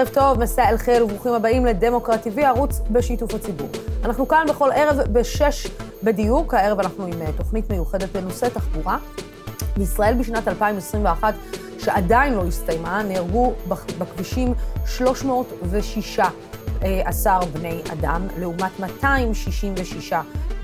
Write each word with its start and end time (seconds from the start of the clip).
ערב 0.00 0.08
טוב, 0.08 0.38
מסע 0.42 0.68
אל 0.68 0.78
חיל 0.78 1.02
וברוכים 1.02 1.32
הבאים 1.32 1.66
לדמוקרט 1.66 2.26
TV, 2.26 2.40
ערוץ 2.40 2.80
בשיתוף 2.90 3.34
הציבור. 3.34 3.68
אנחנו 4.04 4.28
כאן 4.28 4.46
בכל 4.48 4.70
ערב 4.74 4.98
בשש 5.12 5.66
בדיוק, 6.02 6.54
הערב 6.54 6.80
אנחנו 6.80 7.06
עם 7.06 7.22
אה, 7.22 7.32
תוכנית 7.36 7.70
מיוחדת 7.70 8.16
בנושא 8.16 8.48
תחבורה. 8.48 8.98
בישראל 9.76 10.14
בשנת 10.14 10.48
2021, 10.48 11.34
שעדיין 11.78 12.34
לא 12.34 12.44
הסתיימה, 12.44 13.02
נהרגו 13.02 13.52
בכבישים 13.98 14.54
306 14.86 16.20
עשר 16.80 17.38
בני 17.52 17.80
אדם, 17.92 18.26
לעומת 18.38 18.80
266 18.80 20.12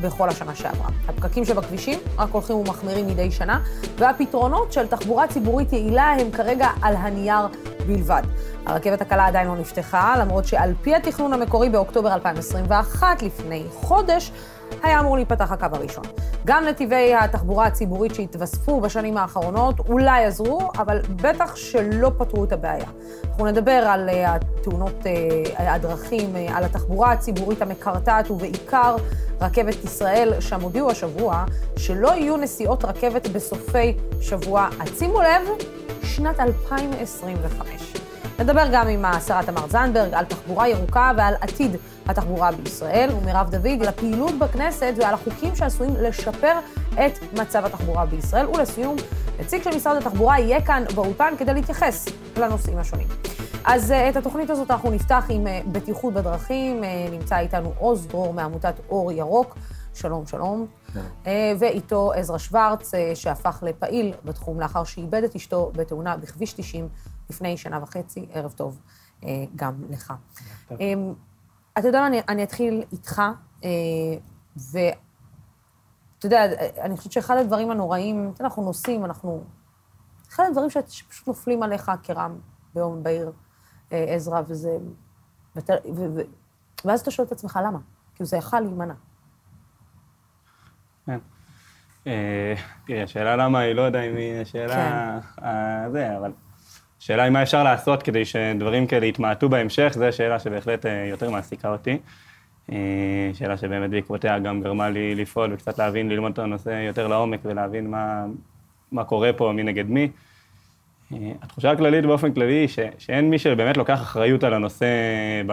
בכל 0.01 0.29
השנה 0.29 0.55
שעברה. 0.55 0.89
הפקקים 1.09 1.45
שבכבישים 1.45 1.99
רק 2.19 2.31
הולכים 2.31 2.57
ומחמירים 2.57 3.07
מדי 3.07 3.31
שנה, 3.31 3.61
והפתרונות 3.99 4.73
של 4.73 4.87
תחבורה 4.87 5.27
ציבורית 5.29 5.73
יעילה 5.73 6.17
הם 6.21 6.31
כרגע 6.31 6.69
על 6.83 6.97
הנייר 6.97 7.47
בלבד. 7.87 8.23
הרכבת 8.67 9.01
הקלה 9.01 9.27
עדיין 9.27 9.49
לא 9.49 9.57
נפתחה, 9.57 10.15
למרות 10.19 10.45
שעל 10.45 10.75
פי 10.83 10.95
התכנון 10.95 11.33
המקורי 11.33 11.69
באוקטובר 11.69 12.15
2021, 12.15 13.23
לפני 13.23 13.65
חודש, 13.73 14.33
היה 14.83 15.01
אמור 15.01 15.17
להיפתח 15.17 15.53
הקו 15.53 15.67
הראשון. 15.73 16.05
גם 16.47 16.65
נתיבי 16.65 17.15
התחבורה 17.15 17.67
הציבורית 17.67 18.15
שהתווספו 18.15 18.81
בשנים 18.81 19.17
האחרונות 19.17 19.79
אולי 19.79 20.25
עזרו, 20.25 20.71
אבל 20.79 21.01
בטח 21.23 21.57
שלא 21.57 22.11
פתרו 22.19 22.45
את 22.45 22.53
הבעיה. 22.53 22.87
אנחנו 23.25 23.47
נדבר 23.47 23.73
על 23.73 24.09
אה, 24.09 24.35
התאונות 24.35 25.07
אה, 25.07 25.75
הדרכים, 25.75 26.37
אה, 26.37 26.57
על 26.57 26.65
התחבורה 26.65 27.13
הציבורית 27.13 27.63
המקרטעת, 27.63 28.31
ובעיקר 28.31 28.97
רכבת 29.41 29.85
ישראל, 29.85 30.41
שם 30.41 30.61
הודיעו 30.61 30.91
השבוע 30.91 31.45
שלא 31.77 32.09
יהיו 32.09 32.37
נסיעות 32.37 32.85
רכבת 32.85 33.29
בסופי 33.29 33.97
שבוע. 34.21 34.69
עד 34.81 34.89
שימו 34.99 35.21
לב, 35.21 35.49
שנת 36.03 36.41
2025. 36.41 38.06
נדבר 38.39 38.65
גם 38.73 38.89
עם 38.89 39.05
השרה 39.05 39.43
תמר 39.43 39.69
זנדברג 39.69 40.15
על 40.15 40.25
תחבורה 40.25 40.69
ירוקה 40.69 41.13
ועל 41.17 41.35
עתיד 41.41 41.77
התחבורה 42.07 42.53
בישראל, 42.53 43.11
ומירב 43.13 43.51
דוד 43.51 43.83
על 43.83 43.89
הפעילות 43.89 44.39
בכנסת 44.39 44.95
ועל 44.97 45.15
החוקים 45.15 45.55
שעשויים 45.57 45.95
לשפר 46.01 46.59
את 46.93 47.13
מצב 47.33 47.65
התחבורה 47.65 48.07
בישראל. 48.07 48.47
ולסיום, 48.47 48.97
נציג 49.41 49.63
של 49.63 49.77
משרד 49.77 49.97
התחבורה 49.97 50.39
יהיה 50.39 50.61
כאן 50.61 50.85
באולפן 50.95 51.35
כדי 51.39 51.55
להתייחס 51.55 52.09
לנושאים 52.37 52.79
השונים. 52.79 53.07
אז 53.65 53.91
uh, 53.91 53.95
את 54.11 54.17
התוכנית 54.17 54.51
הזאת 54.51 54.71
אנחנו 54.71 54.91
נפתח 54.91 55.25
עם 55.29 55.47
uh, 55.47 55.51
בטיחות 55.73 56.15
בדרכים. 56.15 56.83
Uh, 56.83 56.87
נמצא 57.11 57.39
איתנו 57.39 57.73
עוז 57.79 58.07
דרור 58.07 58.33
מעמותת 58.33 58.75
אור 58.91 59.13
ירוק. 59.13 59.57
שלום, 59.95 60.27
שלום. 60.27 60.67
ואיתו 61.59 62.13
עזרא 62.13 62.39
שוורץ, 62.39 62.93
שהפך 63.15 63.63
לפעיל 63.67 64.13
בתחום 64.25 64.61
לאחר 64.61 64.85
שאיבד 64.85 65.25
את 65.25 65.35
אשתו 65.35 65.73
בתאונה 65.75 66.17
בכביש 66.17 66.53
90 66.53 66.89
לפני 67.31 67.57
שנה 67.57 67.83
וחצי. 67.83 68.27
ערב 68.33 68.53
טוב 68.53 68.81
uh, 69.21 69.25
גם 69.57 69.75
לך. 69.91 70.13
אתה 71.79 71.89
יודע, 71.89 72.07
אני, 72.07 72.21
אני 72.29 72.43
אתחיל 72.43 72.85
איתך, 72.93 73.23
uh, 73.61 73.65
ואתה 74.57 76.27
יודע, 76.27 76.45
אני 76.81 76.97
חושבת 76.97 77.13
שאחד 77.13 77.37
הדברים 77.37 77.71
הנוראים, 77.71 78.33
אנחנו 78.41 78.65
נוסעים, 78.65 79.05
אנחנו... 79.05 79.45
אחד 80.29 80.45
הדברים 80.49 80.71
שפשוט 80.71 81.29
נופלים 81.29 81.63
עליך 81.63 81.91
כרם 82.03 82.39
ביום 82.75 83.03
בהיר, 83.03 83.33
עזרא, 83.91 84.43
וזה... 84.47 84.79
ות, 85.57 85.71
ו, 85.71 86.15
ו, 86.15 86.21
ואז 86.85 87.01
אתה 87.01 87.11
שואל 87.11 87.27
את 87.27 87.33
עצמך, 87.33 87.59
למה? 87.65 87.79
כאילו, 88.15 88.27
זה 88.27 88.37
יכל 88.37 88.61
להימנע. 88.61 88.95
כן. 91.07 91.19
אה, 92.07 92.55
תראי, 92.87 93.03
השאלה 93.03 93.37
למה 93.37 93.59
היא 93.59 93.75
לא 93.75 93.83
יודע 93.83 94.03
אם 94.03 94.17
היא 94.17 94.41
השאלה... 94.41 95.21
כן. 95.37 95.91
זה, 95.93 96.19
אבל... 96.19 96.33
השאלה 97.07 97.23
היא 97.23 97.33
מה 97.33 97.43
אפשר 97.43 97.63
לעשות 97.63 98.03
כדי 98.03 98.25
שדברים 98.25 98.87
כאלה 98.87 99.07
יתמעטו 99.07 99.49
בהמשך, 99.49 99.93
זו 99.95 100.05
שאלה 100.11 100.39
שבהחלט 100.39 100.87
אה, 100.87 101.07
יותר 101.11 101.31
מעסיקה 101.31 101.73
אותי. 101.73 101.99
אה, 102.73 103.31
שאלה 103.35 103.57
שבאמת 103.57 103.91
בעקבותיה 103.91 104.39
גם 104.39 104.61
גרמה 104.61 104.91
לי 104.91 105.15
לפעול 105.15 105.53
וקצת 105.53 105.79
להבין, 105.79 106.09
ללמוד 106.09 106.33
את 106.33 106.39
הנושא 106.39 106.71
יותר 106.71 107.09
לעומק 107.09 107.41
ולהבין 107.45 107.91
מה, 107.91 108.25
מה 108.93 109.05
קורה 109.05 109.33
פה, 109.33 109.53
מי 109.53 109.63
נגד 109.63 109.91
מי. 109.91 110.09
אה, 111.13 111.33
התחושה 111.43 111.71
הכללית 111.71 112.07
באופן 112.07 112.33
כללי 112.33 112.55
היא 112.55 112.69
שאין 112.99 113.31
מי 113.31 113.39
שבאמת 113.39 113.77
לוקח 113.77 114.01
אחריות 114.01 114.45
על 114.45 114.55
הנושא, 114.55 114.87
ב, 115.47 115.53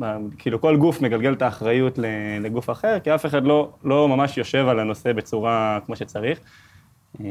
ב, 0.00 0.16
כאילו 0.38 0.60
כל 0.60 0.76
גוף 0.76 1.00
מגלגל 1.00 1.32
את 1.32 1.42
האחריות 1.42 1.98
לגוף 2.40 2.70
אחר, 2.70 2.98
כי 3.04 3.14
אף 3.14 3.26
אחד 3.26 3.44
לא, 3.44 3.70
לא 3.84 4.08
ממש 4.08 4.38
יושב 4.38 4.68
על 4.68 4.80
הנושא 4.80 5.12
בצורה 5.12 5.78
כמו 5.86 5.96
שצריך. 5.96 6.40
אה, 7.20 7.26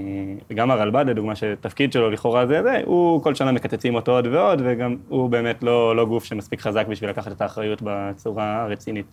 וגם 0.49 0.71
הרלב"ד, 0.71 1.05
לדוגמה, 1.09 1.35
שתפקיד 1.35 1.93
שלו 1.93 2.09
לכאורה 2.09 2.47
זה 2.47 2.63
זה, 2.63 2.81
הוא 2.85 3.23
כל 3.23 3.35
שנה 3.35 3.51
מקצצים 3.51 3.95
אותו 3.95 4.11
עוד 4.11 4.27
ועוד, 4.27 4.61
וגם 4.65 4.95
הוא 5.07 5.29
באמת 5.29 5.63
לא, 5.63 5.95
לא 5.95 6.05
גוף 6.05 6.23
שמספיק 6.23 6.61
חזק 6.61 6.87
בשביל 6.87 7.09
לקחת 7.09 7.31
את 7.31 7.41
האחריות 7.41 7.81
בצורה 7.83 8.61
הרצינית. 8.61 9.05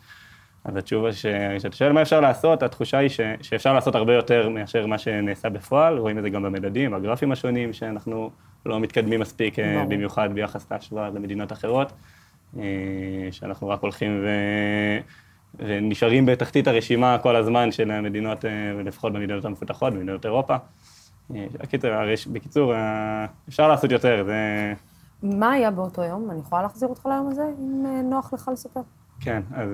אז 0.65 0.77
התשובה, 0.77 1.11
כשאתה 1.57 1.77
שואל 1.77 1.93
מה 1.93 2.03
אפשר 2.03 2.21
לעשות, 2.21 2.63
התחושה 2.63 2.99
היא 2.99 3.09
ש, 3.09 3.21
שאפשר 3.43 3.73
לעשות 3.73 3.95
הרבה 3.95 4.15
יותר 4.15 4.49
מאשר 4.49 4.87
מה 4.87 4.99
שנעשה 4.99 5.49
בפועל, 5.49 5.99
רואים 5.99 6.19
את 6.19 6.23
זה 6.23 6.31
גם 6.31 6.43
במדדים, 6.43 6.91
בגרפים 6.91 7.33
השונים, 7.33 7.73
שאנחנו 7.73 8.31
לא 8.67 8.81
מתקדמים 8.81 9.21
מספיק, 9.21 9.59
אה, 9.59 9.75
ברור. 9.75 9.89
במיוחד 9.89 10.29
ביחס 10.35 10.71
להשוואה 10.71 11.09
למדינות 11.09 11.53
אחרות, 11.53 11.93
אה, 12.59 12.63
שאנחנו 13.31 13.69
רק 13.69 13.81
הולכים 13.81 14.23
ו... 14.25 14.29
ונשארים 15.55 16.27
בתחתית 16.27 16.69
הרשימה 16.69 17.19
כל 17.19 17.37
הזמן 17.37 17.73
של 17.73 17.91
המדינות, 17.91 18.45
אה, 18.45 18.51
לפחות 18.85 19.13
במדינות 19.13 19.45
המפותחות, 19.45 19.93
במדינות 19.93 20.27
אירופה. 20.27 20.57
בקיצור, 21.31 21.91
בקיצור, 22.33 22.75
אפשר 23.49 23.69
לעשות 23.69 23.91
יותר, 23.91 24.25
זה... 24.27 24.73
מה 25.23 25.53
היה 25.53 25.71
באותו 25.71 26.05
יום? 26.05 26.31
אני 26.31 26.41
יכולה 26.41 26.63
להחזיר 26.63 26.89
אותך 26.89 27.07
ליום 27.07 27.29
הזה, 27.29 27.43
אם 27.59 27.87
נוח 28.11 28.33
לך 28.33 28.51
לספר? 28.53 28.81
כן, 29.21 29.43
אז 29.55 29.69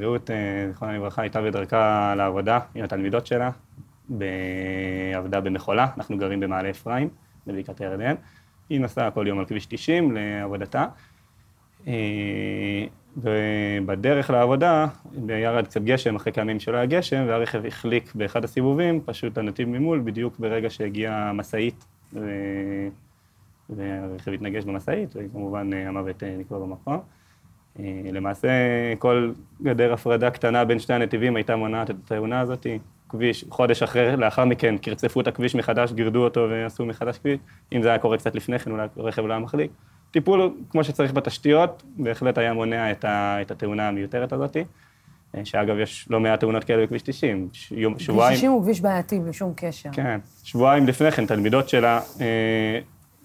רעות, 0.00 0.30
זיכרונה 0.68 0.96
לברכה, 0.96 1.22
הייתה 1.22 1.42
בדרכה 1.42 2.14
לעבודה 2.16 2.58
עם 2.74 2.84
התלמידות 2.84 3.26
שלה, 3.26 3.50
עבדה 5.14 5.40
במחולה, 5.40 5.86
אנחנו 5.96 6.18
גרים 6.18 6.40
במעלה 6.40 6.70
אפרים. 6.70 7.08
בבקעת 7.46 7.80
הירדן. 7.80 8.14
היא 8.68 8.80
נסעה 8.80 9.10
כל 9.10 9.26
יום 9.28 9.38
על 9.38 9.44
כביש 9.44 9.66
90 9.66 10.16
לעבודתה. 10.16 10.86
אה, 13.26 13.78
ובדרך 13.82 14.30
לעבודה 14.30 14.86
ירד 15.28 15.64
קצת 15.64 15.82
גשם 15.82 16.16
אחרי 16.16 16.32
כמה 16.32 16.42
ימים 16.42 16.60
שלא 16.60 16.76
היה 16.76 16.86
גשם, 16.86 17.24
והרכב 17.28 17.66
החליק 17.66 18.14
באחד 18.14 18.44
הסיבובים, 18.44 19.00
פשוט 19.04 19.38
הנתיב 19.38 19.68
ממול, 19.68 20.00
בדיוק 20.04 20.38
ברגע 20.38 20.70
שהגיעה 20.70 21.30
המשאית, 21.30 21.84
והרכב 23.70 24.32
התנגש 24.32 24.64
במשאית, 24.64 25.14
וכמובן 25.14 25.70
אה, 25.72 25.88
המוות 25.88 26.22
אה, 26.22 26.36
נקבע 26.38 26.58
במקום. 26.58 27.00
למעשה, 28.12 28.48
כל 28.98 29.32
גדר 29.62 29.92
הפרדה 29.92 30.30
קטנה 30.30 30.64
בין 30.64 30.78
שני 30.78 30.94
הנתיבים 30.94 31.36
הייתה 31.36 31.56
מונעת 31.56 31.90
את 31.90 31.96
התאונה 32.04 32.40
הזאת. 32.40 32.66
כביש, 33.12 33.44
חודש 33.50 33.82
אחרי, 33.82 34.16
לאחר 34.16 34.44
מכן, 34.44 34.78
קרצפו 34.78 35.20
את 35.20 35.26
הכביש 35.26 35.54
מחדש, 35.54 35.92
גירדו 35.92 36.24
אותו 36.24 36.46
ועשו 36.50 36.86
מחדש 36.86 37.18
כביש. 37.18 37.38
אם 37.72 37.82
זה 37.82 37.88
היה 37.88 37.98
קורה 37.98 38.18
קצת 38.18 38.34
לפני 38.34 38.58
כן, 38.58 38.70
אולי 38.70 38.86
הרכב 38.96 39.26
לא 39.26 39.32
היה 39.32 39.40
מחליק. 39.40 39.70
טיפול 40.12 40.54
כמו 40.70 40.84
שצריך 40.84 41.12
בתשתיות, 41.12 41.82
בהחלט 41.96 42.38
היה 42.38 42.52
מונע 42.52 42.92
את, 42.92 43.04
ה, 43.04 43.42
את 43.42 43.50
התאונה 43.50 43.88
המיותרת 43.88 44.32
הזאת. 44.32 44.56
אה, 45.36 45.44
שאגב, 45.44 45.78
יש 45.78 46.06
לא 46.10 46.20
מעט 46.20 46.40
תאונות 46.40 46.64
כאלה 46.64 46.82
בכביש 46.82 47.02
90. 47.02 47.48
שבועיים... 47.52 47.96
כביש 47.98 48.38
90 48.38 48.52
הוא 48.52 48.62
כביש 48.62 48.80
בעייתי, 48.80 49.18
בלי 49.18 49.32
שום 49.32 49.52
קשר. 49.56 49.90
כן. 49.92 50.18
שבועיים 50.44 50.86
לפני 50.86 51.10
כן, 51.10 51.26
תלמידות 51.26 51.68
שלה, 51.68 52.00
אה, 52.20 52.78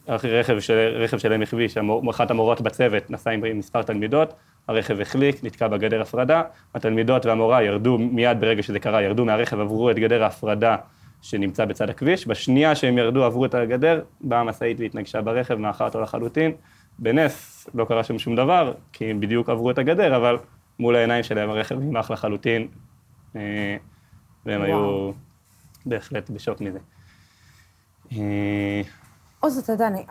רכב, 0.08 0.60
של, 0.60 0.98
רכב 1.00 1.18
שלהם 1.18 1.42
הכביש, 1.42 1.78
אחת 2.10 2.32
המורות 2.32 2.62
בצוות 2.62 3.12
נסעה 3.12 3.34
עם 3.34 3.60
מספר 3.60 3.84
תלמידות, 3.84 4.34
הרכב 4.68 5.02
החליק, 5.02 5.44
נתקע 5.44 5.68
בגדר 5.68 6.02
הפרדה, 6.02 6.42
התלמידות 6.76 7.26
והמורה 7.26 7.64
ירדו 7.64 7.98
מיד 7.98 8.42
ברגע 8.42 8.64
שזה 8.64 8.80
קרה, 8.80 9.02
ירדו 9.02 9.26
מהרכב, 9.26 9.60
עברו 9.60 9.92
את 9.92 10.00
גדר 10.00 10.24
ההפרדה 10.24 10.76
שנמצא 11.22 11.66
בצד 11.66 11.90
הכביש, 11.90 12.28
בשנייה 12.28 12.76
שהם 12.76 12.98
ירדו, 12.98 13.24
עברו 13.24 13.46
את 13.46 13.56
הגדר, 13.56 14.04
באה 14.22 14.40
המשאית 14.40 14.80
והתנגשה 14.80 15.22
ברכב, 15.22 15.56
מאחה 15.56 15.86
אותו 15.86 16.02
לחלוטין. 16.02 16.52
בנס 17.00 17.68
לא 17.74 17.86
קרה 17.86 18.04
שם 18.04 18.20
שום 18.20 18.36
דבר, 18.36 18.74
כי 18.94 19.06
הם 19.06 19.20
בדיוק 19.20 19.50
עברו 19.50 19.72
את 19.72 19.78
הגדר, 19.78 20.16
אבל 20.18 20.38
מול 20.80 20.96
העיניים 20.96 21.24
שלהם 21.24 21.50
הרכב 21.50 21.80
נמח 21.80 22.12
לחלוטין, 22.12 22.68
אה, 23.36 23.78
והם 24.46 24.62
וואו. 24.62 24.70
היו 24.70 25.12
בהחלט 25.86 26.30
בשוק 26.30 26.62
מזה. 26.62 26.80
אה, 28.12 28.82
עוז, 29.40 29.58
אתה 29.58 29.72
יודע, 29.72 29.88
אני, 29.88 30.06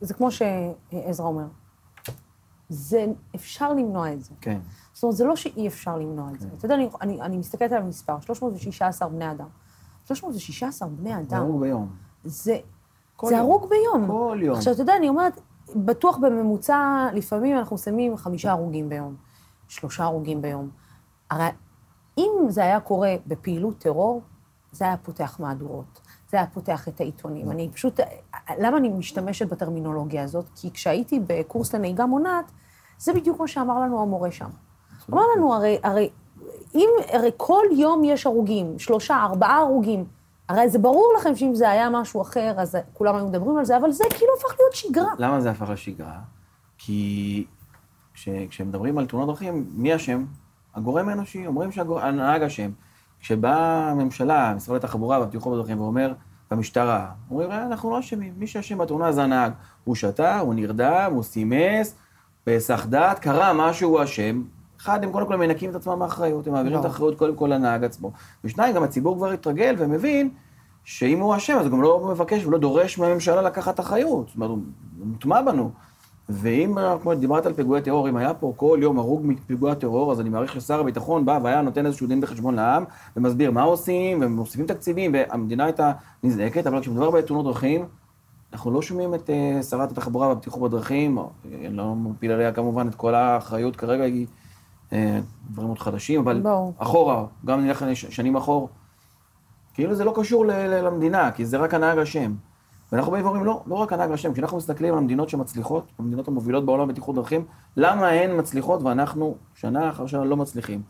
זה 0.00 0.14
כמו 0.14 0.28
שעזרא 0.30 1.26
אומר, 1.26 1.44
זה, 2.68 3.06
אפשר 3.34 3.72
למנוע 3.72 4.12
את 4.12 4.24
זה. 4.24 4.34
כן. 4.40 4.58
זאת 4.92 5.02
אומרת, 5.02 5.16
זה 5.16 5.24
לא 5.24 5.36
שאי 5.36 5.68
אפשר 5.68 5.98
למנוע 5.98 6.30
את 6.34 6.40
זה. 6.40 6.48
כן. 6.48 6.56
אתה 6.56 6.66
יודע, 6.66 6.74
אני, 6.74 6.88
אני, 7.00 7.20
אני 7.20 7.36
מסתכלת 7.36 7.72
על 7.72 7.82
המספר, 7.82 8.20
316 8.20 9.08
בני 9.08 9.30
אדם. 9.30 9.48
316 10.04 10.88
בני 10.88 11.14
אדם. 11.14 11.24
זה 11.28 11.36
הרוג 11.36 11.60
ביום. 11.60 11.88
זה, 12.24 12.58
זה 13.24 13.38
הרוג 13.38 13.68
ביום. 13.68 14.06
כל 14.06 14.38
יום. 14.42 14.56
עכשיו, 14.56 14.72
אתה 14.72 14.82
יודע, 14.82 14.96
אני 14.96 15.08
אומרת, 15.08 15.40
בטוח 15.76 16.16
בממוצע, 16.16 17.08
לפעמים 17.12 17.58
אנחנו 17.58 17.78
שמים 17.78 18.16
חמישה 18.16 18.50
הרוגים 18.50 18.88
ביום, 18.88 19.14
שלושה 19.68 20.04
הרוגים 20.04 20.42
ביום. 20.42 20.70
הרי 21.30 21.48
אם 22.18 22.32
זה 22.48 22.62
היה 22.62 22.80
קורה 22.80 23.14
בפעילות 23.26 23.78
טרור, 23.78 24.22
זה 24.72 24.84
היה 24.84 24.96
פותח 24.96 25.40
מהדורות. 25.40 26.00
זה 26.30 26.36
היה 26.36 26.46
פותח 26.46 26.88
את 26.88 27.00
העיתונים. 27.00 27.50
אני 27.50 27.68
פשוט, 27.72 28.00
למה 28.58 28.76
אני 28.76 28.88
משתמשת 28.88 29.48
בטרמינולוגיה 29.48 30.22
הזאת? 30.22 30.44
כי 30.56 30.70
כשהייתי 30.70 31.20
בקורס 31.26 31.74
לנהיגה 31.74 32.06
מונעת, 32.06 32.44
זה 32.98 33.12
בדיוק 33.12 33.40
מה 33.40 33.48
שאמר 33.48 33.80
לנו 33.80 34.02
המורה 34.02 34.30
שם. 34.30 34.50
אמר 35.12 35.22
לנו, 35.36 35.54
הרי, 35.54 35.78
הרי, 35.82 36.10
אם, 36.74 36.88
הרי 37.12 37.30
כל 37.36 37.62
יום 37.78 38.04
יש 38.04 38.26
הרוגים, 38.26 38.78
שלושה, 38.78 39.22
ארבעה 39.22 39.58
הרוגים, 39.58 40.04
הרי 40.48 40.68
זה 40.68 40.78
ברור 40.78 41.12
לכם 41.18 41.36
שאם 41.36 41.54
זה 41.54 41.70
היה 41.70 41.90
משהו 41.90 42.22
אחר, 42.22 42.54
אז 42.56 42.76
כולם 42.92 43.16
היו 43.16 43.26
מדברים 43.26 43.56
על 43.56 43.64
זה, 43.64 43.76
אבל 43.76 43.92
זה 43.92 44.04
כאילו 44.10 44.32
הפך 44.38 44.56
להיות 44.58 44.74
שגרה. 44.74 45.12
למה 45.18 45.40
זה 45.40 45.50
הפך 45.50 45.68
לשגרה? 45.68 46.18
כי 46.78 47.44
כש, 48.14 48.28
כשמדברים 48.48 48.98
על 48.98 49.06
תאונות 49.06 49.28
דרכים, 49.28 49.66
מי 49.72 49.96
אשם? 49.96 50.24
הגורם 50.74 51.08
האנושי, 51.08 51.46
אומרים 51.46 51.72
שהנהג 51.72 52.42
אשם. 52.42 52.70
כשבאה 53.20 53.90
הממשלה, 53.90 54.54
משרד 54.56 54.76
התחבורה 54.76 55.18
והבטיחות 55.20 55.52
בדרכים, 55.52 55.80
ואומר, 55.80 56.12
במשטרה, 56.50 57.10
אומרים, 57.30 57.50
אה, 57.50 57.66
אנחנו 57.66 57.90
לא 57.90 57.98
אשמים, 57.98 58.34
מי 58.36 58.46
שאשם 58.46 58.78
בתאונה 58.78 59.12
זה 59.12 59.22
הנהג. 59.22 59.52
הוא 59.84 59.94
שתה, 59.94 60.38
הוא 60.38 60.54
נרדם, 60.54 61.10
הוא 61.14 61.22
סימס, 61.22 61.94
בהיסח 62.46 62.86
דעת, 62.86 63.18
קרה 63.18 63.52
משהו, 63.52 63.90
הוא 63.90 64.04
אשם. 64.04 64.42
אחד, 64.84 65.04
הם 65.04 65.12
קודם 65.12 65.26
כל 65.26 65.36
מנקים 65.36 65.70
את 65.70 65.74
עצמם 65.74 65.98
מאחריות, 65.98 66.46
הם 66.46 66.52
מעבירים 66.52 66.78
את 66.78 66.84
לא. 66.84 66.88
האחריות 66.88 67.18
קודם 67.18 67.36
כל 67.36 67.46
לנהג 67.46 67.84
עצמו. 67.84 68.12
ושניים, 68.44 68.74
גם 68.74 68.82
הציבור 68.82 69.16
כבר 69.16 69.30
התרגל 69.30 69.74
ומבין 69.78 70.30
שאם 70.84 71.20
הוא 71.20 71.36
אשם, 71.36 71.56
אז 71.58 71.66
הוא 71.66 71.72
גם 71.72 71.82
לא 71.82 72.08
מבקש 72.10 72.46
ולא 72.46 72.58
דורש 72.58 72.98
מהממשלה 72.98 73.42
לקחת 73.42 73.80
אחריות. 73.80 74.26
זאת 74.26 74.36
אומרת, 74.36 74.50
הוא 74.50 74.58
מוטמע 75.04 75.42
בנו. 75.42 75.70
ואם, 76.28 76.74
כמו 77.02 77.14
דיברת 77.14 77.46
על 77.46 77.52
פיגועי 77.52 77.82
טרור, 77.82 78.08
אם 78.08 78.16
היה 78.16 78.34
פה 78.34 78.52
כל 78.56 78.78
יום 78.82 78.98
הרוג 78.98 79.22
מפיגועי 79.24 79.76
טרור, 79.76 80.12
אז 80.12 80.20
אני 80.20 80.28
מעריך 80.28 80.52
ששר 80.52 80.80
הביטחון 80.80 81.24
בא 81.24 81.38
והיה 81.42 81.62
נותן 81.62 81.86
איזשהו 81.86 82.06
דין 82.06 82.20
וחשבון 82.22 82.54
לעם, 82.54 82.84
ומסביר 83.16 83.50
מה 83.50 83.62
עושים, 83.62 84.18
ומוסיפים 84.22 84.66
תקציבים, 84.66 85.10
והמדינה 85.14 85.64
הייתה 85.64 85.92
נזעקת, 86.22 86.66
אבל 86.66 86.80
כשמדובר 86.80 87.10
בתאונות 87.10 87.44
דרכים, 87.44 87.84
אנחנו 88.52 88.70
לא 88.70 88.82
שומעים 88.82 89.14
את 89.14 89.30
uh, 89.30 89.62
שרת 89.62 89.92
התחבורה 89.92 90.28
והבטיחות 90.28 90.62
בדרכים, 90.62 91.18
אני 91.44 91.76
לא 91.76 91.94
מפיל 91.94 92.30
עליה 92.30 92.52
כמובן 92.52 92.88
את 92.88 92.94
כל 92.94 93.14
האחריות 93.14 93.76
כרגע, 93.76 94.04
היא 94.04 94.26
דברים 95.50 95.66
מאוד 95.66 95.78
חדשים, 95.78 96.20
אבל 96.20 96.40
בוא. 96.40 96.72
אחורה, 96.78 97.24
גם 97.44 97.64
נלך 97.64 97.84
שנים 97.94 98.36
אחור, 98.36 98.68
כאילו 99.74 99.94
זה 99.94 100.04
לא 100.04 100.12
קשור 100.16 100.44
למדינה, 100.46 101.30
כי 101.30 101.46
זה 101.46 101.56
רק 101.56 101.74
הנהג 101.74 101.98
אשם. 101.98 102.34
ואנחנו 102.92 103.12
באים 103.12 103.24
ואומרים, 103.24 103.44
לא, 103.44 103.62
לא 103.66 103.74
רק 103.74 103.92
הנהג 103.92 104.12
אשם, 104.12 104.32
כשאנחנו 104.32 104.56
מסתכלים 104.56 104.92
על 104.92 104.98
המדינות 104.98 105.28
שמצליחות, 105.28 105.92
המדינות 105.98 106.28
המובילות 106.28 106.66
בעולם 106.66 106.88
בטיחות 106.88 107.14
דרכים, 107.14 107.44
למה 107.76 108.08
הן 108.08 108.38
מצליחות 108.38 108.82
ואנחנו 108.82 109.36
שנה 109.54 109.90
אחר 109.90 110.06
שנה 110.06 110.24
לא 110.24 110.36
מצליחים? 110.36 110.82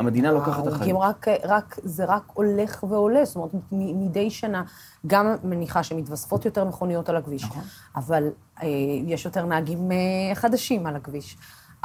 המדינה 0.00 0.32
לוקחת 0.32 0.68
אחריות. 0.68 1.00
רק, 1.02 1.26
רק, 1.44 1.78
זה 1.82 2.04
רק 2.04 2.22
הולך 2.34 2.84
ועולה, 2.88 3.24
זאת 3.24 3.36
אומרת, 3.36 3.50
מדי 3.72 4.30
שנה, 4.30 4.62
גם 5.06 5.26
מניחה 5.44 5.82
שמתווספות 5.82 6.44
יותר 6.44 6.64
מכוניות 6.64 7.08
על 7.08 7.16
הכביש, 7.16 7.44
נכון. 7.44 7.62
אבל 7.96 8.28
אה, 8.62 8.68
יש 9.06 9.24
יותר 9.24 9.46
נהגים 9.46 9.92
אה, 9.92 10.34
חדשים 10.34 10.86
על 10.86 10.96
הכביש. 10.96 11.36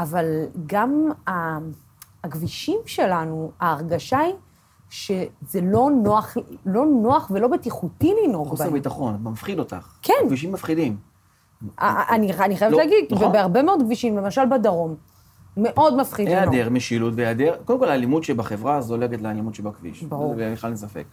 אבל 0.02 0.26
גם 0.68 1.10
הכבישים 2.24 2.78
שלנו, 2.86 3.52
ההרגשה 3.60 4.20
היא 4.20 4.34
שזה 4.90 5.62
לא 5.62 5.90
נוח, 6.04 6.38
לא 6.66 6.86
נוח 6.86 7.32
ולא 7.34 7.48
בטיחותי 7.48 8.14
לנהוג 8.24 8.48
בהם. 8.48 8.58
חוסר 8.58 8.70
ביטחון, 8.70 9.18
מפחיד 9.24 9.60
אותך. 9.60 9.98
כן. 10.02 10.14
כבישים 10.28 10.52
מפחידים. 10.52 10.98
אני, 11.82 12.34
אני 12.34 12.58
חייבת 12.58 12.72
לא, 12.72 12.78
להגיד, 12.78 13.06
נכון? 13.12 13.28
ובהרבה 13.28 13.64
מאוד 13.64 13.82
כבישים, 13.82 14.18
למשל 14.18 14.42
בדרום, 14.52 14.96
מאוד 15.58 15.98
מפחיד 15.98 16.30
לנהוג. 16.30 16.54
היעדר 16.54 16.70
משילות 16.70 17.14
והיעדר, 17.18 17.56
קודם 17.66 17.80
כל 17.80 17.90
האלימות 17.90 18.24
שבחברה 18.24 18.82
זולגת 18.82 19.22
לאלימות 19.22 19.56
שבכביש. 19.56 20.04
ברור. 20.04 20.36
זה 20.36 20.52
בכלל 20.54 20.70
אין 20.70 20.78
ספק. 20.78 21.06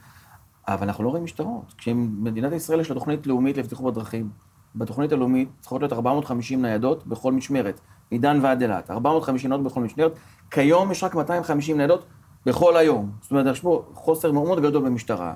אבל 0.69 0.87
אנחנו 0.87 1.05
לא 1.05 1.09
רואים 1.09 1.25
משטרות. 1.25 1.75
כשמדינת 1.79 2.53
ישראל 2.53 2.81
יש 2.81 2.89
לה 2.89 2.95
תוכנית 2.95 3.27
לאומית 3.27 3.57
לבטיחות 3.57 3.95
בדרכים, 3.95 4.31
בתוכנית 4.79 5.13
הלאומית 5.13 5.49
צריכות 5.61 5.81
להיות 5.81 5.93
450 5.93 6.63
ניידות 6.63 7.07
בכל 7.07 7.33
משמרת, 7.33 7.81
מדן 8.13 8.39
ועד 8.43 8.63
אילת. 8.63 8.91
450 8.91 9.51
ניידות 9.51 9.73
בכל 9.73 9.81
משמרת. 9.81 10.13
כיום 10.51 10.91
יש 10.93 11.05
רק 11.05 11.15
250 11.15 11.77
ניידות 11.77 12.05
בכל 12.47 12.77
היום. 12.77 13.11
זאת 13.21 13.31
אומרת, 13.31 13.47
יש 13.47 13.61
פה 13.61 13.85
חוסר 13.95 14.33
מאוד 14.33 14.63
גדול 14.63 14.85
במשטרה. 14.85 15.35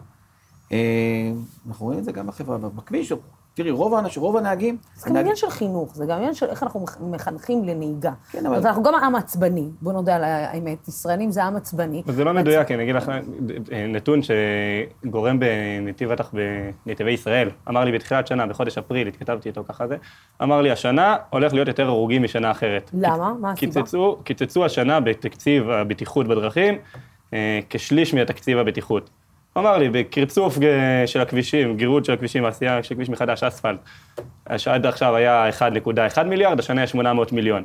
אה, 0.73 1.33
אנחנו 1.69 1.87
רואים 1.87 1.99
את 1.99 2.05
זה 2.05 2.13
גם 2.13 2.27
בחברה, 2.27 2.59
בכביש, 2.59 3.13
תראי, 3.55 3.71
רוב 3.71 3.95
האנשים, 3.95 4.23
רוב 4.23 4.37
הנהגים... 4.37 4.77
זה 4.95 5.11
גם 5.11 5.17
עניין 5.17 5.37
של 5.37 5.51
חינוך, 5.51 5.95
זה 5.95 6.07
גם 6.07 6.19
עניין 6.19 6.35
של 6.35 6.47
איך 6.47 6.63
אנחנו 6.63 6.85
מחנכים 7.01 7.65
לנהיגה. 7.65 8.13
כן, 8.31 8.47
אבל... 8.47 8.67
אנחנו 8.67 8.83
גם 8.83 8.95
עם 8.95 9.15
עצבני, 9.15 9.69
בוא 9.83 9.93
נודה 9.93 10.17
על 10.17 10.25
האמת, 10.25 10.89
ישראלים 10.89 11.31
זה 11.31 11.45
עם 11.45 11.57
עצבני. 11.57 12.03
זה 12.07 12.25
לא 12.25 12.33
מדויק, 12.35 12.71
אני 12.71 12.83
אגיד 12.83 12.95
לך 12.95 13.13
נתון 13.89 14.21
שגורם 14.23 15.39
בנתיב 15.41 16.13
בטח 16.13 16.31
בנתיבי 16.87 17.11
ישראל, 17.11 17.51
אמר 17.69 17.85
לי 17.85 17.93
בתחילת 17.93 18.27
שנה, 18.27 18.47
בחודש 18.47 18.79
אפריל, 18.79 19.09
התכתבתי 19.09 19.49
איתו 19.49 19.65
ככה 19.69 19.87
זה, 19.87 19.97
אמר 20.43 20.61
לי, 20.61 20.71
השנה 20.71 21.17
הולך 21.31 21.53
להיות 21.53 21.69
יותר 21.69 21.87
הרוגים 21.87 22.23
משנה 22.23 22.51
אחרת. 22.51 22.91
למה? 22.95 23.33
מה 23.41 23.53
הסיבה? 23.53 23.83
קיצצו 24.25 24.65
השנה 24.65 25.01
בתקציב 25.01 25.71
הבטיחות 25.71 26.29
בדרכים 26.29 26.79
אה, 27.35 27.61
כשליש 27.71 28.15
מתקציב 28.15 28.59
הבטיחות. 28.59 29.11
אמר 29.59 29.79
לי, 29.79 29.89
בקרצוף 29.91 30.59
של 31.07 31.21
הכבישים, 31.21 31.77
גירוד 31.77 32.05
של 32.05 32.13
הכבישים, 32.13 32.45
עשייה 32.45 32.83
של 32.83 32.95
כביש 32.95 33.09
מחדש, 33.09 33.43
אספלט, 33.43 33.79
שעד 34.57 34.87
עכשיו 34.87 35.17
היה 35.17 35.49
1.1 36.17 36.23
מיליארד, 36.23 36.59
השנה 36.59 36.83
יש 36.83 36.91
800 36.91 37.33
מיליון. 37.33 37.63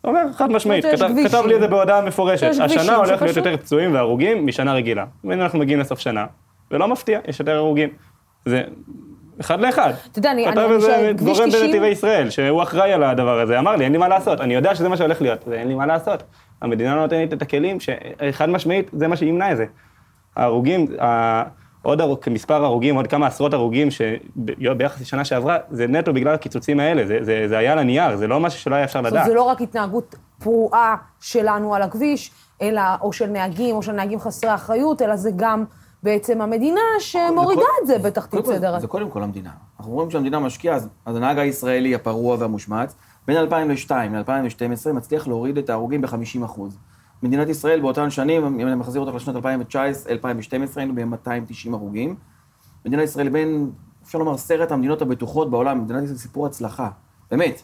הוא 0.00 0.08
אומר, 0.10 0.32
חד 0.32 0.52
משמעית, 0.52 0.84
כתב, 0.84 1.08
כתב 1.28 1.42
לי 1.46 1.54
את 1.54 1.60
זה 1.60 1.68
בהודעה 1.68 2.00
מפורשת. 2.00 2.50
השנה 2.60 2.96
הולך 2.96 3.22
להיות 3.22 3.36
יותר 3.36 3.56
פצועים 3.56 3.94
והרוגים 3.94 4.46
משנה 4.46 4.74
רגילה. 4.74 5.04
והנה 5.24 5.42
אנחנו 5.42 5.58
מגיעים 5.58 5.80
לסוף 5.80 5.98
שנה, 5.98 6.26
ולא 6.70 6.88
מפתיע, 6.88 7.20
יש 7.28 7.40
יותר 7.40 7.56
הרוגים. 7.56 7.88
זה 8.44 8.62
אחד 9.40 9.60
לאחד. 9.60 9.92
אתה 10.10 10.18
יודע, 10.18 10.32
אני 10.32 10.44
כביש 10.44 10.84
90... 10.84 11.16
גורם 11.16 11.50
בנתיבי 11.50 11.88
ישראל, 11.88 12.30
שהוא 12.30 12.62
אחראי 12.62 12.92
על 12.92 13.02
הדבר 13.02 13.40
הזה, 13.40 13.58
אמר 13.58 13.76
לי, 13.76 13.84
אין 13.84 13.92
לי 13.92 13.98
מה 13.98 14.08
לעשות, 14.08 14.40
אני 14.40 14.54
יודע 14.54 14.74
שזה 14.74 14.88
מה 14.88 14.96
שהולך 14.96 15.22
להיות, 15.22 15.48
אין 15.52 15.68
לי 15.68 15.74
מה 15.74 15.86
לעשות. 15.86 16.22
המדינה 16.62 16.94
לא 16.94 17.02
נותנת 17.02 17.32
את 17.32 17.42
הכלים, 17.42 17.78
שחד 17.80 18.50
משמעית, 18.50 18.90
זה 18.92 19.08
מה 19.08 19.16
שימנע 19.16 19.52
את 19.52 19.56
זה. 19.56 19.64
ההרוגים, 20.36 20.86
עוד 21.82 22.00
הרוג, 22.00 22.18
מספר 22.30 22.64
הרוגים, 22.64 22.96
עוד 22.96 23.06
כמה 23.06 23.26
עשרות 23.26 23.54
הרוגים 23.54 23.88
שביחס 23.90 25.00
לשנה 25.00 25.24
שעברה, 25.24 25.58
זה 25.70 25.86
נטו 25.86 26.12
בגלל 26.12 26.34
הקיצוצים 26.34 26.80
האלה, 26.80 27.06
זה, 27.06 27.18
זה, 27.20 27.44
זה 27.48 27.58
היה 27.58 27.72
על 27.72 27.78
הנייר, 27.78 28.16
זה 28.16 28.26
לא 28.26 28.40
משהו 28.40 28.60
שלא 28.60 28.74
היה 28.74 28.84
אפשר 28.84 29.00
לדעת. 29.00 29.26
זה 29.26 29.34
לא 29.34 29.42
רק 29.42 29.60
התנהגות 29.60 30.14
פרועה 30.38 30.96
שלנו 31.20 31.74
על 31.74 31.82
הכביש, 31.82 32.30
אלא, 32.62 32.82
או 33.00 33.12
של 33.12 33.26
נהגים, 33.26 33.76
או 33.76 33.82
של 33.82 33.92
נהגים 33.92 34.20
חסרי 34.20 34.54
אחריות, 34.54 35.02
אלא 35.02 35.16
זה 35.16 35.30
גם 35.36 35.64
בעצם 36.02 36.40
המדינה 36.40 36.80
שמורידה 36.98 37.66
את 37.82 37.86
זה 37.86 37.98
בתחתית 37.98 38.46
סדר. 38.46 38.80
זה 38.80 38.86
קודם 38.86 39.10
כל 39.10 39.22
המדינה. 39.22 39.50
אנחנו 39.78 39.92
רואים 39.92 40.10
שהמדינה 40.10 40.38
משקיעה, 40.38 40.76
אז, 40.76 40.88
אז 41.06 41.16
הנהג 41.16 41.38
הישראלי 41.38 41.94
הפרוע 41.94 42.36
והמושמץ, 42.40 42.94
בין 43.26 43.36
2002 43.36 44.14
ל-2012 44.14 44.92
מצליח 44.92 45.28
להוריד 45.28 45.58
את 45.58 45.70
ההרוגים 45.70 46.00
ב-50 46.00 46.44
אחוז. 46.44 46.78
מדינת 47.22 47.48
ישראל 47.48 47.80
באותן 47.80 48.10
שנים, 48.10 48.44
אם 48.44 48.66
אני 48.66 48.74
מחזיר 48.74 49.00
אותך 49.00 49.14
לשנת 49.14 49.36
2019, 49.36 50.12
2012, 50.12 50.82
היינו 50.82 50.94
ב-290 50.94 51.72
הרוגים. 51.72 52.16
מדינת 52.86 53.04
ישראל 53.04 53.28
בין, 53.28 53.70
אפשר 54.04 54.18
לומר, 54.18 54.34
עשרת 54.34 54.72
המדינות 54.72 55.02
הבטוחות 55.02 55.50
בעולם, 55.50 55.84
מדינת 55.84 56.04
ישראל 56.04 56.18
סיפור 56.18 56.46
הצלחה, 56.46 56.90
באמת. 57.30 57.62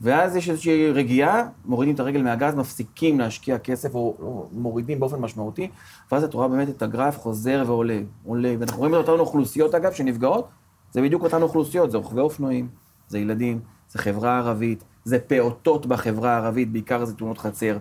ואז 0.00 0.36
יש 0.36 0.50
איזושהי 0.50 0.90
רגיעה, 0.90 1.48
מורידים 1.64 1.94
את 1.94 2.00
הרגל 2.00 2.22
מהגז, 2.22 2.54
מפסיקים 2.54 3.18
להשקיע 3.18 3.58
כסף, 3.58 3.94
או, 3.94 4.16
או 4.20 4.48
מורידים 4.52 5.00
באופן 5.00 5.20
משמעותי, 5.20 5.68
ואז 6.12 6.24
את 6.24 6.34
רואה 6.34 6.48
באמת 6.48 6.68
את 6.68 6.82
הגרף 6.82 7.18
חוזר 7.18 7.64
ועולה, 7.66 8.00
עולה. 8.24 8.54
ואנחנו 8.58 8.78
רואים 8.78 8.94
את 8.94 8.98
אותן 8.98 9.20
אוכלוסיות, 9.20 9.74
אגב, 9.74 9.92
שנפגעות, 9.92 10.48
זה 10.92 11.02
בדיוק 11.02 11.22
אותן 11.22 11.42
אוכלוסיות, 11.42 11.90
זה 11.90 11.96
רוכבי 11.96 12.20
אופנועים, 12.20 12.68
זה 13.08 13.18
ילדים, 13.18 13.60
זה 13.88 13.98
חברה 13.98 14.38
ערבית, 14.38 14.84
זה 15.04 15.18
פעוטות 15.18 15.86
בחברה 15.86 16.32
הערבית, 16.32 16.72
בעיקר 16.72 17.04
זה 17.04 17.14
תאונות 17.14 17.38
חצר. 17.38 17.78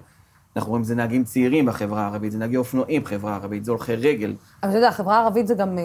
אנחנו 0.56 0.70
רואים 0.70 0.84
זה 0.84 0.96
נהגים 0.96 1.24
צעירים 1.24 1.66
בחברה 1.66 2.02
הערבית, 2.02 2.32
זה 2.32 2.38
נהגי 2.38 2.58
אופנועים 2.58 3.04
בחברה 3.04 3.32
הערבית, 3.32 3.66
זה 3.66 3.72
הולכי 3.72 3.96
רגל. 3.96 4.34
אבל 4.64 4.70
אתה 4.70 4.78
יודע, 4.78 4.88
החברה 4.88 5.18
הערבית 5.18 5.48
זה 5.48 5.54
גם, 5.54 5.78
אה, 5.78 5.84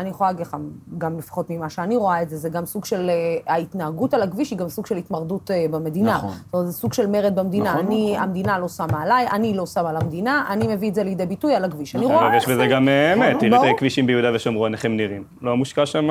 אני 0.00 0.08
יכולה 0.08 0.30
להגיד 0.30 0.46
לך, 0.46 0.56
גם 0.98 1.18
לפחות 1.18 1.50
ממה 1.50 1.70
שאני 1.70 1.96
רואה 1.96 2.22
את 2.22 2.28
זה, 2.28 2.36
זה 2.36 2.48
גם 2.48 2.66
סוג 2.66 2.84
של, 2.84 3.10
אה, 3.10 3.54
ההתנהגות 3.54 4.14
על 4.14 4.22
הכביש 4.22 4.50
היא 4.50 4.58
גם 4.58 4.68
סוג 4.68 4.86
של 4.86 4.96
התמרדות 4.96 5.50
אה, 5.50 5.66
במדינה. 5.70 6.16
נכון. 6.16 6.30
זאת 6.30 6.54
אומרת, 6.54 6.66
זה 6.66 6.72
סוג 6.72 6.92
של 6.92 7.06
מרד 7.06 7.34
במדינה. 7.34 7.72
נכון, 7.72 7.86
אני, 7.86 8.12
נכון. 8.12 8.28
המדינה 8.28 8.58
לא 8.58 8.68
שמה 8.68 9.02
עליי, 9.02 9.26
אני 9.32 9.54
לא 9.54 9.66
שמה 9.66 9.90
על 9.90 9.96
המדינה, 9.96 10.44
אני 10.50 10.74
מביא 10.74 10.88
את 10.88 10.94
זה 10.94 11.04
לידי 11.04 11.26
ביטוי 11.26 11.54
על 11.54 11.64
הכביש. 11.64 11.96
נכון. 11.96 12.10
אני 12.10 12.18
רואה... 12.18 12.36
יש 12.36 12.48
בזה 12.48 12.66
גם 12.66 12.88
אמת, 12.88 13.36
תראי 13.40 13.56
את 13.56 13.74
הכבישים 13.74 14.06
ביהודה 14.06 14.30
ושומרון, 14.34 14.74
איך 14.74 14.84
הם 14.84 14.96
נראים. 14.96 15.24
לא 15.42 15.56
מושקע 15.56 15.86
שם 15.86 16.08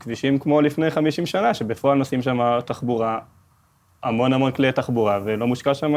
כבישים 0.00 0.38
כמו 0.38 0.60
לפני 0.60 0.90
50 0.90 1.26
שנה, 1.26 1.54
שבפועל 1.54 1.98
נוסעים 1.98 2.22
שם 2.22 2.58
תחבורה, 2.66 3.18
המון 4.02 4.32
המון 4.32 4.52
כלי 4.52 4.72
תחבורה, 4.72 5.18
ולא 5.24 5.46
מושקע 5.46 5.74
שם 5.74 5.94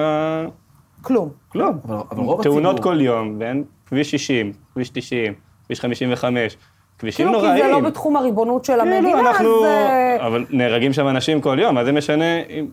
כלום. 1.03 1.29
כלום. 1.49 1.79
אבל, 1.85 1.95
אבל 2.11 2.23
רוב 2.23 2.39
הציבור... 2.39 2.61
תאונות 2.61 2.79
כל 2.79 3.01
יום, 3.01 3.35
ואין 3.39 3.63
כביש 3.85 4.11
60, 4.11 4.53
כביש 4.73 4.89
90, 4.89 5.33
כביש 5.65 5.81
55, 5.81 6.57
כבישים 6.99 7.25
כאילו 7.25 7.39
נוראים. 7.39 7.53
כאילו 7.55 7.67
כי 7.67 7.75
זה 7.75 7.81
לא 7.81 7.89
בתחום 7.89 8.15
הריבונות 8.15 8.65
של 8.65 8.73
כאילו 8.73 8.95
המדינה, 8.95 9.19
אנחנו... 9.19 9.65
אז... 9.65 10.27
אבל 10.27 10.45
נהרגים 10.49 10.93
שם 10.93 11.07
אנשים 11.07 11.41
כל 11.41 11.57
יום, 11.59 11.75
מה 11.75 11.85
זה 11.85 11.91
משנה 11.91 12.41
אם... 12.49 12.67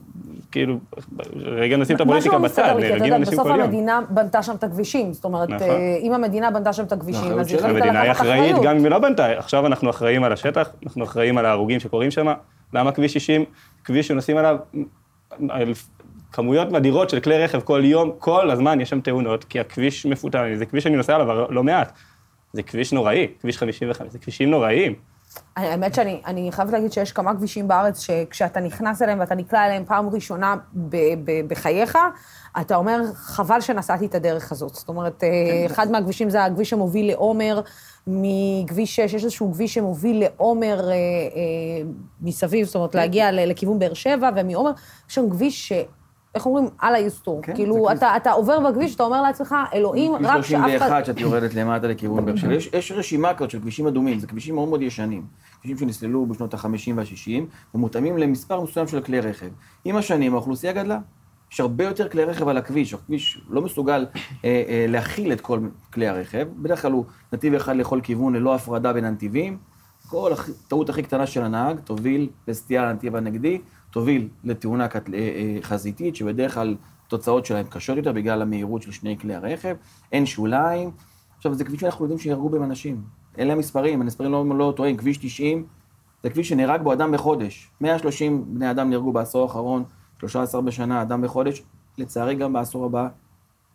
כאילו, 0.53 0.79
רגע 1.37 1.77
נשים 1.77 1.97
את 1.97 2.01
הפוליטיקה 2.01 2.39
בצד, 2.39 2.75
נהרגים 2.79 3.15
אנשים 3.15 3.39
כל 3.39 3.49
יום. 3.49 3.59
בסוף 3.59 3.65
המדינה 3.65 4.01
בנתה 4.11 4.43
שם 4.43 4.55
את 4.55 4.65
הכבישים, 4.65 5.13
זאת 5.13 5.25
אומרת, 5.25 5.49
נכון. 5.49 5.69
אה, 5.71 5.97
אם 6.03 6.13
המדינה 6.15 6.51
בנתה 6.51 6.73
שם 6.73 6.85
את 6.85 6.93
הכבישים, 6.93 7.39
אז 7.39 7.53
היא 7.53 7.61
המדינה 7.61 8.01
היא 8.01 8.11
לקחת 8.11 8.21
אחראית 8.21 8.41
אחריות. 8.41 8.65
גם 8.65 8.77
אם 8.77 8.85
היא 8.85 8.91
לא 8.91 8.99
בנתה. 8.99 9.27
עכשיו 9.27 9.67
אנחנו 9.67 9.91
אחראים 9.91 10.25
על 10.25 10.33
השטח, 10.33 10.71
אנחנו 10.87 11.05
אחראים 11.05 11.39
על 11.39 11.47
ההרוגים 11.47 11.81
שקורים 11.81 12.11
שם. 12.11 12.27
למה 12.75 12.93
כביש 12.93 13.13
60? 13.13 13.45
כביש 13.85 14.09
שנוסעים 14.09 14.37
עליו 14.37 14.57
כמויות 16.33 16.75
אדירות 16.75 17.11
של 17.11 17.21
כלי 17.21 17.45
רכב 17.45 17.61
כל 17.61 17.81
יום, 17.85 18.11
כל 18.19 18.51
הזמן 18.51 18.81
יש 18.81 18.91
שם 18.91 19.01
תאונות, 19.01 19.45
כי 19.45 19.61
הכביש 19.61 20.07
מפותח, 20.07 20.41
זה 20.55 20.67
כביש 20.67 20.85
שאני 20.85 20.97
נוסע 20.97 21.15
עליו 21.15 21.53
לא 21.53 21.63
מעט. 21.63 21.93
זה 22.53 22.63
כביש 22.63 22.93
נוראי, 22.93 23.29
כביש 23.41 23.59
55, 23.59 24.09
זה 24.13 24.19
כבישים 24.19 24.51
נוראיים. 24.51 24.95
האמת 25.57 25.95
שאני 25.95 26.21
אני 26.27 26.53
חייבת 26.53 26.73
להגיד 26.73 26.93
שיש 26.93 27.13
כמה 27.13 27.35
כבישים 27.35 27.69
בארץ 27.69 28.01
שכשאתה 28.01 28.61
נכנס 28.61 29.03
אליהם 29.03 29.21
ואתה 29.21 29.35
נקלע 29.35 29.67
אליהם 29.67 29.85
פעם 29.85 30.09
ראשונה 30.09 30.57
ב- 30.75 30.97
ב- 31.25 31.49
בחייך, 31.49 31.99
אתה 32.61 32.77
אומר, 32.77 33.01
חבל 33.15 33.61
שנסעתי 33.61 34.07
את 34.07 34.15
הדרך 34.15 34.53
הזאת. 34.53 34.75
זאת 34.75 34.89
אומרת, 34.89 35.25
אה, 35.25 35.29
אחד 35.67 35.91
מהכבישים 35.91 36.31
זה 36.31 36.45
הכביש 36.45 36.71
שמוביל 36.71 37.09
לעומר, 37.09 37.61
מכביש 38.07 38.97
6, 38.97 39.15
יש 39.15 39.25
איזשהו 39.25 39.53
כביש 39.53 39.75
שמוביל 39.75 40.21
לעומר 40.25 40.81
אה, 40.91 40.95
אה, 40.95 40.97
מסביב, 42.23 42.67
זאת 42.67 42.75
אומרת, 42.75 42.95
להגיע 42.95 43.33
ל- 43.33 43.51
לכיוון 43.51 43.79
באר 43.79 43.95
שבע, 43.95 44.31
ומעומר, 44.37 44.71
יש 45.09 45.15
שם 45.15 45.31
כביש 45.31 45.69
ש... 45.69 45.73
איך 46.35 46.47
אומרים? 46.47 46.65
אללה 46.83 46.99
יוסטור. 46.99 47.41
כן, 47.43 47.55
כאילו, 47.55 47.75
זה 47.75 47.81
כביש- 47.95 47.99
אתה, 47.99 48.17
אתה 48.17 48.33
עובר 48.33 48.71
בכביש, 48.71 48.95
אתה 48.95 49.03
אומר 49.03 49.23
לעצמך, 49.23 49.55
אלוהים, 49.75 50.15
כביש 50.17 50.27
רק 50.31 50.41
שאף 50.41 50.61
אחד... 50.61 50.69
31 50.69 51.05
שאת 51.07 51.21
יורדת 51.21 51.55
למטה 51.55 51.87
לכיוון 51.87 52.25
באר 52.25 52.37
שבע. 52.37 52.55
יש- 52.59 52.71
יש 52.73 52.93
רשימה 52.93 53.35
כזאת 53.35 53.51
של 53.51 53.61
כבישים 53.61 53.87
אדומים, 53.87 54.19
זה 54.19 54.27
כבישים 54.27 54.55
מאוד 54.55 54.69
מאוד 54.69 54.83
ישנים. 54.83 55.27
כבישים 55.61 55.79
שנסללו 55.79 56.27
בשנות 56.27 56.55
ה-50 56.55 56.67
וה-60, 56.97 57.31
ומותאמים 57.75 58.19
למספר 58.19 58.61
מסוים 58.61 58.89
של 58.89 59.01
כלי 59.01 59.21
רכב. 59.21 59.47
עם 59.85 59.97
השנים 59.97 60.35
האוכלוסייה 60.35 60.73
גדלה. 60.73 60.99
יש 61.53 61.61
הרבה 61.61 61.85
יותר 61.85 62.09
כלי 62.09 62.25
רכב 62.25 62.49
על 62.49 62.57
הכביש, 62.57 62.95
הכביש 62.95 63.41
לא 63.49 63.63
מסוגל 63.63 64.07
אה, 64.45 64.63
אה, 64.69 64.85
להכיל 64.89 65.33
את 65.33 65.41
כל 65.41 65.59
כלי 65.93 66.09
הרכב. 66.09 66.47
בדרך 66.57 66.83
כלל 66.83 66.93
הוא 66.93 67.05
נתיב 67.33 67.55
אחד 67.55 67.77
לכל 67.77 68.01
כיוון, 68.03 68.35
ללא 68.35 68.55
הפרדה 68.55 68.93
בין 68.93 69.05
הנתיבים. 69.05 69.59
כל 70.11 70.33
הטעות 70.33 70.89
הכי 70.89 71.03
קטנה 71.03 71.27
של 71.27 71.43
הנהג 71.43 71.81
תוביל 71.81 72.29
לסטייה 72.49 72.85
לנתיב 72.85 73.17
הנגדי, 73.17 73.61
תוביל 73.91 74.29
לתאונה 74.45 74.85
אה, 74.85 74.99
אה, 75.15 75.59
חזיתית, 75.63 76.17
שבדרך 76.17 76.55
כלל 76.55 76.77
התוצאות 77.07 77.47
שלהן 77.47 77.67
קשות 77.69 77.97
יותר 77.97 78.13
בגלל 78.13 78.43
המהירות 78.43 78.83
של 78.83 78.93
שני 78.93 79.19
כלי 79.19 79.35
הרכב, 79.35 79.77
אין 80.13 80.27
שוליים. 80.27 80.91
עכשיו, 81.37 81.55
זה 81.55 81.65
כביש 81.65 81.81
שאנחנו 81.81 82.05
יודעים 82.05 82.19
שיהרגו 82.19 82.49
בהם 82.49 82.63
אנשים. 82.63 83.03
אלה 83.39 83.53
המספרים, 83.53 84.01
המספרים 84.01 84.33
לא, 84.33 84.45
לא 84.59 84.73
טועים. 84.77 84.97
כביש 84.97 85.19
90 85.19 85.67
זה 86.23 86.31
כביש 86.31 86.49
שנהרג 86.49 86.83
בו 86.83 86.93
אדם 86.93 87.13
בחודש. 87.13 87.71
130 87.81 88.45
בני 88.55 88.71
אדם 88.71 88.91
נהרגו 88.91 89.13
בעשור 89.13 89.43
האחרון, 89.43 89.85
13 90.21 90.61
בשנה, 90.61 91.03
אדם 91.03 91.23
בחודש. 91.23 91.63
לצערי, 91.99 92.35
גם 92.35 92.53
בעשור 92.53 92.85
הבא 92.85 93.09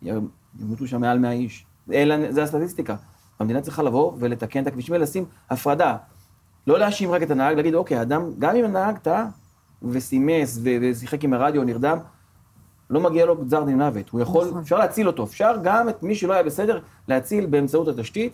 ימותו 0.02 0.86
שם 0.86 1.00
מעל 1.00 1.18
100 1.18 1.32
איש. 1.32 1.66
אלה, 1.92 2.32
זה 2.32 2.42
הסטטיסטיקה. 2.42 2.96
המדינה 3.40 3.60
צריכה 3.60 3.82
לבוא 3.82 4.12
ולתקן 4.18 4.62
את 4.62 4.66
הכבישים 4.66 4.92
האלה, 4.92 5.04
לשים 5.04 5.24
הפרדה. 5.50 5.96
לא 6.66 6.78
להאשים 6.78 7.10
רק 7.10 7.22
את 7.22 7.30
הנהג, 7.30 7.56
להגיד, 7.56 7.74
אוקיי, 7.74 8.02
אדם, 8.02 8.30
גם 8.38 8.56
אם 8.56 8.64
הנהג 8.64 8.98
טעה 8.98 9.26
וסימס 9.82 10.58
ושיחק 10.62 11.24
עם 11.24 11.32
הרדיו, 11.32 11.64
נרדם, 11.64 11.98
לא 12.90 13.00
מגיע 13.00 13.26
לו 13.26 13.36
גזר 13.36 13.64
דין 13.64 13.82
מוות. 13.82 14.10
הוא 14.10 14.20
יכול, 14.20 14.46
נכון. 14.48 14.60
אפשר 14.60 14.78
להציל 14.78 15.06
אותו. 15.06 15.24
אפשר 15.24 15.56
גם 15.62 15.88
את 15.88 16.02
מי 16.02 16.14
שלא 16.14 16.32
היה 16.32 16.42
בסדר, 16.42 16.80
להציל 17.08 17.46
באמצעות 17.46 17.88
התשתית. 17.88 18.32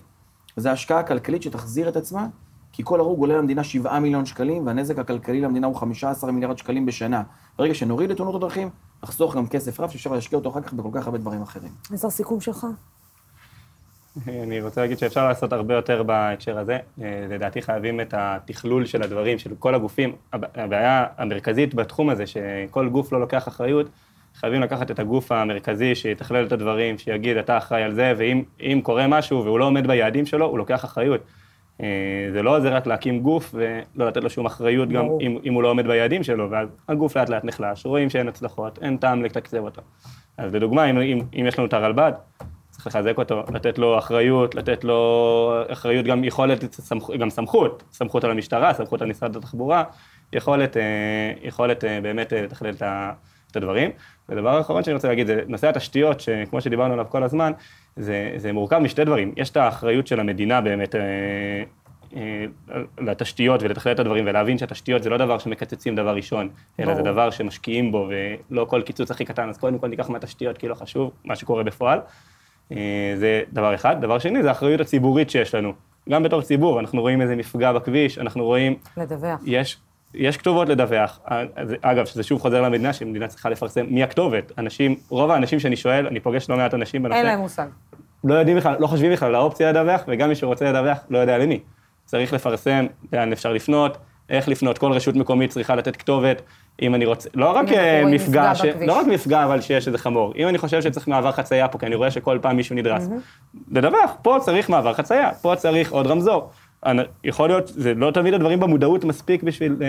זו 0.56 0.68
השקעה 0.68 1.02
כלכלית 1.02 1.42
שתחזיר 1.42 1.88
את 1.88 1.96
עצמה, 1.96 2.26
כי 2.72 2.82
כל 2.84 3.00
הרוג 3.00 3.20
עולה 3.20 3.38
למדינה 3.38 3.64
7 3.64 3.98
מיליון 3.98 4.26
שקלים, 4.26 4.66
והנזק 4.66 4.98
הכלכלי 4.98 5.40
למדינה 5.40 5.66
הוא 5.66 5.76
15 5.76 6.32
מיליארד 6.32 6.58
שקלים 6.58 6.86
בשנה. 6.86 7.22
ברגע 7.58 7.74
שנוריד 7.74 8.10
את 8.10 8.16
תאונות 8.16 8.34
הדרכים, 8.34 8.70
נחסוך 9.02 9.36
גם 9.36 9.46
כסף 9.46 9.80
רב 9.80 9.90
שאפשר 9.90 10.12
להשקיע 10.12 10.38
אותו 10.38 10.50
אחר 10.50 10.60
כך 10.60 10.72
בכל 10.72 10.88
כך 10.92 11.06
הרבה 11.06 11.18
דברים 11.18 11.42
אחרים. 11.42 11.72
איזה 11.92 12.06
הסיכום 12.06 12.40
שלך? 12.40 12.66
אני 14.28 14.60
רוצה 14.60 14.80
להגיד 14.80 14.98
שאפשר 14.98 15.28
לעשות 15.28 15.52
הרבה 15.52 15.74
יותר 15.74 16.02
בהקשר 16.02 16.58
הזה. 16.58 16.78
אה, 17.02 17.26
לדעתי 17.30 17.62
חייבים 17.62 18.00
את 18.00 18.14
התכלול 18.16 18.86
של 18.86 19.02
הדברים, 19.02 19.38
של 19.38 19.50
כל 19.58 19.74
הגופים. 19.74 20.12
הב- 20.32 20.44
הבעיה 20.54 21.06
המרכזית 21.18 21.74
בתחום 21.74 22.10
הזה, 22.10 22.24
שכל 22.26 22.88
גוף 22.88 23.12
לא 23.12 23.20
לוקח 23.20 23.48
אחריות, 23.48 23.86
חייבים 24.34 24.60
לקחת 24.62 24.90
את 24.90 24.98
הגוף 24.98 25.32
המרכזי 25.32 25.94
שיתכלל 25.94 26.46
את 26.46 26.52
הדברים, 26.52 26.98
שיגיד, 26.98 27.36
אתה 27.36 27.58
אחראי 27.58 27.82
על 27.82 27.94
זה, 27.94 28.12
ואם 28.16 28.42
אם 28.60 28.80
קורה 28.82 29.06
משהו 29.06 29.44
והוא 29.44 29.58
לא 29.58 29.64
עומד 29.64 29.86
ביעדים 29.86 30.26
שלו, 30.26 30.46
הוא 30.46 30.58
לוקח 30.58 30.84
אחריות. 30.84 31.20
אה, 31.82 31.86
זה 32.32 32.42
לא 32.42 32.56
עוזר 32.56 32.74
רק 32.74 32.86
להקים 32.86 33.20
גוף 33.20 33.54
ולא 33.54 34.06
לתת 34.06 34.22
לו 34.22 34.30
שום 34.30 34.46
אחריות 34.46 34.88
גם. 34.88 35.04
אם, 35.20 35.38
אם 35.44 35.54
הוא 35.54 35.62
לא 35.62 35.68
עומד 35.70 35.86
ביעדים 35.86 36.22
שלו, 36.22 36.50
ואז 36.50 36.68
הגוף 36.88 37.16
לאט 37.16 37.28
לאט 37.28 37.44
נחלש, 37.44 37.86
רואים 37.86 38.10
שאין 38.10 38.28
הצלחות, 38.28 38.78
אין 38.82 38.96
טעם 38.96 39.22
לתקצב 39.22 39.58
אותו. 39.58 39.82
אז 40.38 40.54
לדוגמה, 40.54 40.90
אם, 40.90 40.98
אם, 41.00 41.20
אם 41.40 41.46
יש 41.46 41.58
לנו 41.58 41.68
את 41.68 41.72
הרלב"ד, 41.72 42.12
צריך 42.82 42.96
לחזק 42.96 43.18
אותו, 43.18 43.42
לתת 43.54 43.78
לו 43.78 43.98
אחריות, 43.98 44.54
לתת 44.54 44.84
לו 44.84 45.52
אחריות, 45.68 46.06
גם 46.06 46.24
יכולת, 46.24 46.64
גם 47.18 47.30
סמכות, 47.30 47.82
סמכות 47.92 48.24
על 48.24 48.30
המשטרה, 48.30 48.74
סמכות 48.74 49.02
על 49.02 49.08
משרד 49.08 49.36
התחבורה, 49.36 49.84
יכולת, 50.32 50.76
אה, 50.76 50.82
יכולת 51.42 51.84
אה, 51.84 52.00
באמת 52.00 52.32
אה, 52.32 52.42
לתכלל 52.42 52.70
את 52.70 52.82
את 53.50 53.56
הדברים. 53.56 53.90
ודבר 54.28 54.60
אחרון 54.60 54.84
שאני 54.84 54.94
רוצה 54.94 55.08
להגיד, 55.08 55.26
זה 55.26 55.40
נושא 55.46 55.68
התשתיות, 55.68 56.20
שכמו 56.20 56.60
שדיברנו 56.60 56.92
עליו 56.92 57.06
כל 57.08 57.22
הזמן, 57.22 57.52
זה, 57.96 58.32
זה 58.36 58.52
מורכב 58.52 58.78
משתי 58.78 59.04
דברים. 59.04 59.32
יש 59.36 59.50
את 59.50 59.56
האחריות 59.56 60.06
של 60.06 60.20
המדינה 60.20 60.60
באמת 60.60 60.94
לתשתיות 62.98 63.62
ולתכלל 63.62 63.92
את 63.92 63.98
הדברים, 63.98 64.24
ולהבין 64.26 64.58
שהתשתיות 64.58 65.02
זה 65.02 65.10
לא 65.10 65.16
דבר 65.16 65.38
שמקצצים 65.38 65.96
דבר 65.96 66.14
ראשון, 66.14 66.48
אלא 66.80 66.94
זה 66.94 67.02
ברור. 67.02 67.14
דבר 67.14 67.30
שמשקיעים 67.30 67.92
בו, 67.92 68.08
ולא 68.50 68.64
כל 68.64 68.82
קיצוץ 68.82 69.10
הכי 69.10 69.24
קטן, 69.24 69.48
אז 69.48 69.58
קודם 69.58 69.78
כל 69.78 69.88
ניקח 69.88 70.10
מהתשתיות 70.10 70.58
כי 70.58 70.68
לא 70.68 70.74
חשוב 70.74 71.10
מה 71.24 71.36
שקורה 71.36 71.62
בפועל. 71.62 71.98
אה, 72.76 73.14
זה 73.16 73.42
דבר 73.52 73.74
אחד. 73.74 74.00
דבר 74.00 74.18
שני, 74.18 74.42
זה 74.42 74.48
האחריות 74.48 74.80
הציבורית 74.80 75.30
שיש 75.30 75.54
לנו. 75.54 75.72
גם 76.08 76.22
בתור 76.22 76.42
ציבור, 76.42 76.80
אנחנו 76.80 77.00
רואים 77.00 77.20
איזה 77.20 77.36
מפגע 77.36 77.72
בכביש, 77.72 78.18
אנחנו 78.18 78.44
רואים, 78.44 78.74
לדווח. 78.96 79.40
יש, 79.44 79.78
יש 80.14 80.36
כתובות 80.36 80.68
לדווח. 80.68 81.20
אה, 81.30 81.42
אגב, 81.82 82.06
שזה 82.06 82.22
שוב 82.22 82.40
חוזר 82.40 82.62
למדינה, 82.62 82.92
שהמדינה 82.92 83.28
צריכה 83.28 83.50
לפרסם 83.50 83.86
מי 83.88 84.02
הכתובת. 84.02 84.52
אנשים, 84.58 84.96
רוב 85.08 85.30
האנשים 85.30 85.60
שאני 85.60 85.76
שואל, 85.76 86.06
אני 86.06 86.20
פוגש 86.20 86.50
לא 86.50 86.56
מעט 86.56 86.74
אנשים 86.74 87.02
בנושא, 87.02 87.18
אין 87.18 87.26
להם 87.26 87.38
מושג. 87.38 87.66
לא 88.24 88.34
יודעים 88.34 88.56
בכלל, 88.56 88.76
לא 88.78 88.86
חושבים 88.86 89.12
בכלל 89.12 89.28
על 89.28 89.34
האופציה 89.34 89.72
לדווח, 89.72 90.00
וגם 90.08 90.28
מי 90.28 90.34
שרוצה 90.34 90.72
לדווח 90.72 90.98
לא 91.10 91.18
יודע 91.18 91.38
למי. 91.38 91.60
צריך 92.04 92.32
לפרסם 92.32 92.86
לאן 93.12 93.32
אפשר 93.32 93.52
לפנות, 93.52 93.98
איך 94.30 94.48
לפנות, 94.48 94.78
כל 94.78 94.92
רשות 94.92 95.16
מקומית 95.16 95.50
צריכה 95.50 95.76
לתת 95.76 95.96
כתובת. 95.96 96.42
אם 96.82 96.94
אני 96.94 97.04
רוצה, 97.06 97.28
לא 97.34 97.50
רק 97.52 97.68
אה, 97.68 98.04
מפגע, 98.06 98.50
מפגע 98.50 98.54
ש... 98.54 98.64
לא 98.86 98.98
רק 99.00 99.06
מפגע, 99.06 99.44
אבל 99.44 99.60
שיש 99.60 99.86
איזה 99.86 99.98
חמור. 99.98 100.32
אם 100.36 100.48
אני 100.48 100.58
חושב 100.58 100.82
שצריך 100.82 101.08
מעבר 101.08 101.32
חצייה 101.32 101.68
פה, 101.68 101.78
כי 101.78 101.86
אני 101.86 101.94
רואה 101.94 102.10
שכל 102.10 102.38
פעם 102.42 102.56
מישהו 102.56 102.76
נדרס, 102.76 103.08
לדווח, 103.70 104.10
פה 104.22 104.36
צריך 104.40 104.70
מעבר 104.70 104.94
חצייה, 104.94 105.34
פה 105.34 105.54
צריך 105.56 105.92
עוד 105.92 106.06
רמזור. 106.06 106.50
אני- 106.86 107.02
יכול 107.24 107.48
להיות, 107.48 107.66
זה 107.68 107.94
לא 107.94 108.10
תמיד 108.10 108.34
הדברים 108.34 108.60
במודעות 108.60 109.04
מספיק 109.04 109.42
בשביל 109.42 109.76
אה, 109.82 109.88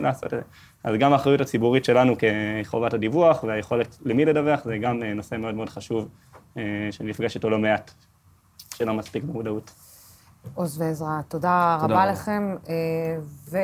לעשות 0.00 0.24
את 0.24 0.30
זה. 0.30 0.40
אז 0.84 0.94
גם 0.98 1.12
האחריות 1.12 1.40
הציבורית 1.40 1.84
שלנו 1.84 2.14
כחובת 2.18 2.94
הדיווח 2.94 3.44
והיכולת 3.44 3.98
למי 4.04 4.24
לדווח, 4.24 4.64
זה 4.64 4.78
גם 4.78 5.02
אה, 5.02 5.14
נושא 5.14 5.34
מאוד 5.34 5.54
מאוד 5.54 5.68
חשוב, 5.68 6.08
אה, 6.58 6.62
שאני 6.90 7.10
נפגש 7.10 7.34
איתו 7.34 7.50
לא 7.50 7.58
מעט, 7.58 7.90
שלא 8.74 8.94
מספיק 8.94 9.24
במודעות. 9.24 9.70
עוז 10.54 10.80
ועזרא, 10.80 11.08
תודה 11.28 11.28
תודה 11.28 11.94
רבה 11.94 12.02
רבה. 12.02 12.12
לכם, 12.12 12.54
אה, 12.68 13.54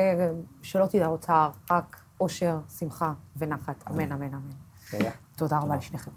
ושלא 0.61 0.85
תדע 0.85 1.05
עוד 1.05 1.19
צער, 1.19 1.49
רק 1.71 1.99
אושר, 2.19 2.59
שמחה 2.79 3.13
ונחת. 3.37 3.83
אמן, 3.91 4.11
אמן, 4.11 4.33
אמן. 4.33 4.69
תודה 5.35 5.57
רבה 5.57 5.75
לשניכם. 5.75 6.11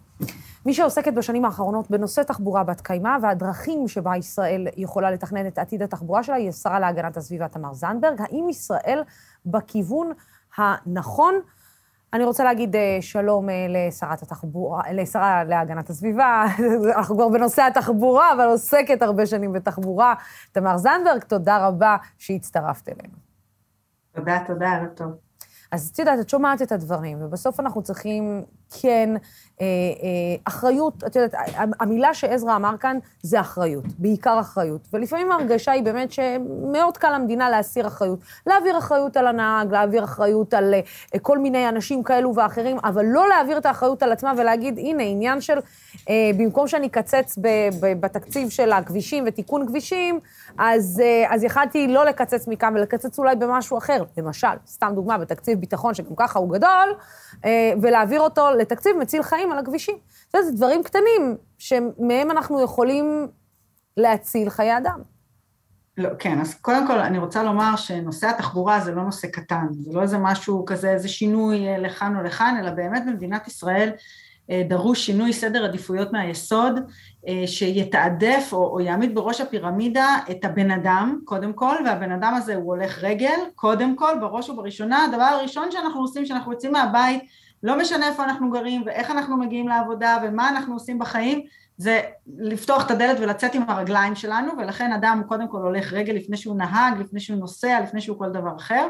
מי 0.66 0.74
שעוסקת 0.74 1.12
בשנים 1.14 1.44
האחרונות 1.44 1.90
בנושא 1.90 2.22
תחבורה 2.22 2.64
בת 2.64 2.80
קיימא 2.80 3.16
והדרכים 3.22 3.88
שבה 3.88 4.16
ישראל 4.16 4.68
יכולה 4.76 5.10
לתכנן 5.10 5.46
את 5.46 5.58
עתיד 5.58 5.82
התחבורה 5.82 6.22
שלה 6.22 6.36
היא 6.36 6.48
השרה 6.48 6.80
להגנת 6.80 7.16
הסביבה 7.16 7.48
תמר 7.48 7.74
זנדברג. 7.74 8.20
האם 8.20 8.48
ישראל 8.48 9.02
בכיוון 9.46 10.12
הנכון? 10.56 11.34
אני 12.12 12.24
רוצה 12.24 12.44
להגיד 12.44 12.76
אה, 12.76 12.98
שלום 13.00 13.50
אה, 13.50 13.66
לשרת 13.68 14.22
התחבורה, 14.22 14.82
לשרה 14.92 15.44
להגנת 15.44 15.90
הסביבה, 15.90 16.44
אנחנו 16.96 17.16
כבר 17.16 17.28
בנושא 17.28 17.62
התחבורה, 17.62 18.32
אבל 18.32 18.44
עוסקת 18.44 19.02
הרבה 19.02 19.26
שנים 19.26 19.52
בתחבורה. 19.52 20.14
תמר 20.52 20.76
זנדברג, 20.76 21.22
תודה 21.24 21.66
רבה 21.66 21.96
שהצטרפת 22.18 22.88
אלינו. 22.88 23.14
תודה, 24.12 24.38
תודה, 24.46 24.72
ערב 24.72 24.88
טוב. 24.94 25.12
אז 25.72 25.90
את 25.92 25.98
יודעת, 25.98 26.20
את 26.20 26.28
שומעת 26.28 26.62
את 26.62 26.72
הדברים, 26.72 27.18
ובסוף 27.22 27.60
אנחנו 27.60 27.82
צריכים 27.82 28.42
כן 28.80 29.14
אה, 29.62 29.66
אה, 29.66 30.36
אחריות, 30.44 31.04
את 31.06 31.16
יודעת, 31.16 31.34
המילה 31.80 32.14
שעזרא 32.14 32.56
אמר 32.56 32.76
כאן 32.80 32.98
זה 33.22 33.40
אחריות, 33.40 33.84
בעיקר 33.98 34.40
אחריות. 34.40 34.88
ולפעמים 34.92 35.32
ההרגשה 35.32 35.72
היא 35.72 35.82
באמת 35.82 36.12
שמאוד 36.12 36.96
קל 36.96 37.14
למדינה 37.14 37.50
להסיר 37.50 37.86
אחריות. 37.86 38.18
להעביר 38.46 38.78
אחריות 38.78 39.16
על 39.16 39.26
הנהג, 39.26 39.72
להעביר 39.72 40.04
אחריות 40.04 40.54
על 40.54 40.74
אה, 40.74 41.18
כל 41.18 41.38
מיני 41.38 41.68
אנשים 41.68 42.02
כאלו 42.02 42.34
ואחרים, 42.34 42.76
אבל 42.84 43.04
לא 43.04 43.28
להעביר 43.28 43.58
את 43.58 43.66
האחריות 43.66 44.02
על 44.02 44.12
עצמה 44.12 44.32
ולהגיד, 44.36 44.78
הנה, 44.78 45.02
עניין 45.02 45.40
של, 45.40 45.58
במקום 46.38 46.68
שאני 46.68 46.86
אקצץ 46.86 47.38
בתקציב 48.00 48.48
של 48.48 48.72
הכבישים 48.72 49.24
ותיקון 49.26 49.66
כבישים, 49.66 50.20
אז, 50.58 51.02
אז 51.28 51.44
יכלתי 51.44 51.88
לא 51.88 52.04
לקצץ 52.04 52.48
מכאן 52.48 52.74
ולקצץ 52.76 53.18
אולי 53.18 53.36
במשהו 53.36 53.78
אחר. 53.78 54.04
למשל, 54.16 54.48
סתם 54.66 54.92
דוגמה, 54.94 55.18
בתקציב 55.18 55.60
ביטחון, 55.60 55.94
שגם 55.94 56.16
ככה 56.16 56.38
הוא 56.38 56.50
גדול, 56.50 56.94
ולהעביר 57.82 58.20
אותו 58.20 58.50
לתקציב 58.62 58.96
מציל 58.96 59.22
חיים. 59.22 59.52
על 59.52 59.58
הכבישים. 59.58 59.96
זה 60.32 60.52
דברים 60.52 60.82
קטנים 60.82 61.36
שמהם 61.58 62.30
אנחנו 62.30 62.62
יכולים 62.62 63.28
להציל 63.96 64.50
חיי 64.50 64.78
אדם. 64.78 65.00
לא, 65.98 66.08
כן, 66.18 66.40
אז 66.40 66.54
קודם 66.54 66.86
כל 66.86 66.98
אני 66.98 67.18
רוצה 67.18 67.42
לומר 67.42 67.76
שנושא 67.76 68.28
התחבורה 68.28 68.80
זה 68.80 68.92
לא 68.92 69.02
נושא 69.02 69.28
קטן, 69.28 69.66
זה 69.70 69.92
לא 69.92 70.02
איזה 70.02 70.18
משהו 70.18 70.64
כזה, 70.64 70.90
איזה 70.90 71.08
שינוי 71.08 71.68
אה, 71.68 71.78
לכאן 71.78 72.16
או 72.16 72.22
לכאן, 72.22 72.56
אלא 72.60 72.70
באמת 72.70 73.02
במדינת 73.06 73.48
ישראל 73.48 73.90
אה, 74.50 74.62
דרוש 74.68 75.06
שינוי 75.06 75.32
סדר 75.32 75.64
עדיפויות 75.64 76.12
מהיסוד, 76.12 76.80
אה, 77.28 77.46
שיתעדף 77.46 78.48
או, 78.52 78.72
או 78.72 78.80
יעמיד 78.80 79.14
בראש 79.14 79.40
הפירמידה 79.40 80.16
את 80.30 80.44
הבן 80.44 80.70
אדם, 80.70 81.18
קודם 81.24 81.52
כל, 81.52 81.76
והבן 81.84 82.12
אדם 82.12 82.34
הזה 82.34 82.54
הוא 82.54 82.74
הולך 82.74 82.98
רגל, 83.02 83.38
קודם 83.54 83.96
כל, 83.96 84.12
בראש 84.20 84.50
ובראשונה, 84.50 85.04
הדבר 85.04 85.22
הראשון 85.22 85.70
שאנחנו 85.70 86.00
עושים 86.00 86.24
כשאנחנו 86.24 86.52
יוצאים 86.52 86.72
מהבית 86.72 87.22
לא 87.62 87.78
משנה 87.78 88.08
איפה 88.08 88.24
אנחנו 88.24 88.50
גרים 88.50 88.82
ואיך 88.86 89.10
אנחנו 89.10 89.36
מגיעים 89.36 89.68
לעבודה 89.68 90.18
ומה 90.22 90.48
אנחנו 90.48 90.74
עושים 90.74 90.98
בחיים, 90.98 91.42
זה 91.76 92.00
לפתוח 92.38 92.86
את 92.86 92.90
הדלת 92.90 93.16
ולצאת 93.20 93.54
עם 93.54 93.70
הרגליים 93.70 94.14
שלנו, 94.14 94.52
ולכן 94.58 94.92
אדם 94.92 95.18
הוא 95.20 95.28
קודם 95.28 95.48
כל 95.48 95.58
הולך 95.58 95.92
רגל 95.92 96.12
לפני 96.12 96.36
שהוא 96.36 96.56
נהג, 96.56 97.00
לפני 97.00 97.20
שהוא 97.20 97.38
נוסע, 97.38 97.80
לפני 97.80 98.00
שהוא 98.00 98.18
כל 98.18 98.30
דבר 98.30 98.56
אחר. 98.56 98.86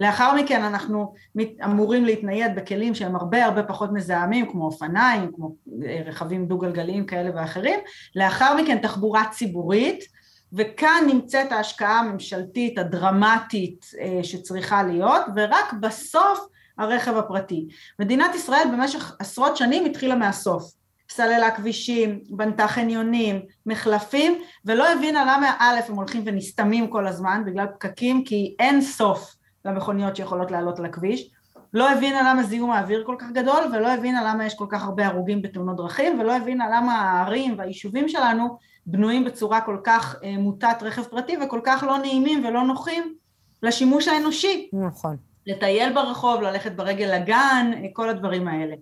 לאחר 0.00 0.34
מכן 0.34 0.62
אנחנו 0.62 1.14
אמורים 1.64 2.04
להתנייד 2.04 2.54
בכלים 2.54 2.94
שהם 2.94 3.16
הרבה 3.16 3.44
הרבה 3.44 3.62
פחות 3.62 3.92
מזהמים, 3.92 4.50
כמו 4.50 4.64
אופניים, 4.64 5.30
כמו 5.36 5.54
אה, 5.84 6.02
רכבים 6.06 6.46
דו-גלגליים 6.46 7.06
כאלה 7.06 7.30
ואחרים. 7.34 7.80
לאחר 8.16 8.56
מכן 8.56 8.78
תחבורה 8.78 9.24
ציבורית, 9.30 10.04
וכאן 10.52 11.04
נמצאת 11.06 11.52
ההשקעה 11.52 12.00
הממשלתית 12.00 12.78
הדרמטית 12.78 13.86
אה, 14.00 14.24
שצריכה 14.24 14.82
להיות, 14.82 15.22
ורק 15.36 15.72
בסוף 15.80 16.48
הרכב 16.80 17.16
הפרטי. 17.16 17.68
מדינת 17.98 18.34
ישראל 18.34 18.68
במשך 18.72 19.16
עשרות 19.18 19.56
שנים 19.56 19.84
התחילה 19.84 20.14
מהסוף. 20.14 20.72
סללה 21.10 21.50
כבישים, 21.50 22.20
בנתה 22.30 22.68
חניונים, 22.68 23.40
מחלפים, 23.66 24.42
ולא 24.64 24.92
הבינה 24.92 25.24
למה 25.24 25.56
א' 25.58 25.80
הם 25.88 25.94
הולכים 25.94 26.22
ונסתמים 26.26 26.88
כל 26.88 27.06
הזמן 27.06 27.42
בגלל 27.46 27.66
פקקים, 27.66 28.24
כי 28.24 28.54
אין 28.58 28.80
סוף 28.80 29.34
למכוניות 29.64 30.16
שיכולות 30.16 30.50
לעלות 30.50 30.78
על 30.78 30.84
הכביש. 30.84 31.30
לא 31.74 31.90
הבינה 31.90 32.30
למה 32.30 32.42
זיהום 32.42 32.70
האוויר 32.70 33.02
כל 33.06 33.16
כך 33.18 33.30
גדול, 33.30 33.64
ולא 33.72 33.92
הבינה 33.92 34.32
למה 34.32 34.46
יש 34.46 34.54
כל 34.54 34.66
כך 34.68 34.84
הרבה 34.84 35.06
הרוגים 35.06 35.42
בתאונות 35.42 35.76
דרכים, 35.76 36.20
ולא 36.20 36.36
הבינה 36.36 36.64
למה 36.76 37.00
הערים 37.00 37.54
והיישובים 37.58 38.08
שלנו 38.08 38.58
בנויים 38.86 39.24
בצורה 39.24 39.60
כל 39.60 39.76
כך 39.84 40.16
אה, 40.24 40.38
מוטת 40.38 40.76
רכב 40.82 41.02
פרטי 41.02 41.36
וכל 41.44 41.60
כך 41.64 41.84
לא 41.86 41.98
נעימים 41.98 42.44
ולא 42.44 42.62
נוחים 42.62 43.14
לשימוש 43.62 44.08
האנושי. 44.08 44.70
נכון. 44.72 45.29
לטייל 45.50 45.92
ברחוב, 45.92 46.42
ללכת 46.42 46.72
ברגל 46.72 47.14
לגן, 47.14 47.70
כל 47.92 48.08
הדברים 48.08 48.48
האלה. 48.48 48.74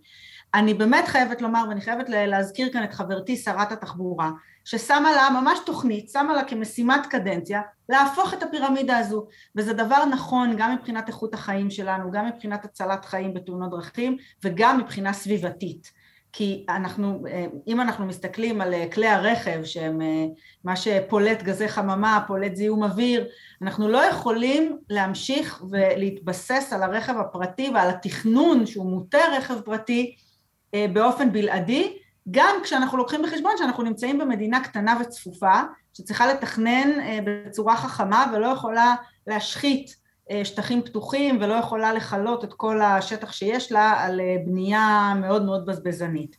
אני 0.55 0.75
באמת 0.75 1.09
חייבת 1.09 1.43
לומר, 1.43 1.65
ואני 1.69 1.81
חייבת 1.81 2.09
להזכיר 2.09 2.73
כאן 2.73 2.85
את 2.85 2.95
חברתי 2.95 3.37
שרת 3.37 3.73
התחבורה, 3.73 4.31
ששמה 4.65 5.13
לה 5.13 5.41
ממש 5.41 5.59
תוכנית, 5.67 6.11
שמה 6.11 6.35
לה 6.35 6.45
כמשימת 6.45 7.07
קדנציה, 7.07 7.61
להפוך 7.89 8.35
את 8.35 8.43
הפירמידה 8.43 8.99
הזו, 8.99 9.27
וזה 9.57 9.73
דבר 9.73 10.05
נכון 10.05 10.57
גם 10.59 10.75
מבחינת 10.75 11.09
איכות 11.09 11.35
החיים 11.35 11.71
שלנו, 11.71 12.11
גם 12.11 12.27
מבחינת 12.27 12.65
הצלת 12.65 13.05
חיים 13.05 13.35
בתאונות 13.35 13.71
דרכים, 13.71 14.17
וגם 14.45 14.79
מבחינה 14.79 15.13
סביבתית. 15.13 15.98
כי 16.33 16.67
אנחנו, 16.69 17.25
אם 17.67 17.81
אנחנו 17.81 18.07
מסתכלים 18.07 18.61
על 18.61 18.75
כלי 18.93 19.09
הרכב 19.09 19.65
שהם 19.65 20.01
מה 20.65 20.77
שפולט 20.77 21.43
גזי 21.43 21.69
חממה, 21.69 22.25
פולט 22.27 22.57
זיהום 22.57 22.83
אוויר, 22.83 23.27
אנחנו 23.63 23.89
לא 23.89 23.99
יכולים 23.99 24.79
להמשיך 24.91 25.65
ולהתבסס 25.71 26.73
על 26.73 26.83
הרכב 26.83 27.15
הפרטי 27.19 27.71
ועל 27.75 27.91
התכנון 27.91 28.67
שהוא 28.67 28.91
מוטה 28.91 29.19
רכב 29.37 29.61
פרטי 29.61 30.17
באופן 30.93 31.33
בלעדי, 31.33 31.99
גם 32.31 32.57
כשאנחנו 32.63 32.99
לוקחים 32.99 33.23
בחשבון 33.23 33.53
שאנחנו 33.59 33.83
נמצאים 33.83 34.19
במדינה 34.19 34.65
קטנה 34.65 34.99
וצפופה, 35.01 35.61
שצריכה 35.95 36.27
לתכנן 36.27 36.89
בצורה 37.25 37.77
חכמה 37.77 38.33
ולא 38.35 38.47
יכולה 38.47 38.95
להשחית 39.27 39.97
שטחים 40.45 40.83
פתוחים 40.83 41.39
ולא 41.41 41.55
יכולה 41.55 41.93
לכלות 41.93 42.45
את 42.45 42.55
כל 42.55 42.81
השטח 42.81 43.33
שיש 43.33 43.73
לה 43.73 44.05
על 44.05 44.21
בנייה 44.47 45.13
מאוד 45.21 45.45
מאוד 45.45 45.67
בזבזנית. 45.67 46.37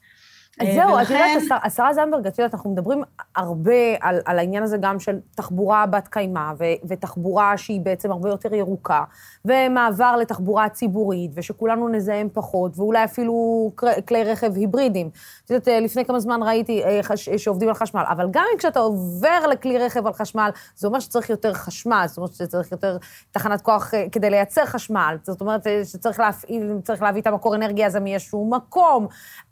אז 0.60 0.68
אה, 0.68 0.74
זהו, 0.74 1.02
את 1.02 1.10
יודעת, 1.10 1.62
השרה 1.64 1.94
זנדברג, 1.94 2.28
את 2.28 2.40
יודעת, 2.40 2.54
אנחנו 2.54 2.72
מדברים 2.72 3.04
הרבה 3.36 3.74
על, 4.02 4.20
על 4.26 4.40
העניין 4.40 4.64
הזה 4.64 4.78
גם 4.78 5.00
של 5.00 5.20
תחבורה 5.36 5.86
בת 5.86 6.08
קיימא, 6.08 6.52
ותחבורה 6.88 7.58
שהיא 7.58 7.82
בעצם 7.82 8.12
הרבה 8.12 8.30
יותר 8.30 8.54
ירוקה, 8.54 9.04
ומעבר 9.46 10.16
לתחבורה 10.18 10.70
ציבורית, 10.70 11.32
ושכולנו 11.36 11.88
נזהם 11.88 12.28
פחות, 12.34 12.72
ואולי 12.76 13.04
אפילו 13.04 13.72
כלי 14.08 14.24
רכב 14.24 14.56
היברידיים. 14.56 15.10
את 15.46 15.50
יודעת, 15.50 15.68
אה, 15.68 15.80
לפני 15.80 16.06
כמה 16.06 16.20
זמן 16.20 16.44
ראיתי 16.44 16.84
אה, 16.84 17.18
שעובדים 17.38 17.70
על 17.70 17.76
חשמל, 17.76 18.04
אבל 18.10 18.28
גם 18.32 18.46
כשאתה 18.58 18.80
עובר 18.80 19.48
לכלי 19.52 19.78
רכב 19.78 20.08
על 20.08 20.14
חשמל, 20.14 20.50
זה 20.76 20.88
אומר 20.88 21.00
שצריך 21.00 21.30
יותר 21.30 21.54
חשמל, 21.54 22.06
זאת 22.08 22.18
אומרת 22.18 22.34
שצריך 22.34 22.72
יותר 22.72 22.98
תחנת 23.32 23.62
כוח 23.62 23.94
כדי 24.12 24.30
לייצר 24.30 24.66
חשמל, 24.66 25.18
זאת 25.24 25.42
אומרת 25.42 25.68
שצריך 25.84 26.20
להפעיל, 26.20 26.74
צריך 26.84 27.02
להביא 27.02 27.22
את 27.22 27.28
המקור 27.28 27.56
אנרגיה 27.56 27.88
הזה 27.88 28.00
מאיזשהו 28.00 28.50
מקום. 28.50 29.08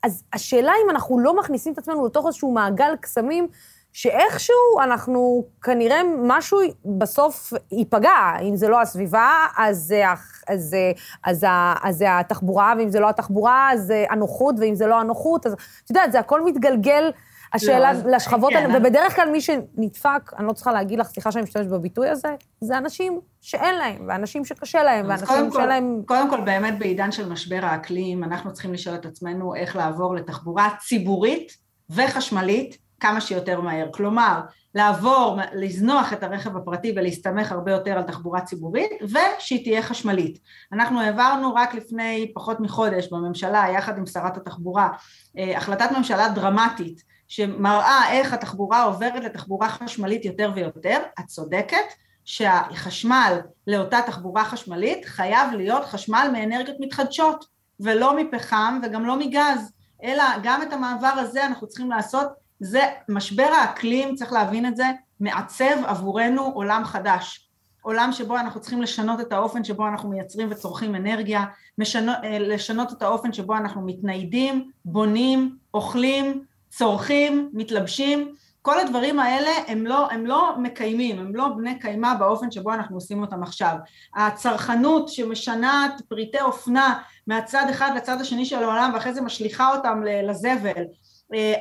אז 0.07 0.23
השאלה 0.33 0.71
אם 0.85 0.89
אנחנו 0.89 1.19
לא 1.19 1.37
מכניסים 1.39 1.73
את 1.73 1.77
עצמנו 1.77 2.05
לתוך 2.05 2.25
איזשהו 2.27 2.51
מעגל 2.51 2.95
קסמים, 3.01 3.47
שאיכשהו 3.93 4.55
אנחנו, 4.83 5.43
כנראה 5.61 6.01
משהו 6.23 6.59
בסוף 6.85 7.53
ייפגע. 7.71 8.33
אם 8.41 8.55
זה 8.55 8.67
לא 8.67 8.81
הסביבה, 8.81 9.45
אז 9.57 9.93
זה, 10.55 10.91
אז 11.23 11.47
זה 11.89 12.19
התחבורה, 12.19 12.73
ואם 12.77 12.89
זה 12.89 12.99
לא 12.99 13.09
התחבורה, 13.09 13.69
אז 13.73 13.81
זה 13.81 14.05
הנוחות, 14.09 14.55
ואם 14.59 14.75
זה 14.75 14.87
לא 14.87 14.99
הנוחות, 14.99 15.45
אז 15.45 15.53
את 15.53 15.89
יודעת, 15.89 16.11
זה 16.11 16.19
הכל 16.19 16.45
מתגלגל. 16.45 17.11
השאלה 17.53 17.93
לא, 17.93 18.11
לשכבות, 18.11 18.53
כן, 18.53 18.69
ובדרך 18.75 19.15
כלל 19.15 19.29
מי 19.31 19.41
שנדפק, 19.41 20.33
אני 20.37 20.47
לא 20.47 20.53
צריכה 20.53 20.71
להגיד 20.71 20.99
לך, 20.99 21.07
סליחה 21.07 21.31
שאני 21.31 21.43
משתמשת 21.43 21.69
בביטוי 21.69 22.09
הזה, 22.09 22.35
זה 22.61 22.77
אנשים 22.77 23.19
שאין 23.41 23.75
להם, 23.75 24.05
ואנשים 24.07 24.45
שקשה 24.45 24.83
להם, 24.83 25.05
ואנשים 25.09 25.51
שאין 25.53 25.67
להם... 25.67 26.01
קודם 26.05 26.29
כל, 26.29 26.41
באמת 26.41 26.79
בעידן 26.79 27.11
של 27.11 27.29
משבר 27.29 27.59
האקלים, 27.61 28.23
אנחנו 28.23 28.53
צריכים 28.53 28.73
לשאול 28.73 28.95
את 28.95 29.05
עצמנו 29.05 29.55
איך 29.55 29.75
לעבור 29.75 30.15
לתחבורה 30.15 30.69
ציבורית 30.79 31.51
וחשמלית 31.89 32.77
כמה 32.99 33.21
שיותר 33.21 33.61
מהר. 33.61 33.87
כלומר, 33.91 34.41
לעבור, 34.75 35.39
לזנוח 35.53 36.13
את 36.13 36.23
הרכב 36.23 36.57
הפרטי 36.57 36.93
ולהסתמך 36.95 37.51
הרבה 37.51 37.71
יותר 37.71 37.91
על 37.91 38.03
תחבורה 38.03 38.41
ציבורית, 38.41 38.91
ושהיא 39.03 39.63
תהיה 39.63 39.81
חשמלית. 39.81 40.39
אנחנו 40.73 41.01
העברנו 41.01 41.53
רק 41.55 41.73
לפני 41.73 42.31
פחות 42.35 42.59
מחודש 42.59 43.07
בממשלה, 43.11 43.65
יחד 43.75 43.97
עם 43.97 44.05
שרת 44.05 44.37
התחבורה, 44.37 44.89
אה, 45.37 45.57
החלטת 45.57 45.89
ממשלה 45.97 46.29
דרמטית, 46.29 47.03
שמראה 47.27 48.11
איך 48.11 48.33
התחבורה 48.33 48.83
עוברת 48.83 49.23
לתחבורה 49.23 49.69
חשמלית 49.69 50.25
יותר 50.25 50.51
ויותר, 50.55 50.97
את 51.19 51.25
צודקת 51.25 51.93
שהחשמל 52.25 53.39
לאותה 53.67 53.99
תחבורה 54.05 54.45
חשמלית 54.45 55.05
חייב 55.05 55.51
להיות 55.53 55.85
חשמל 55.85 56.29
מאנרגיות 56.33 56.77
מתחדשות 56.79 57.45
ולא 57.79 58.17
מפחם 58.17 58.79
וגם 58.83 59.05
לא 59.05 59.19
מגז, 59.19 59.71
אלא 60.03 60.23
גם 60.43 60.61
את 60.61 60.73
המעבר 60.73 61.13
הזה 61.17 61.45
אנחנו 61.45 61.67
צריכים 61.67 61.91
לעשות, 61.91 62.27
זה 62.59 62.81
משבר 63.09 63.49
האקלים, 63.61 64.15
צריך 64.15 64.33
להבין 64.33 64.65
את 64.65 64.75
זה, 64.75 64.85
מעצב 65.19 65.85
עבורנו 65.85 66.41
עולם 66.43 66.85
חדש, 66.85 67.49
עולם 67.81 68.11
שבו 68.11 68.37
אנחנו 68.37 68.61
צריכים 68.61 68.81
לשנות 68.81 69.19
את 69.19 69.31
האופן 69.31 69.63
שבו 69.63 69.87
אנחנו 69.87 70.09
מייצרים 70.09 70.47
וצורכים 70.51 70.95
אנרגיה, 70.95 71.45
משנו, 71.77 72.11
לשנות 72.39 72.93
את 72.93 73.01
האופן 73.01 73.33
שבו 73.33 73.55
אנחנו 73.55 73.81
מתניידים, 73.81 74.71
בונים, 74.85 75.57
אוכלים, 75.73 76.43
צורכים, 76.77 77.49
מתלבשים, 77.53 78.33
כל 78.61 78.79
הדברים 78.79 79.19
האלה 79.19 79.51
הם 79.67 79.85
לא, 79.85 80.11
הם 80.11 80.25
לא 80.25 80.55
מקיימים, 80.57 81.19
הם 81.19 81.35
לא 81.35 81.47
בני 81.57 81.79
קיימא 81.79 82.13
באופן 82.13 82.51
שבו 82.51 82.73
אנחנו 82.73 82.97
עושים 82.97 83.21
אותם 83.21 83.43
עכשיו. 83.43 83.75
הצרכנות 84.15 85.09
שמשנה 85.09 85.87
פריטי 86.09 86.41
אופנה 86.41 86.99
מהצד 87.27 87.65
אחד 87.69 87.91
לצד 87.95 88.21
השני 88.21 88.45
של 88.45 88.63
העולם 88.63 88.91
ואחרי 88.93 89.13
זה 89.13 89.21
משליכה 89.21 89.75
אותם 89.75 90.01
לזבל, 90.03 90.83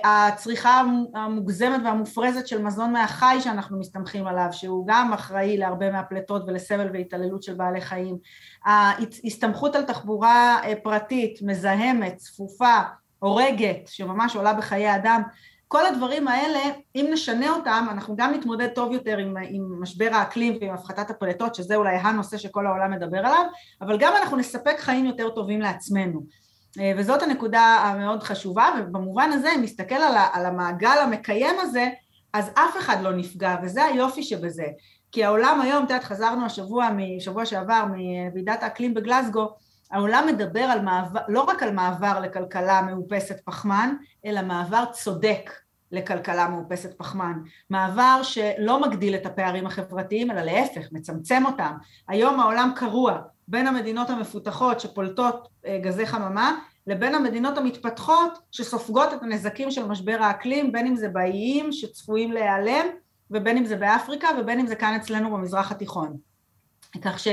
הצריכה 0.04 0.82
המוגזמת 1.14 1.80
והמופרזת 1.84 2.46
של 2.46 2.62
מזון 2.62 2.92
מהחי 2.92 3.36
שאנחנו 3.40 3.78
מסתמכים 3.78 4.26
עליו, 4.26 4.48
שהוא 4.52 4.86
גם 4.86 5.12
אחראי 5.12 5.56
להרבה 5.56 5.90
מהפליטות 5.90 6.42
ולסבל 6.46 6.90
והתעללות 6.92 7.42
של 7.42 7.54
בעלי 7.54 7.80
חיים, 7.80 8.16
ההסתמכות 8.64 9.76
על 9.76 9.82
תחבורה 9.82 10.60
פרטית, 10.82 11.38
מזהמת, 11.42 12.16
צפופה, 12.16 12.80
הורגת, 13.26 13.88
שממש 13.88 14.36
עולה 14.36 14.52
בחיי 14.52 14.94
אדם, 14.94 15.22
כל 15.68 15.86
הדברים 15.86 16.28
האלה, 16.28 16.60
אם 16.96 17.06
נשנה 17.12 17.50
אותם, 17.50 17.86
אנחנו 17.90 18.16
גם 18.16 18.34
נתמודד 18.34 18.68
טוב 18.68 18.92
יותר 18.92 19.18
עם, 19.18 19.34
עם 19.48 19.82
משבר 19.82 20.08
האקלים 20.12 20.58
ועם 20.60 20.74
הפחתת 20.74 21.10
הפליטות, 21.10 21.54
שזה 21.54 21.76
אולי 21.76 21.96
הנושא 21.96 22.38
שכל 22.38 22.66
העולם 22.66 22.90
מדבר 22.90 23.18
עליו, 23.18 23.44
אבל 23.80 23.98
גם 23.98 24.12
אנחנו 24.22 24.36
נספק 24.36 24.76
חיים 24.78 25.06
יותר 25.06 25.30
טובים 25.30 25.60
לעצמנו. 25.60 26.20
אה, 26.80 26.92
וזאת 26.96 27.22
הנקודה 27.22 27.60
המאוד 27.60 28.22
חשובה, 28.22 28.68
ובמובן 28.78 29.30
הזה, 29.32 29.52
אם 29.54 29.62
נסתכל 29.62 29.94
על, 29.94 30.14
על 30.32 30.46
המעגל 30.46 30.98
המקיים 31.02 31.54
הזה, 31.60 31.88
אז 32.32 32.50
אף 32.54 32.76
אחד 32.78 33.02
לא 33.02 33.12
נפגע, 33.12 33.56
וזה 33.62 33.84
היופי 33.84 34.22
שבזה. 34.22 34.66
כי 35.12 35.24
העולם 35.24 35.60
היום, 35.60 35.84
את 35.84 35.90
יודעת, 35.90 36.04
חזרנו 36.04 36.46
השבוע, 36.46 36.88
משבוע 36.96 37.46
שעבר, 37.46 37.84
מוועידת 37.84 38.62
האקלים 38.62 38.94
בגלסגו, 38.94 39.48
העולם 39.90 40.24
מדבר 40.26 40.60
על 40.60 40.80
מעבר, 40.80 41.20
לא 41.28 41.42
רק 41.42 41.62
על 41.62 41.72
מעבר 41.72 42.20
לכלכלה 42.20 42.82
מאופסת 42.82 43.40
פחמן, 43.44 43.94
אלא 44.26 44.42
מעבר 44.42 44.84
צודק 44.92 45.50
לכלכלה 45.92 46.48
מאופסת 46.48 46.98
פחמן. 46.98 47.38
מעבר 47.70 48.20
שלא 48.22 48.80
מגדיל 48.80 49.14
את 49.14 49.26
הפערים 49.26 49.66
החברתיים, 49.66 50.30
אלא 50.30 50.42
להפך, 50.42 50.88
מצמצם 50.92 51.42
אותם. 51.46 51.72
היום 52.08 52.40
העולם 52.40 52.72
קרוע 52.76 53.18
בין 53.48 53.66
המדינות 53.66 54.10
המפותחות 54.10 54.80
שפולטות 54.80 55.48
אה, 55.66 55.78
גזי 55.82 56.06
חממה, 56.06 56.58
לבין 56.86 57.14
המדינות 57.14 57.58
המתפתחות 57.58 58.38
שסופגות 58.52 59.12
את 59.12 59.22
הנזקים 59.22 59.70
של 59.70 59.86
משבר 59.86 60.16
האקלים, 60.20 60.72
בין 60.72 60.86
אם 60.86 60.96
זה 60.96 61.08
באיים 61.08 61.72
שצפויים 61.72 62.32
להיעלם, 62.32 62.86
ובין 63.30 63.56
אם 63.56 63.64
זה 63.64 63.76
באפריקה, 63.76 64.28
ובין 64.38 64.60
אם 64.60 64.66
זה 64.66 64.74
כאן 64.74 64.94
אצלנו 64.94 65.30
במזרח 65.30 65.72
התיכון. 65.72 66.16
כך 67.02 67.18
ש... 67.18 67.28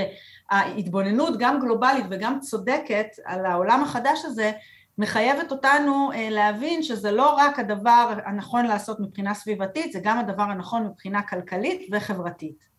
ההתבוננות 0.50 1.34
גם 1.40 1.60
גלובלית 1.60 2.06
וגם 2.10 2.40
צודקת 2.40 3.08
על 3.26 3.46
העולם 3.46 3.84
החדש 3.84 4.26
הזה 4.26 4.52
מחייבת 4.98 5.52
אותנו 5.52 6.12
אה, 6.14 6.30
להבין 6.30 6.84
שזה 6.84 7.12
לא 7.12 7.36
רק 7.36 7.60
הדבר 7.60 8.14
הנכון 8.26 8.66
לעשות 8.66 9.00
מבחינה 9.00 9.34
סביבתית, 9.34 9.92
זה 9.92 10.00
גם 10.04 10.20
הדבר 10.20 10.44
הנכון 10.44 10.86
מבחינה 10.86 11.22
כלכלית 11.22 11.90
וחברתית. 11.92 12.74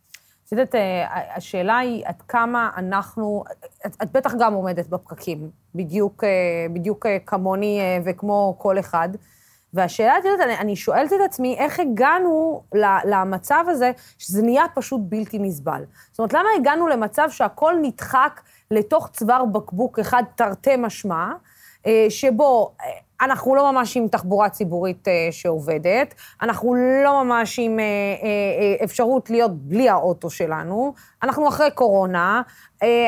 את 0.47 0.53
יודעת, 0.53 0.75
אה, 0.75 1.37
השאלה 1.37 1.79
היא 1.79 2.07
עד 2.07 2.23
כמה 2.23 2.71
אנחנו, 2.77 3.45
את, 3.87 3.97
את 4.03 4.13
בטח 4.13 4.35
גם 4.39 4.55
עומדת 4.55 4.89
בפקקים, 4.89 5.51
בדיוק, 5.75 6.25
אה, 6.25 6.29
בדיוק 6.73 7.07
כמוני 7.27 7.81
וכמו 8.05 8.55
כל 8.59 8.79
אחד. 8.79 9.09
והשאלה, 9.75 10.19
את 10.19 10.25
יודעת, 10.25 10.47
אני, 10.47 10.59
אני 10.59 10.77
שואלת 10.77 11.13
את 11.13 11.21
עצמי, 11.25 11.57
איך 11.59 11.81
הגענו 11.81 12.63
למצב 13.05 13.65
הזה, 13.69 13.91
שזה 14.19 14.43
נהיה 14.43 14.65
פשוט 14.75 15.01
בלתי 15.05 15.39
נסבל. 15.39 15.85
זאת 16.11 16.19
אומרת, 16.19 16.33
למה 16.33 16.49
הגענו 16.57 16.89
למצב 16.89 17.31
שהכל 17.31 17.75
נדחק 17.83 18.41
לתוך 18.71 19.09
צוואר 19.13 19.45
בקבוק 19.45 19.99
אחד 19.99 20.23
תרתי 20.37 20.77
משמע, 20.77 21.33
אה, 21.87 22.07
שבו 22.09 22.75
אה, 22.81 22.87
אנחנו 23.21 23.55
לא 23.55 23.73
ממש 23.73 23.97
עם 23.97 24.09
תחבורה 24.09 24.49
ציבורית 24.49 25.09
אה, 25.09 25.29
שעובדת, 25.31 26.15
אנחנו 26.43 26.75
לא 27.05 27.25
ממש 27.25 27.59
עם 27.59 27.79
אפשרות 28.85 29.31
להיות 29.31 29.51
בלי 29.55 29.89
האוטו 29.89 30.31
שלנו, 30.31 30.95
אנחנו 31.23 31.49
אחרי 31.49 31.71
קורונה, 31.71 32.43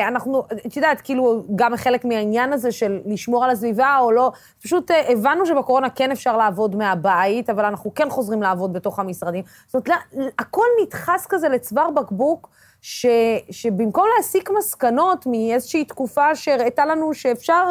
אנחנו, 0.07 0.43
את 0.65 0.75
יודעת, 0.75 1.01
כאילו, 1.01 1.43
גם 1.55 1.75
חלק 1.75 2.05
מהעניין 2.05 2.53
הזה 2.53 2.71
של 2.71 2.99
לשמור 3.05 3.45
על 3.45 3.49
הסביבה 3.49 3.97
או 3.99 4.11
לא, 4.11 4.31
פשוט 4.63 4.91
הבנו 5.07 5.45
שבקורונה 5.45 5.89
כן 5.89 6.11
אפשר 6.11 6.37
לעבוד 6.37 6.75
מהבית, 6.75 7.49
אבל 7.49 7.65
אנחנו 7.65 7.93
כן 7.93 8.09
חוזרים 8.09 8.41
לעבוד 8.41 8.73
בתוך 8.73 8.99
המשרדים. 8.99 9.43
זאת 9.67 9.87
אומרת, 9.87 10.01
הכל 10.39 10.65
נדחס 10.83 11.25
כזה 11.29 11.49
לצוואר 11.49 11.89
בקבוק. 11.91 12.49
ש, 12.81 13.05
שבמקום 13.51 14.05
להסיק 14.17 14.49
מסקנות 14.57 15.25
מאיזושהי 15.25 15.85
תקופה 15.85 16.35
שהראתה 16.35 16.85
לנו 16.85 17.13
שאפשר 17.13 17.67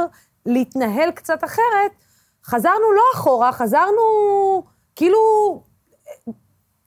להתנהל 0.46 1.10
קצת 1.10 1.44
אחרת, 1.44 1.90
חזרנו 2.46 2.92
לא 2.92 3.02
אחורה, 3.14 3.52
חזרנו 3.52 4.02
כאילו, 4.96 5.18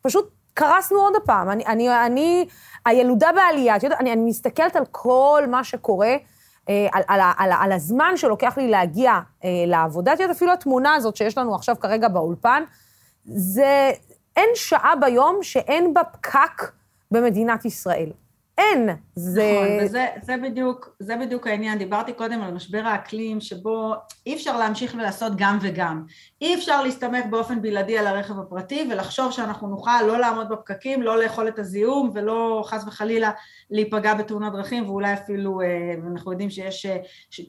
פשוט 0.01 0.29
קרסנו 0.53 0.99
עוד 0.99 1.13
הפעם. 1.15 1.49
אני, 1.49 1.65
אני, 1.65 2.05
אני 2.05 2.47
הילודה 2.85 3.29
בעלייה, 3.35 3.75
את 3.75 3.83
יודעת, 3.83 3.99
אני, 3.99 4.13
אני 4.13 4.21
מסתכלת 4.21 4.75
על 4.75 4.83
כל 4.91 5.43
מה 5.47 5.63
שקורה, 5.63 6.15
אה, 6.69 6.87
על, 6.91 7.03
על, 7.07 7.19
על, 7.37 7.51
על 7.61 7.71
הזמן 7.71 8.13
שלוקח 8.15 8.57
לי 8.57 8.67
להגיע 8.67 9.11
אה, 9.43 9.49
לעבודה. 9.67 10.13
את 10.13 10.19
יודעת, 10.19 10.35
אפילו 10.35 10.53
התמונה 10.53 10.93
הזאת 10.93 11.15
שיש 11.15 11.37
לנו 11.37 11.55
עכשיו 11.55 11.75
כרגע 11.79 12.07
באולפן, 12.07 12.63
זה, 13.25 13.91
אין 14.35 14.49
שעה 14.55 14.93
ביום 14.95 15.39
שאין 15.41 15.93
בה 15.93 16.03
פקק 16.03 16.71
במדינת 17.11 17.65
ישראל. 17.65 18.11
אין. 18.59 18.89
זה... 19.15 19.53
נכון, 19.53 19.85
וזה 19.85 20.07
זה 20.21 20.35
בדיוק, 20.43 20.95
זה 20.99 21.15
בדיוק 21.17 21.47
העניין. 21.47 21.77
דיברתי 21.77 22.13
קודם 22.13 22.41
על 22.41 22.51
משבר 22.51 22.81
האקלים, 22.85 23.41
שבו 23.41 23.93
אי 24.25 24.35
אפשר 24.35 24.57
להמשיך 24.57 24.93
ולעשות 24.93 25.33
גם 25.35 25.57
וגם. 25.61 26.03
אי 26.41 26.55
אפשר 26.55 26.83
להסתמך 26.83 27.25
באופן 27.29 27.61
בלעדי 27.61 27.97
על 27.97 28.07
הרכב 28.07 28.39
הפרטי 28.39 28.87
ולחשוב 28.91 29.31
שאנחנו 29.31 29.67
נוכל 29.67 30.01
לא 30.07 30.17
לעמוד 30.19 30.49
בפקקים, 30.49 31.01
לא 31.01 31.23
לאכול 31.23 31.47
את 31.47 31.59
הזיהום 31.59 32.11
ולא 32.13 32.63
חס 32.65 32.83
וחלילה 32.87 33.31
להיפגע 33.71 34.13
בתאונת 34.13 34.53
דרכים, 34.53 34.89
ואולי 34.89 35.13
אפילו, 35.13 35.61
אה, 35.61 35.67
אנחנו 36.11 36.31
יודעים 36.31 36.49
שיש 36.49 36.85
אה, 36.85 36.97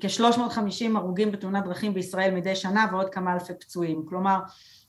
כ-350 0.01 0.97
הרוגים 0.97 1.33
בתאונת 1.33 1.65
דרכים 1.65 1.95
בישראל 1.95 2.35
מדי 2.35 2.57
שנה 2.57 2.87
ועוד 2.93 3.11
כמה 3.11 3.35
אלפי 3.35 3.53
פצועים. 3.61 4.03
כלומר, 4.09 4.39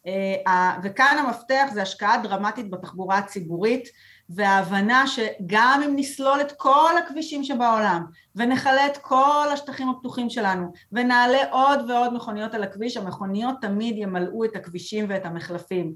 אה, 0.07 0.77
וכאן 0.83 1.17
המפתח 1.25 1.67
זה 1.73 1.81
השקעה 1.81 2.17
דרמטית 2.23 2.69
בתחבורה 2.69 3.17
הציבורית. 3.17 3.89
וההבנה 4.35 5.07
שגם 5.07 5.81
אם 5.85 5.93
נסלול 5.95 6.41
את 6.41 6.51
כל 6.51 6.97
הכבישים 7.05 7.43
שבעולם 7.43 8.05
ונחלה 8.35 8.85
את 8.85 8.97
כל 8.97 9.47
השטחים 9.53 9.89
הפתוחים 9.89 10.29
שלנו 10.29 10.73
ונעלה 10.91 11.51
עוד 11.51 11.89
ועוד 11.89 12.13
מכוניות 12.13 12.53
על 12.53 12.63
הכביש, 12.63 12.97
המכוניות 12.97 13.55
תמיד 13.61 13.97
ימלאו 13.97 14.45
את 14.45 14.55
הכבישים 14.55 15.05
ואת 15.09 15.25
המחלפים. 15.25 15.93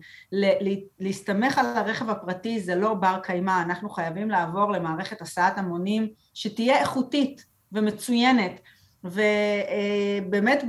להסתמך 1.00 1.58
על 1.58 1.66
הרכב 1.66 2.10
הפרטי 2.10 2.60
זה 2.60 2.76
לא 2.76 2.94
בר 2.94 3.20
קיימא, 3.24 3.62
אנחנו 3.62 3.90
חייבים 3.90 4.30
לעבור 4.30 4.72
למערכת 4.72 5.22
הסעת 5.22 5.58
המונים 5.58 6.08
שתהיה 6.34 6.80
איכותית 6.80 7.46
ומצוינת 7.72 8.60
ובאמת 9.06 10.64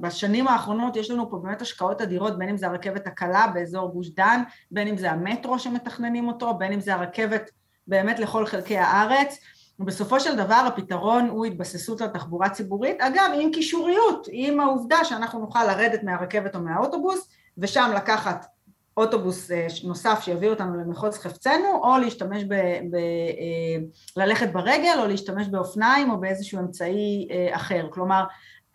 בשנים 0.00 0.48
האחרונות 0.48 0.96
יש 0.96 1.10
לנו 1.10 1.30
פה 1.30 1.36
באמת 1.36 1.62
השקעות 1.62 2.00
אדירות, 2.00 2.38
בין 2.38 2.48
אם 2.48 2.56
זה 2.56 2.66
הרכבת 2.66 3.06
הקלה 3.06 3.46
באזור 3.54 3.92
גוש 3.92 4.08
דן, 4.08 4.42
בין 4.70 4.88
אם 4.88 4.96
זה 4.96 5.10
המטרו 5.10 5.58
שמתכננים 5.58 6.28
אותו, 6.28 6.54
בין 6.54 6.72
אם 6.72 6.80
זה 6.80 6.94
הרכבת 6.94 7.50
באמת 7.86 8.18
לכל 8.18 8.46
חלקי 8.46 8.78
הארץ. 8.78 9.38
ובסופו 9.78 10.20
של 10.20 10.36
דבר 10.36 10.54
הפתרון 10.66 11.28
הוא 11.28 11.46
התבססות 11.46 12.00
על 12.00 12.08
תחבורה 12.08 12.48
ציבורית, 12.48 13.00
אגב 13.00 13.30
עם 13.40 13.50
קישוריות, 13.52 14.26
עם 14.32 14.60
העובדה 14.60 15.04
שאנחנו 15.04 15.40
נוכל 15.40 15.64
לרדת 15.64 16.02
מהרכבת 16.02 16.54
או 16.54 16.60
מהאוטובוס 16.60 17.28
ושם 17.58 17.90
לקחת 17.96 18.46
אוטובוס 18.96 19.50
אה, 19.50 19.66
נוסף 19.84 20.20
שיביא 20.22 20.48
אותנו 20.48 20.76
למחוז 20.76 21.18
חפצנו, 21.18 21.80
או 21.82 21.98
להשתמש 21.98 22.44
ב... 22.44 22.54
ב 22.90 22.94
אה, 22.94 23.76
ללכת 24.16 24.52
ברגל, 24.52 24.98
או 25.02 25.06
להשתמש 25.06 25.48
באופניים, 25.48 26.10
או 26.10 26.20
באיזשהו 26.20 26.58
אמצעי 26.58 27.28
אה, 27.30 27.56
אחר. 27.56 27.88
כלומר, 27.90 28.24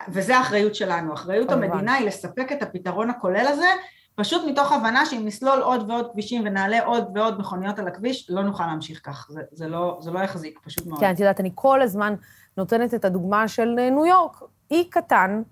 וזה 0.08 0.36
האחריות 0.36 0.74
שלנו. 0.74 1.14
אחריות 1.14 1.50
המדינה 1.50 1.94
היא 1.94 2.06
לספק 2.06 2.52
את 2.52 2.62
הפתרון 2.62 3.10
הכולל 3.10 3.46
הזה, 3.46 3.66
פשוט 4.14 4.42
מתוך 4.46 4.72
הבנה 4.72 5.06
שאם 5.06 5.22
נסלול 5.24 5.62
עוד 5.62 5.90
ועוד 5.90 6.08
כבישים 6.12 6.42
ונעלה 6.46 6.84
עוד 6.84 7.04
ועוד 7.14 7.40
מכוניות 7.40 7.78
על 7.78 7.88
הכביש, 7.88 8.30
לא 8.30 8.42
נוכל 8.42 8.66
להמשיך 8.66 9.00
כך. 9.04 9.26
זה, 9.30 9.40
זה, 9.52 9.68
לא, 9.68 9.98
זה 10.00 10.10
לא 10.10 10.18
יחזיק, 10.20 10.58
פשוט 10.64 10.86
מאוד. 10.86 11.00
כן, 11.00 11.10
את 11.10 11.20
יודעת, 11.20 11.40
אני 11.40 11.50
כל 11.54 11.82
הזמן 11.82 12.14
נותנת 12.56 12.94
את 12.94 13.04
הדוגמה 13.04 13.48
של 13.48 13.68
ניו 13.90 14.06
יורק. 14.06 14.36
אי 14.70 14.90
קטן, 14.90 15.42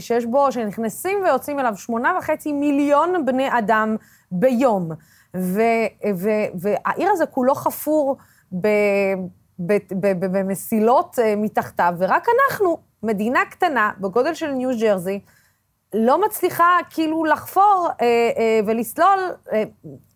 שיש 0.00 0.26
בו, 0.26 0.52
שנכנסים 0.52 1.18
ויוצאים 1.24 1.60
אליו 1.60 1.76
שמונה 1.76 2.12
וחצי 2.18 2.52
מיליון 2.52 3.26
בני 3.26 3.58
אדם 3.58 3.96
ביום. 4.32 4.90
ו, 5.36 5.60
ו, 6.14 6.28
והעיר 6.54 7.10
הזה 7.10 7.26
כולו 7.26 7.54
חפור 7.54 8.16
ב, 8.52 8.68
ב, 9.58 9.72
ב, 9.72 10.06
ב, 10.20 10.38
במסילות 10.38 11.18
אה, 11.18 11.34
מתחתיו, 11.36 11.94
ורק 11.98 12.26
אנחנו, 12.28 12.78
מדינה 13.02 13.40
קטנה, 13.50 13.90
בגודל 14.00 14.34
של 14.34 14.50
ניו 14.50 14.70
ג'רזי, 14.80 15.20
לא 15.94 16.26
מצליחה 16.26 16.78
כאילו 16.90 17.24
לחפור 17.24 17.88
אה, 18.00 18.06
אה, 18.38 18.60
ולסלול 18.66 19.18
אה, 19.52 19.62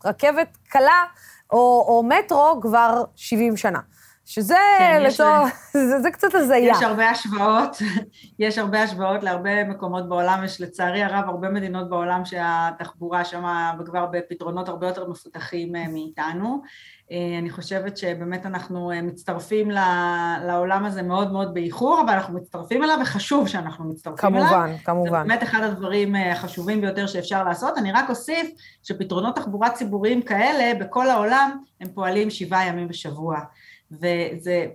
רכבת 0.05 0.57
קלה 0.69 1.05
או, 1.53 1.85
או 1.89 2.03
מטרו 2.03 2.61
כבר 2.63 3.05
70 3.17 3.57
שנה. 3.57 3.81
שזה 4.25 4.55
כן, 4.79 5.03
לצורך, 5.03 5.53
זה, 5.91 6.01
זה 6.01 6.11
קצת 6.11 6.35
הזיה. 6.35 6.73
יש 6.73 6.83
הרבה 6.83 7.11
השוואות, 7.11 7.77
יש 8.39 8.59
הרבה 8.59 8.83
השוואות 8.83 9.23
להרבה 9.23 9.65
מקומות 9.65 10.09
בעולם, 10.09 10.45
יש 10.45 10.61
לצערי 10.61 11.03
הרב 11.03 11.29
הרבה 11.29 11.49
מדינות 11.49 11.89
בעולם 11.89 12.25
שהתחבורה 12.25 13.25
שם 13.25 13.45
כבר 13.85 14.07
בפתרונות 14.07 14.69
הרבה 14.69 14.87
יותר 14.87 15.11
מפותחים 15.11 15.77
אה, 15.77 15.89
מאיתנו. 15.89 16.63
אה, 17.13 17.39
אני 17.39 17.51
חושבת 17.51 17.97
שבאמת 17.97 18.47
אנחנו 18.47 18.91
אה, 18.91 19.03
מצטרפים 19.03 19.71
לעולם 20.47 20.85
הזה 20.85 21.03
מאוד 21.03 21.33
מאוד 21.33 21.55
באיחור, 21.55 22.01
אבל 22.05 22.13
אנחנו 22.13 22.35
מצטרפים 22.35 22.85
אליו 22.85 22.99
וחשוב 23.03 23.49
שאנחנו 23.49 23.85
מצטרפים 23.85 24.31
כמובן, 24.31 24.47
אליו. 24.47 24.55
כמובן, 24.55 24.79
כמובן. 24.85 25.23
זה 25.23 25.29
באמת 25.29 25.43
אחד 25.43 25.63
הדברים 25.63 26.15
החשובים 26.15 26.81
ביותר 26.81 27.07
שאפשר 27.07 27.45
לעשות. 27.45 27.79
אני 27.79 27.93
רק 27.93 28.11
אוסיף 28.11 28.51
שפתרונות 28.83 29.37
תחבורה 29.37 29.71
ציבוריים 29.71 30.23
כאלה 30.23 30.85
בכל 30.85 31.11
העולם 31.11 31.59
הם 31.81 31.89
פועלים 31.95 32.31
שבעה 32.31 32.67
ימים 32.67 32.89
בשבוע. 32.89 33.39
וזה 33.93 34.67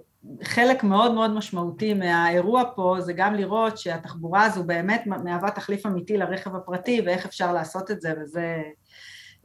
חלק 0.44 0.84
מאוד 0.84 1.14
מאוד 1.14 1.34
משמעותי 1.34 1.94
מהאירוע 1.94 2.64
פה, 2.76 2.96
זה 3.00 3.14
גם 3.14 3.36
לראות 3.36 3.78
שהתחבורה 3.78 4.44
הזו 4.44 4.64
באמת 4.64 5.04
מהווה 5.08 5.52
תחליף 5.52 5.86
אמיתי 5.86 6.18
לרכב 6.18 6.56
הפרטי, 6.56 7.02
ואיך 7.06 7.26
אפשר 7.26 7.54
לעשות 7.54 7.92
את 7.92 8.02
זה, 8.02 8.14
וזה 8.22 8.62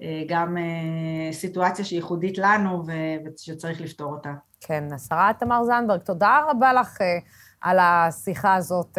אה, 0.03 0.23
גם 0.29 0.57
אה, 0.59 1.33
סיטואציה 1.33 1.85
שהיא 1.85 1.97
ייחודית 1.97 2.39
לנו 2.39 2.83
ושצריך 3.27 3.81
לפתור 3.81 4.13
אותה. 4.13 4.33
כן, 4.61 4.85
השרה 4.95 5.31
תמר 5.39 5.65
זנדברג, 5.65 6.01
תודה 6.01 6.41
רבה 6.51 6.73
לך 6.73 7.01
אה, 7.01 7.19
על 7.61 7.79
השיחה 7.81 8.55
הזאת, 8.55 8.99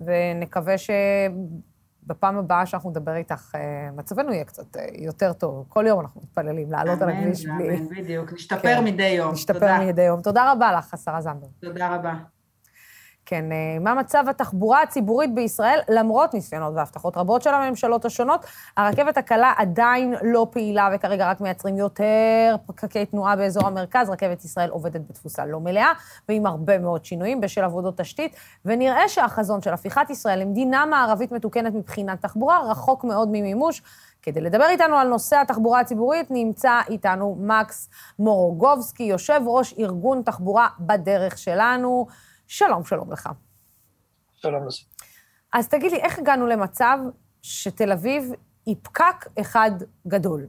ונקווה 0.00 0.78
ש... 0.78 0.90
בפעם 2.06 2.38
הבאה 2.38 2.66
שאנחנו 2.66 2.90
נדבר 2.90 3.16
איתך, 3.16 3.54
אה, 3.54 3.90
מצבנו 3.96 4.32
יהיה 4.32 4.44
קצת 4.44 4.76
אה, 4.76 4.86
יותר 4.98 5.32
טוב. 5.32 5.64
כל 5.68 5.84
יום 5.88 6.00
אנחנו 6.00 6.20
מתפללים 6.24 6.72
לעלות 6.72 7.02
על 7.02 7.08
הכביש 7.08 7.46
בלי... 7.46 7.76
אמן, 7.76 7.88
בדיוק. 7.88 8.32
נשתפר 8.32 8.60
כן, 8.62 8.84
מדי 8.84 9.02
יום. 9.02 9.32
נשתפר 9.32 9.58
תודה. 9.58 9.80
מדי 9.86 10.02
יום. 10.02 10.22
תודה 10.22 10.52
רבה 10.52 10.72
לך, 10.72 10.94
השרה 10.94 11.20
זנדברג. 11.20 11.50
תודה 11.60 11.94
רבה. 11.94 12.14
כן, 13.26 13.52
אה, 13.52 13.78
מה 13.80 13.94
מצב 13.94 14.24
התחבורה 14.30 14.82
הציבורית 14.82 15.34
בישראל, 15.34 15.80
למרות 15.88 16.34
ניסיונות 16.34 16.72
והבטחות 16.76 17.16
רבות 17.16 17.42
של 17.42 17.54
הממשלות 17.54 18.04
השונות? 18.04 18.46
הרכבת 18.76 19.16
הקלה 19.16 19.52
עדיין 19.56 20.14
לא 20.22 20.46
פעילה, 20.50 20.88
וכרגע 20.94 21.30
רק 21.30 21.40
מייצרים 21.40 21.76
יותר 21.76 22.56
פקקי 22.66 23.06
תנועה 23.06 23.36
באזור 23.36 23.66
המרכז. 23.66 24.10
רכבת 24.10 24.44
ישראל 24.44 24.70
עובדת 24.70 25.00
בתפוסה 25.08 25.46
לא 25.46 25.60
מלאה, 25.60 25.92
ועם 26.28 26.46
הרבה 26.46 26.78
מאוד 26.78 27.04
שינויים 27.04 27.40
בשל 27.40 27.64
עבודות 27.64 28.00
תשתית, 28.00 28.36
ונראה 28.64 29.08
שהחזון 29.08 29.62
של 29.62 29.72
הפיכת 29.72 30.10
ישראל 30.10 30.38
למדינה 30.40 30.86
מערבית 30.86 31.32
מתוקנת 31.32 31.74
מבחינת 31.74 32.22
תחבורה 32.22 32.70
רחוק 32.70 33.04
מאוד 33.04 33.28
ממימוש. 33.28 33.82
כדי 34.22 34.40
לדבר 34.40 34.66
איתנו 34.68 34.96
על 34.96 35.08
נושא 35.08 35.36
התחבורה 35.36 35.80
הציבורית, 35.80 36.30
נמצא 36.30 36.80
איתנו 36.88 37.36
מקס 37.40 37.88
מורוגובסקי, 38.18 39.02
יושב 39.02 39.40
ראש 39.46 39.74
ארגון 39.78 40.22
תחבורה 40.22 40.68
בדרך 40.80 41.38
שלנו. 41.38 42.06
שלום, 42.46 42.84
שלום 42.84 43.12
לך. 43.12 43.28
שלום 44.34 44.66
לזה. 44.66 44.78
אז 45.52 45.68
תגיד 45.68 45.92
לי, 45.92 45.98
איך 45.98 46.18
הגענו 46.18 46.46
למצב 46.46 46.98
שתל 47.42 47.92
אביב 47.92 48.32
היא 48.66 48.76
פקק 48.82 49.26
אחד 49.40 49.70
גדול? 50.06 50.46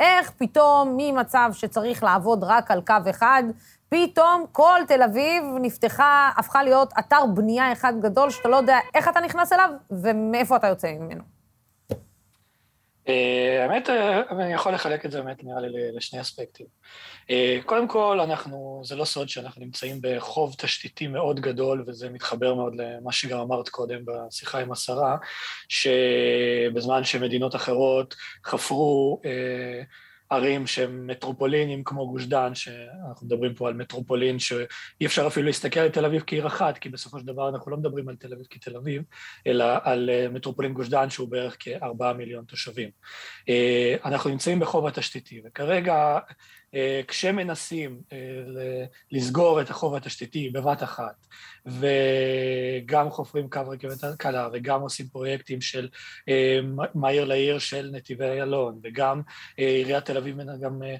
איך 0.00 0.30
פתאום 0.30 0.94
ממצב 0.96 1.50
שצריך 1.52 2.02
לעבוד 2.02 2.44
רק 2.44 2.70
על 2.70 2.80
קו 2.80 3.10
אחד, 3.10 3.42
פתאום 3.88 4.44
כל 4.52 4.80
תל 4.88 5.02
אביב 5.02 5.44
נפתחה, 5.60 6.30
הפכה 6.36 6.62
להיות 6.62 6.92
אתר 6.98 7.26
בנייה 7.34 7.72
אחד 7.72 7.92
גדול, 8.00 8.30
שאתה 8.30 8.48
לא 8.48 8.56
יודע 8.56 8.78
איך 8.94 9.08
אתה 9.08 9.20
נכנס 9.20 9.52
אליו 9.52 9.70
ומאיפה 9.90 10.56
אתה 10.56 10.66
יוצא 10.66 10.92
ממנו. 10.92 11.37
אה, 13.08 13.62
האמת, 13.62 13.90
אה, 13.90 14.20
אני 14.30 14.52
יכול 14.52 14.74
לחלק 14.74 15.06
את 15.06 15.10
זה 15.10 15.22
באמת, 15.22 15.44
נראה 15.44 15.60
לי, 15.60 15.68
לשני 15.92 16.20
אספקטים. 16.20 16.66
אה, 17.30 17.58
קודם 17.66 17.88
כל, 17.88 18.20
אנחנו, 18.20 18.82
זה 18.84 18.96
לא 18.96 19.04
סוד 19.04 19.28
שאנחנו 19.28 19.64
נמצאים 19.64 19.98
בחוב 20.02 20.54
תשתיתי 20.58 21.06
מאוד 21.06 21.40
גדול, 21.40 21.84
וזה 21.86 22.10
מתחבר 22.10 22.54
מאוד 22.54 22.74
למה 22.76 23.12
שגם 23.12 23.38
אמרת 23.38 23.68
קודם 23.68 24.04
בשיחה 24.04 24.58
עם 24.58 24.72
השרה, 24.72 25.16
שבזמן 25.68 27.04
שמדינות 27.04 27.54
אחרות 27.54 28.14
חפרו 28.44 29.20
ערים 30.30 30.66
שהם 30.66 31.06
מטרופולינים 31.06 31.84
כמו 31.84 32.08
גוש 32.08 32.26
דן, 32.26 32.54
שאנחנו 32.54 33.26
מדברים 33.26 33.54
פה 33.54 33.68
על 33.68 33.74
מטרופולין 33.74 34.38
שאי 34.38 35.06
אפשר 35.06 35.26
אפילו 35.26 35.46
להסתכל 35.46 35.80
על 35.80 35.88
תל 35.88 36.04
אביב 36.04 36.22
כעיר 36.26 36.46
אחת, 36.46 36.78
כי 36.78 36.88
בסופו 36.88 37.18
של 37.18 37.26
דבר 37.26 37.48
אנחנו 37.48 37.70
לא 37.70 37.76
מדברים 37.76 38.08
על 38.08 38.16
תל 38.16 38.32
אביב 38.32 38.46
כתל 38.50 38.76
אביב, 38.76 39.02
אלא 39.46 39.64
על 39.82 40.10
אה, 40.10 40.28
מטרופולין 40.28 40.72
גוש 40.72 40.88
דן 40.88 41.10
שהוא 41.10 41.28
בערך 41.28 41.56
כארבעה 41.60 42.12
מיליון 42.12 42.44
תושבים. 42.44 42.90
אה, 43.48 43.96
אנחנו 44.04 44.30
נמצאים 44.30 44.60
בחוב 44.60 44.86
התשתיתי, 44.86 45.42
וכרגע 45.44 46.18
כשמנסים 47.08 48.00
לסגור 49.10 49.60
את 49.60 49.70
החוב 49.70 49.94
התשתיתי 49.94 50.50
בבת 50.50 50.82
אחת, 50.82 51.26
וגם 51.66 53.10
חופרים 53.10 53.50
קו 53.50 53.60
רכבת 53.68 54.04
קלה, 54.18 54.48
וגם 54.52 54.80
עושים 54.80 55.08
פרויקטים 55.08 55.60
של 55.60 55.88
מהיר 56.94 57.24
לעיר 57.24 57.58
של 57.58 57.90
נתיבי 57.92 58.24
איילון, 58.24 58.80
וגם 58.82 59.20
עיריית 59.56 60.04
תל 60.04 60.16
אביב 60.16 60.36
גם 60.60 60.82
אה, 60.82 60.96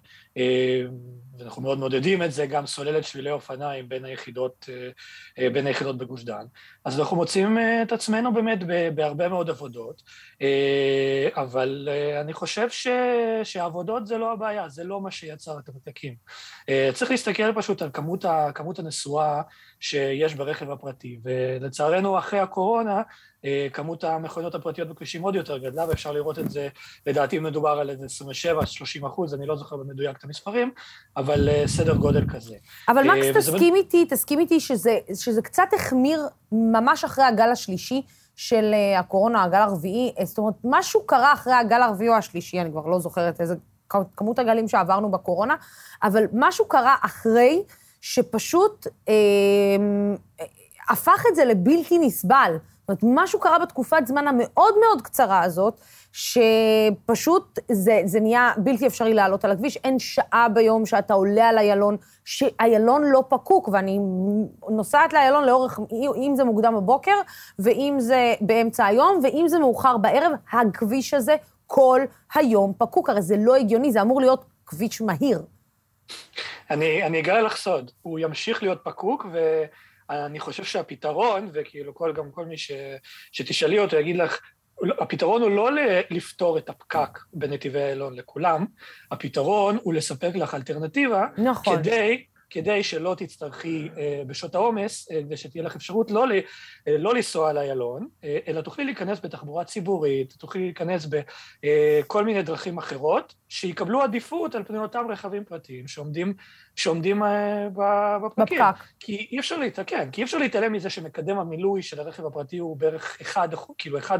ואנחנו 1.38 1.62
מאוד 1.62 1.78
מעודדים 1.78 2.22
את 2.22 2.32
זה, 2.32 2.46
גם 2.46 2.66
סוללת 2.66 3.04
שבילי 3.04 3.30
אופניים 3.30 3.88
בין 3.88 4.04
היחידות, 4.04 4.68
אה, 4.68 4.90
אה, 5.38 5.50
בין 5.50 5.66
היחידות 5.66 5.98
בגוש 5.98 6.24
דן. 6.24 6.44
אז 6.84 7.00
אנחנו 7.00 7.16
מוצאים 7.16 7.58
את 7.82 7.92
עצמנו 7.92 8.34
באמת 8.34 8.58
בהרבה 8.94 9.28
מאוד 9.28 9.50
עבודות, 9.50 10.02
אבל 11.36 11.88
אני 12.20 12.32
חושב 12.32 12.70
ש, 12.70 12.88
שהעבודות 13.44 14.06
זה 14.06 14.18
לא 14.18 14.32
הבעיה, 14.32 14.68
זה 14.68 14.84
לא 14.84 15.00
מה 15.00 15.10
שיצר 15.10 15.58
את 15.58 15.68
הפתקים. 15.68 16.14
צריך 16.94 17.10
להסתכל 17.10 17.52
פשוט 17.54 17.82
על 17.82 17.90
כמות, 17.92 18.24
כמות 18.54 18.78
הנסועה 18.78 19.42
שיש 19.80 20.34
ברכב 20.34 20.70
הפרטי, 20.70 21.18
ולצערנו 21.22 22.18
אחרי 22.18 22.40
הקורונה, 22.40 23.02
אה, 23.44 23.66
כמות 23.72 24.04
המכוניות 24.04 24.54
הפרטיות 24.54 24.88
בכבישים 24.88 25.22
עוד 25.22 25.34
יותר 25.34 25.58
גדלה, 25.58 25.88
ואפשר 25.88 26.12
לראות 26.12 26.38
את 26.38 26.50
זה, 26.50 26.68
לדעתי 27.06 27.38
מדובר 27.38 27.70
על 27.70 27.90
איזה 27.90 28.06
27-30 29.02 29.06
אחוז, 29.06 29.34
אני 29.34 29.46
לא 29.46 29.56
זוכר 29.56 29.76
במדויק 29.76 30.16
את 30.18 30.24
המספרים, 30.24 30.70
אבל 31.16 31.48
אה, 31.48 31.62
סדר 31.66 31.94
גודל 31.94 32.24
כזה. 32.28 32.56
אבל 32.88 33.02
מקס, 33.02 33.26
אה, 33.26 33.32
תסכים 33.34 33.74
איתי, 33.74 34.04
תסכים 34.04 34.40
איתי 34.40 34.60
שזה, 34.60 34.98
שזה 35.14 35.42
קצת 35.42 35.68
החמיר 35.76 36.22
ממש 36.52 37.04
אחרי 37.04 37.24
הגל 37.24 37.50
השלישי. 37.50 38.02
של 38.40 38.74
הקורונה, 38.98 39.44
הגל 39.44 39.58
הרביעי, 39.58 40.12
זאת 40.24 40.38
אומרת, 40.38 40.54
משהו 40.64 41.06
קרה 41.06 41.32
אחרי 41.32 41.52
הגל 41.52 41.82
הרביעי 41.82 42.08
או 42.08 42.14
השלישי, 42.14 42.60
אני 42.60 42.70
כבר 42.70 42.86
לא 42.86 43.00
זוכרת 43.00 43.40
איזה 43.40 43.54
כמות 44.16 44.38
הגלים 44.38 44.68
שעברנו 44.68 45.10
בקורונה, 45.10 45.54
אבל 46.02 46.24
משהו 46.32 46.68
קרה 46.68 46.96
אחרי 47.02 47.62
שפשוט 48.00 48.86
אה, 49.08 49.14
הפך 50.90 51.24
את 51.30 51.36
זה 51.36 51.44
לבלתי 51.44 51.98
נסבל. 51.98 52.56
זאת 52.88 53.02
אומרת, 53.02 53.22
משהו 53.22 53.40
קרה 53.40 53.58
בתקופת 53.58 54.06
זמן 54.06 54.28
המאוד 54.28 54.74
מאוד 54.80 55.02
קצרה 55.02 55.42
הזאת, 55.42 55.80
שפשוט 56.12 57.58
זה, 57.72 58.00
זה 58.04 58.20
נהיה 58.20 58.52
בלתי 58.56 58.86
אפשרי 58.86 59.14
לעלות 59.14 59.44
על 59.44 59.50
הכביש. 59.50 59.76
אין 59.76 59.98
שעה 59.98 60.48
ביום 60.48 60.86
שאתה 60.86 61.14
עולה 61.14 61.48
על 61.48 61.58
איילון, 61.58 61.96
שאיילון 62.24 63.02
לא 63.04 63.24
פקוק, 63.28 63.68
ואני 63.72 63.98
נוסעת 64.68 65.12
לאיילון 65.12 65.44
לאורך, 65.44 65.80
אם 66.16 66.32
זה 66.36 66.44
מוקדם 66.44 66.74
בבוקר, 66.76 67.16
ואם 67.58 67.96
זה 67.98 68.34
באמצע 68.40 68.86
היום, 68.86 69.20
ואם 69.22 69.44
זה 69.48 69.58
מאוחר 69.58 69.96
בערב, 69.96 70.32
הכביש 70.52 71.14
הזה 71.14 71.36
כל 71.66 72.00
היום 72.34 72.72
פקוק. 72.78 73.10
הרי 73.10 73.22
זה 73.22 73.36
לא 73.38 73.56
הגיוני, 73.56 73.92
זה 73.92 74.02
אמור 74.02 74.20
להיות 74.20 74.44
כביש 74.66 75.00
מהיר. 75.00 75.42
אני, 76.70 77.02
אני 77.02 77.20
אגלה 77.20 77.42
לך 77.42 77.56
סוד, 77.56 77.90
הוא 78.02 78.18
ימשיך 78.18 78.62
להיות 78.62 78.80
פקוק, 78.84 79.26
ו... 79.32 79.64
אני 80.10 80.40
חושב 80.40 80.64
שהפתרון, 80.64 81.50
וכאילו 81.52 81.94
כל, 81.94 82.12
גם 82.12 82.30
כל 82.30 82.46
מי 82.46 82.58
ש, 82.58 82.72
שתשאלי 83.32 83.78
אותו 83.78 83.96
יגיד 83.96 84.16
לך, 84.16 84.40
הפתרון 85.00 85.42
הוא 85.42 85.50
לא 85.50 85.70
לפתור 86.10 86.58
את 86.58 86.68
הפקק 86.68 87.18
בנתיבי 87.32 87.78
איילון 87.78 88.14
לכולם, 88.14 88.66
הפתרון 89.10 89.78
הוא 89.82 89.94
לספק 89.94 90.30
לך 90.34 90.54
אלטרנטיבה, 90.54 91.26
נכון. 91.38 91.76
כדי 91.76 92.24
כדי 92.50 92.82
שלא 92.82 93.14
תצטרכי 93.18 93.88
אה, 93.98 94.22
בשעות 94.26 94.54
העומס, 94.54 95.10
אה, 95.10 95.20
ושתהיה 95.30 95.64
לך 95.64 95.76
אפשרות 95.76 96.10
לא, 96.10 96.24
אה, 96.88 96.98
לא 96.98 97.14
לנסוע 97.14 97.50
על 97.50 97.58
איילון, 97.58 98.08
אה, 98.24 98.38
אלא 98.48 98.60
תוכלי 98.60 98.84
להיכנס 98.84 99.20
בתחבורה 99.24 99.64
ציבורית, 99.64 100.32
תוכלי 100.38 100.62
להיכנס 100.62 101.06
בכל 101.06 102.18
אה, 102.18 102.24
מיני 102.24 102.42
דרכים 102.42 102.78
אחרות, 102.78 103.34
שיקבלו 103.48 104.02
עדיפות 104.02 104.54
על 104.54 104.64
פני 104.64 104.78
אותם 104.78 105.06
רכבים 105.10 105.44
פרטיים 105.44 105.88
שעומדים, 105.88 106.34
שעומדים 106.76 107.22
אה, 107.22 107.68
בפקקים. 107.68 108.58
בפקק. 108.58 108.84
כי 109.00 109.28
אי 109.32 109.38
אפשר, 109.38 109.56
להת... 109.56 109.78
כן, 109.86 110.10
כי 110.12 110.20
אי 110.20 110.24
אפשר 110.24 110.38
להתעלם 110.38 110.72
מזה 110.72 110.90
שמקדם 110.90 111.38
המילוי 111.38 111.82
של 111.82 112.00
הרכב 112.00 112.26
הפרטי 112.26 112.58
הוא 112.58 112.76
בערך 112.76 113.18
1, 113.22 113.50
כאילו 113.78 113.98
1.1, 113.98 114.12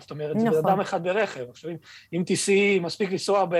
זאת 0.00 0.10
אומרת, 0.10 0.36
נכון. 0.36 0.52
זה 0.52 0.62
בן 0.62 0.68
אדם 0.68 0.80
אחד 0.80 1.04
ברכב. 1.04 1.50
עכשיו, 1.50 1.70
אם, 2.12 2.22
תיסעי, 2.26 2.78
מספיק 2.78 3.10
לנסוע 3.10 3.44
ב... 3.44 3.54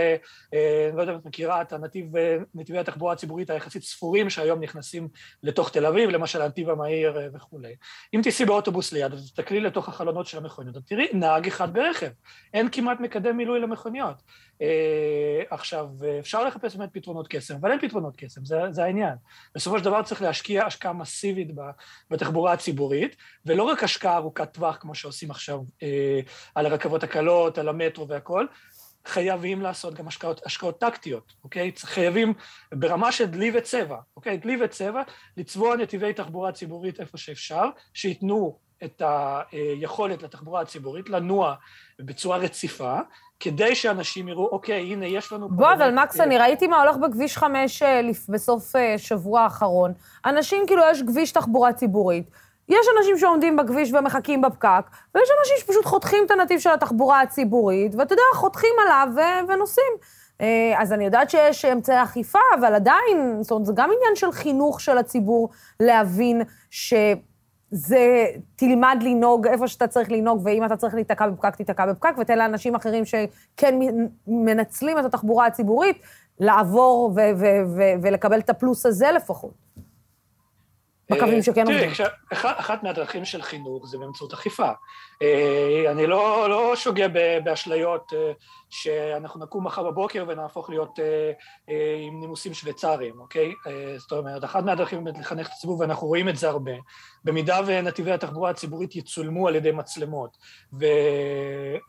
אה, 0.54 0.90
לא 0.94 1.00
יודע 1.00 1.12
אם 1.12 1.18
את 1.18 1.24
מכירה 1.24 1.62
את 1.62 1.72
הנתיב, 1.72 2.06
נתיבי 2.54 2.78
התחבורה 2.78 3.12
הציבורית, 3.12 3.29
הציבורית 3.30 3.50
היחסית 3.50 3.82
ספורים 3.82 4.30
שהיום 4.30 4.60
נכנסים 4.60 5.08
לתוך 5.42 5.70
תל 5.70 5.86
אביב, 5.86 6.10
למשל 6.10 6.42
הנתיב 6.42 6.70
המהיר 6.70 7.18
אה, 7.18 7.26
וכולי. 7.34 7.74
אם 8.14 8.20
תיסעי 8.22 8.46
באוטובוס 8.46 8.92
ליד 8.92 9.14
ותסתכלי 9.14 9.60
לתוך 9.60 9.88
החלונות 9.88 10.26
של 10.26 10.38
המכוניות, 10.38 10.76
את 10.76 10.82
תראי 10.86 11.06
נהג 11.12 11.46
אחד 11.46 11.72
ברכב, 11.72 12.10
אין 12.54 12.68
כמעט 12.72 13.00
מקדם 13.00 13.36
מילוי 13.36 13.60
למכוניות. 13.60 14.22
אה, 14.62 15.42
עכשיו, 15.50 15.88
אפשר 16.18 16.44
לחפש 16.44 16.76
באמת 16.76 16.90
פתרונות 16.92 17.28
קסם, 17.28 17.54
אבל 17.54 17.70
אין 17.70 17.80
פתרונות 17.80 18.16
קסם, 18.16 18.44
זה, 18.44 18.56
זה 18.70 18.84
העניין. 18.84 19.14
בסופו 19.54 19.78
של 19.78 19.84
דבר 19.84 20.02
צריך 20.02 20.22
להשקיע 20.22 20.66
השקעה 20.66 20.92
מסיבית 20.92 21.50
בתחבורה 22.10 22.52
הציבורית, 22.52 23.16
ולא 23.46 23.62
רק 23.62 23.84
השקעה 23.84 24.16
ארוכת 24.16 24.52
טווח, 24.52 24.76
כמו 24.80 24.94
שעושים 24.94 25.30
עכשיו 25.30 25.60
אה, 25.82 26.20
על 26.54 26.66
הרכבות 26.66 27.02
הקלות, 27.02 27.58
על 27.58 27.68
המטרו 27.68 28.08
והכול, 28.08 28.48
חייבים 29.06 29.62
לעשות 29.62 29.94
גם 29.94 30.08
השקעות, 30.08 30.40
השקעות 30.46 30.80
טקטיות, 30.80 31.32
אוקיי? 31.44 31.72
חייבים 31.78 32.34
ברמה 32.74 33.12
של 33.12 33.24
דלי 33.24 33.50
וצבע, 33.54 33.96
אוקיי? 34.16 34.36
דלי 34.36 34.64
וצבע, 34.64 35.02
לצבוע 35.36 35.76
נתיבי 35.76 36.12
תחבורה 36.12 36.52
ציבורית 36.52 37.00
איפה 37.00 37.18
שאפשר, 37.18 37.64
שייתנו 37.94 38.58
את 38.84 39.02
היכולת 39.52 40.22
לתחבורה 40.22 40.60
הציבורית 40.60 41.08
לנוע 41.08 41.54
בצורה 41.98 42.36
רציפה, 42.36 42.98
כדי 43.40 43.74
שאנשים 43.74 44.28
יראו, 44.28 44.48
אוקיי, 44.48 44.92
הנה, 44.92 45.06
יש 45.06 45.32
לנו... 45.32 45.48
בוא, 45.48 45.72
אבל 45.72 45.90
מקס, 45.94 46.20
אני 46.20 46.38
ראיתי 46.38 46.66
מה 46.66 46.82
הולך 46.82 46.96
בכביש 46.96 47.36
5 47.36 47.82
אה, 47.82 48.00
בסוף 48.28 48.76
אה, 48.76 48.98
שבוע 48.98 49.40
האחרון. 49.40 49.92
אנשים, 50.26 50.62
כאילו, 50.66 50.82
יש 50.90 51.02
כביש 51.02 51.32
תחבורה 51.32 51.72
ציבורית. 51.72 52.30
יש 52.70 52.86
אנשים 52.98 53.18
שעומדים 53.18 53.56
בכביש 53.56 53.92
ומחכים 53.92 54.42
בפקק, 54.42 54.84
ויש 55.14 55.28
אנשים 55.40 55.56
שפשוט 55.58 55.84
חותכים 55.84 56.18
את 56.26 56.30
הנתיב 56.30 56.58
של 56.58 56.70
התחבורה 56.70 57.20
הציבורית, 57.20 57.94
ואתה 57.94 58.12
יודע, 58.12 58.22
חותכים 58.34 58.74
עליו 58.82 59.08
ונוסעים. 59.48 59.92
אה, 60.40 60.74
אז 60.78 60.92
אני 60.92 61.04
יודעת 61.04 61.30
שיש 61.30 61.64
אמצעי 61.64 62.02
אכיפה, 62.02 62.38
אבל 62.60 62.74
עדיין, 62.74 63.38
זאת 63.42 63.50
אומרת, 63.50 63.66
זה 63.66 63.72
גם 63.76 63.90
עניין 63.96 64.16
של 64.16 64.32
חינוך 64.32 64.80
של 64.80 64.98
הציבור 64.98 65.48
להבין 65.80 66.42
ש... 66.70 66.94
זה 67.72 68.26
תלמד 68.56 68.98
לנהוג 69.00 69.46
איפה 69.46 69.68
שאתה 69.68 69.86
צריך 69.86 70.10
לנהוג, 70.10 70.40
ואם 70.44 70.64
אתה 70.64 70.76
צריך 70.76 70.94
להיתקע 70.94 71.28
בפקק, 71.28 71.56
תיתקע 71.56 71.86
בפקק, 71.86 72.14
ותן 72.18 72.38
לאנשים 72.38 72.74
אחרים 72.74 73.04
שכן 73.04 73.78
מנצלים 74.26 74.98
את 74.98 75.04
התחבורה 75.04 75.46
הציבורית, 75.46 76.02
לעבור 76.40 77.12
ו- 77.16 77.20
ו- 77.36 77.76
ו- 77.76 77.92
ולקבל 78.02 78.38
את 78.38 78.50
הפלוס 78.50 78.86
הזה 78.86 79.12
לפחות. 79.12 79.50
בקווים 81.10 81.42
שכן 81.42 81.66
עובדים. 81.66 81.90
תראי, 81.94 82.08
אחת 82.32 82.82
מהדרכים 82.82 83.24
של 83.24 83.42
חינוך 83.42 83.86
זה 83.86 83.98
באמצעות 83.98 84.32
אכיפה. 84.32 84.70
אה, 85.22 85.84
אני 85.90 86.06
לא, 86.06 86.50
לא 86.50 86.76
שוגה 86.76 87.06
באשליות 87.44 88.12
אה, 88.12 88.32
שאנחנו 88.70 89.40
נקום 89.40 89.66
מחר 89.66 89.90
בבוקר 89.90 90.24
ונהפוך 90.28 90.70
להיות 90.70 90.98
עם 92.06 92.20
נימוסים 92.20 92.54
שוויצריים, 92.54 93.20
אוקיי? 93.20 93.52
זאת 93.96 94.12
אומרת, 94.12 94.44
אחת 94.44 94.64
מהדרכים 94.64 95.04
באמת 95.04 95.18
לחנך 95.18 95.46
את 95.46 95.52
הציבור, 95.52 95.80
ואנחנו 95.80 96.06
רואים 96.06 96.28
את 96.28 96.36
זה 96.36 96.48
הרבה, 96.48 96.72
במידה 97.24 97.60
ונתיבי 97.66 98.12
התחבורה 98.12 98.50
הציבורית 98.50 98.96
יצולמו 98.96 99.48
על 99.48 99.56
ידי 99.56 99.70
מצלמות, 99.70 100.36
ו... 100.80 100.86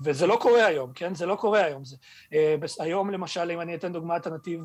וזה 0.03 0.27
לא 0.27 0.37
קורה 0.41 0.65
היום, 0.65 0.91
כן? 0.93 1.15
זה 1.15 1.25
לא 1.25 1.35
קורה 1.35 1.65
היום. 1.65 1.85
זה... 1.85 1.95
היום 2.79 3.11
למשל, 3.11 3.51
אם 3.51 3.61
אני 3.61 3.75
אתן 3.75 3.93
דוגמת 3.93 4.27
הנתיב 4.27 4.61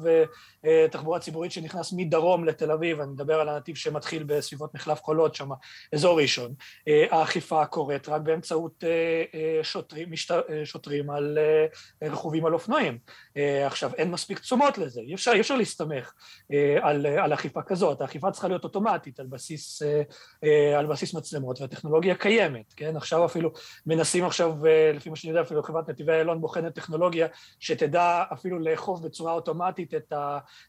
תחבורה 0.91 1.19
ציבורית 1.19 1.53
שנכנס 1.53 1.93
מדרום 1.93 2.45
לתל 2.45 2.73
אביב, 2.73 3.01
אני 3.01 3.11
מדבר 3.13 3.41
על 3.41 3.49
הנתיב 3.49 3.77
שמתחיל 3.77 4.23
בסביבות 4.23 4.75
מחלף 4.75 5.01
קולות, 5.01 5.35
שם 5.35 5.49
אזור 5.93 6.21
ראשון, 6.21 6.55
האכיפה 7.11 7.67
קורית 7.67 8.09
רק 8.09 8.21
באמצעות 8.21 8.85
אה, 8.85 9.25
אה, 9.35 9.65
שוטרים, 9.65 10.13
משת... 10.13 10.31
אה, 10.31 10.67
שוטרים 10.67 11.11
על 11.11 11.39
רכובים 12.11 12.47
על 12.47 12.55
אופנועים. 12.55 12.99
עכשיו, 13.67 13.91
אין 13.95 14.11
מספיק 14.11 14.39
תשומות 14.39 14.79
לזה, 14.79 15.01
אי 15.01 15.15
אפשר, 15.15 15.33
אפשר 15.41 15.57
להסתמך 15.57 16.13
על, 16.83 17.07
על 17.07 17.35
אכיפה 17.35 17.63
כזאת, 17.63 18.01
האכיפה 18.01 18.31
צריכה 18.31 18.49
להיות 18.49 18.65
אוטומטית 18.65 19.21
על 19.21 19.27
בסיס, 19.27 19.83
על 20.79 20.87
בסיס 20.87 21.15
מצלמות, 21.15 21.61
והטכנולוגיה 21.61 22.15
קיימת, 22.15 22.73
כן? 22.77 22.97
עכשיו 22.97 23.25
אפילו 23.25 23.51
מנסים 23.87 24.25
עכשיו, 24.25 24.55
לפי 24.95 25.11
מה 25.11 25.17
שאני 25.17 25.31
יודע, 25.31 25.43
אפילו 25.43 25.63
חברת 25.63 25.89
נתיבי 25.89 26.13
איילון 26.13 26.41
בוחנת 26.41 26.75
טכנולוגיה 26.75 27.27
שתדע 27.61 28.25
אפילו 28.33 28.59
לאכוף 28.59 29.01
בצורה 29.01 29.33
אוטומטית 29.33 29.95
את 29.95 30.13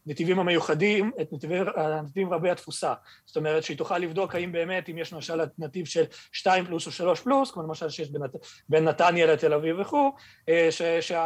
הנתיבים 0.06 0.38
המיוחדים, 0.38 1.12
את 1.20 1.32
נתיבי, 1.32 1.58
הנתיבים 1.76 2.32
רבי 2.32 2.50
התפוסה. 2.50 2.94
זאת 3.26 3.36
אומרת 3.36 3.62
שהיא 3.62 3.78
תוכל 3.78 3.98
לבדוק 3.98 4.34
האם 4.34 4.52
באמת, 4.52 4.88
אם 4.88 4.98
יש 4.98 5.12
למשל 5.12 5.40
נתיב 5.58 5.86
של 5.86 6.04
2 6.32 6.64
פלוס 6.64 6.86
או 6.86 6.92
3 6.92 7.20
פלוס, 7.20 7.50
כמו 7.50 7.62
למשל 7.62 7.88
שיש 7.88 8.10
בין, 8.10 8.22
בין 8.68 8.84
נתניה 8.84 9.26
לתל 9.26 9.54
אביב 9.54 9.76
וכו', 9.80 10.12
אה, 10.48 10.68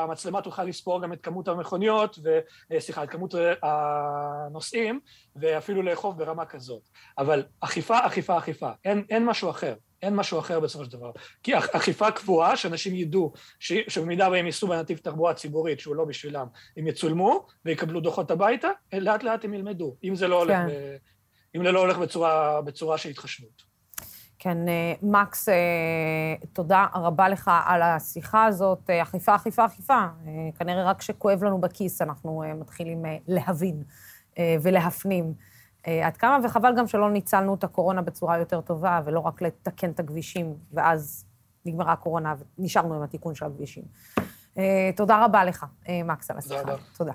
שהמצלמה 0.02 0.42
תוכל 0.42 0.64
לספור 0.64 1.02
גם 1.02 1.12
את 1.12 1.20
כמות 1.20 1.48
המכוניות, 1.48 2.18
ו, 2.24 2.38
אה, 2.72 2.80
סליחה, 2.80 3.04
את 3.04 3.10
כמות 3.10 3.34
הנוסעים, 3.62 5.00
ואפילו 5.36 5.82
לאכוף 5.82 6.14
ברמה 6.16 6.46
כזאת. 6.46 6.88
אבל 7.18 7.42
אכיפה, 7.60 8.06
אכיפה, 8.06 8.38
אכיפה, 8.38 8.70
אין, 8.84 9.04
אין 9.10 9.24
משהו 9.24 9.50
אחר. 9.50 9.74
אין 10.02 10.16
משהו 10.16 10.38
אחר 10.38 10.60
בסופו 10.60 10.84
של 10.84 10.90
דבר. 10.90 11.10
כי 11.42 11.52
אכיפה 11.58 12.10
קבועה, 12.10 12.56
שאנשים 12.56 12.94
ידעו 12.94 13.32
ש, 13.58 13.72
שבמידה 13.88 14.30
והם 14.30 14.46
ייסעו 14.46 14.68
בנתיב 14.68 14.98
תחבורה 14.98 15.34
ציבורית, 15.34 15.80
שהוא 15.80 15.96
לא 15.96 16.04
בשבילם, 16.04 16.46
הם 16.76 16.86
יצולמו 16.86 17.46
ויקבלו 17.64 18.00
דוחות 18.00 18.30
הביתה, 18.30 18.68
לאט 18.92 19.22
לאט 19.22 19.44
הם 19.44 19.54
ילמדו, 19.54 19.96
אם 20.04 20.14
זה 20.14 20.28
לא 20.28 20.38
הולך, 20.38 20.56
כן. 20.56 20.66
ב, 20.68 20.96
אם 21.56 21.64
זה 21.64 21.72
לא 21.72 21.80
הולך 21.80 21.98
בצורה, 21.98 22.62
בצורה 22.62 22.98
של 22.98 23.08
התחשבות. 23.08 23.71
כן, 24.42 24.68
אה, 24.68 24.94
מקס, 25.02 25.48
אה, 25.48 25.54
תודה 26.52 26.86
רבה 26.94 27.28
לך 27.28 27.50
על 27.64 27.82
השיחה 27.82 28.44
הזאת. 28.44 28.90
אה, 28.90 29.02
אכיפה, 29.02 29.34
אכיפה, 29.34 29.64
אכיפה. 29.64 30.06
כנראה 30.58 30.84
רק 30.84 30.98
כשכואב 30.98 31.44
לנו 31.44 31.60
בכיס 31.60 32.02
אנחנו 32.02 32.44
מתחילים 32.60 33.04
להבין 33.28 33.82
ולהפנים 34.62 35.34
עד 35.84 36.16
כמה, 36.16 36.38
וחבל 36.44 36.74
גם 36.76 36.86
שלא 36.86 37.10
ניצלנו 37.10 37.54
את 37.54 37.64
הקורונה 37.64 38.02
בצורה 38.02 38.38
יותר 38.38 38.60
טובה, 38.60 39.00
ולא 39.04 39.20
רק 39.20 39.42
לתקן 39.42 39.90
את 39.90 40.00
הכבישים, 40.00 40.54
ואז 40.72 41.26
נגמרה 41.64 41.92
הקורונה 41.92 42.34
ונשארנו 42.58 42.94
עם 42.94 43.02
התיקון 43.02 43.34
של 43.34 43.46
הכבישים. 43.46 43.84
תודה 44.96 45.24
רבה 45.24 45.44
לך, 45.44 45.66
מקס, 46.04 46.30
על 46.30 46.38
השיחה. 46.38 46.76
תודה. 46.96 47.12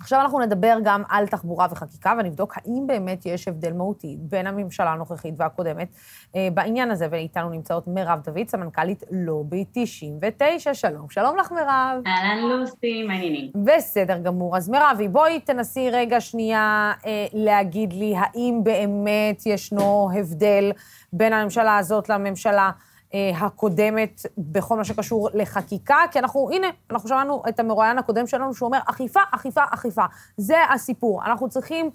עכשיו 0.00 0.20
אנחנו 0.20 0.40
נדבר 0.40 0.78
גם 0.84 1.02
על 1.08 1.26
תחבורה 1.26 1.66
וחקיקה, 1.70 2.12
ונבדוק 2.18 2.54
האם 2.56 2.84
באמת 2.86 3.26
יש 3.26 3.48
הבדל 3.48 3.72
מהותי 3.72 4.16
בין 4.20 4.46
הממשלה 4.46 4.92
הנוכחית 4.92 5.34
והקודמת 5.36 5.88
אה, 6.36 6.48
בעניין 6.54 6.90
הזה. 6.90 7.06
ואיתנו 7.10 7.50
נמצאות 7.50 7.88
מירב 7.88 8.20
דוד, 8.24 8.48
סמנכ"לית 8.48 9.02
לובי 9.10 9.64
99. 9.72 10.74
שלום, 10.74 11.10
שלום 11.10 11.36
לך, 11.36 11.52
מירב. 11.52 12.02
אהלן, 12.06 12.38
לוסי, 12.42 13.02
מה 13.02 13.12
העניינים? 13.12 13.50
בסדר 13.64 14.18
גמור. 14.18 14.56
אז 14.56 14.68
מירבי, 14.68 15.08
בואי 15.08 15.40
תנסי 15.40 15.90
רגע 15.90 16.20
שנייה 16.20 16.92
אה, 17.06 17.26
להגיד 17.32 17.92
לי 17.92 18.14
האם 18.18 18.60
באמת 18.62 19.46
ישנו 19.46 20.08
הבדל 20.18 20.72
בין 21.12 21.32
הממשלה 21.32 21.78
הזאת 21.78 22.08
לממשלה 22.08 22.70
הקודמת 23.14 24.20
בכל 24.38 24.76
מה 24.76 24.84
שקשור 24.84 25.28
לחקיקה, 25.34 25.98
כי 26.12 26.18
אנחנו, 26.18 26.50
הנה, 26.52 26.66
אנחנו 26.90 27.08
שמענו 27.08 27.42
את 27.48 27.60
המרואיין 27.60 27.98
הקודם 27.98 28.26
שלנו 28.26 28.54
שהוא 28.54 28.66
אומר, 28.66 28.78
אכיפה, 28.86 29.20
אכיפה, 29.30 29.62
אכיפה. 29.70 30.04
זה 30.36 30.56
הסיפור. 30.74 31.24
אנחנו 31.24 31.48
צריכים, 31.48 31.90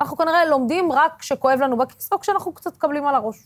אנחנו 0.00 0.16
כנראה 0.16 0.44
לומדים 0.44 0.92
רק 0.92 1.12
כשכואב 1.18 1.60
לנו 1.62 1.76
בכיס, 1.76 2.12
או 2.12 2.20
כשאנחנו 2.20 2.52
קצת 2.54 2.76
מקבלים 2.76 3.06
על 3.06 3.14
הראש. 3.14 3.36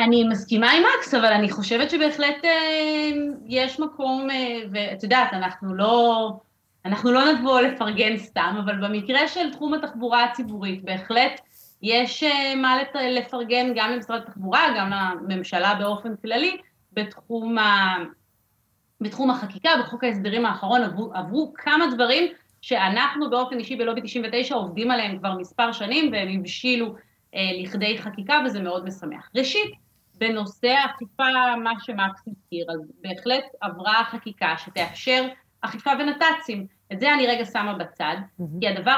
אני 0.00 0.24
מסכימה 0.24 0.70
עם 0.70 0.82
מקס, 0.82 1.14
אבל 1.14 1.32
אני 1.32 1.50
חושבת 1.50 1.90
שבהחלט 1.90 2.44
אה, 2.44 3.10
יש 3.46 3.80
מקום, 3.80 4.30
אה, 4.30 4.58
ואת 4.72 5.02
יודעת, 5.02 5.32
אנחנו 5.32 5.74
לא, 5.74 6.30
אנחנו 6.84 7.12
לא 7.12 7.32
נבוא 7.32 7.60
לפרגן 7.60 8.18
סתם, 8.18 8.56
אבל 8.64 8.88
במקרה 8.88 9.28
של 9.28 9.52
תחום 9.52 9.74
התחבורה 9.74 10.24
הציבורית, 10.24 10.84
בהחלט 10.84 11.40
יש 11.86 12.22
אה, 12.22 12.54
מה 12.54 12.78
לפרגן 13.10 13.72
גם 13.74 13.90
למשרד 13.90 14.20
התחבורה, 14.22 14.60
גם 14.78 14.90
לממשלה 15.28 15.74
באופן 15.74 16.16
כללי, 16.16 16.56
בתחום, 16.92 17.58
ה... 17.58 17.96
בתחום 19.00 19.30
החקיקה, 19.30 19.70
בחוק 19.80 20.04
ההסדרים 20.04 20.46
האחרון 20.46 20.82
עברו, 20.82 21.10
עברו 21.14 21.52
כמה 21.56 21.84
דברים 21.94 22.32
שאנחנו 22.62 23.30
באופן 23.30 23.58
אישי 23.58 23.76
בלובי 23.76 24.00
99 24.00 24.54
עובדים 24.54 24.90
עליהם 24.90 25.18
כבר 25.18 25.38
מספר 25.38 25.72
שנים 25.72 26.12
והם 26.12 26.28
הבשילו 26.28 26.94
אה, 27.34 27.40
לכדי 27.62 27.98
חקיקה 27.98 28.40
וזה 28.46 28.60
מאוד 28.60 28.84
משמח. 28.84 29.30
ראשית, 29.36 29.74
בנושא 30.14 30.68
האכיפה, 30.68 31.56
מה 31.62 31.72
שמקס 31.80 32.28
הזכיר, 32.28 32.66
אז 32.70 32.92
בהחלט 33.00 33.44
עברה 33.60 34.04
חקיקה 34.04 34.54
שתאפשר 34.58 35.28
אכיפה 35.60 35.94
בנת"צים. 35.94 36.66
את 36.92 37.00
זה 37.00 37.14
אני 37.14 37.26
רגע 37.26 37.44
שמה 37.44 37.74
בצד, 37.74 38.16
mm-hmm. 38.16 38.44
כי 38.60 38.68
הדבר, 38.68 38.96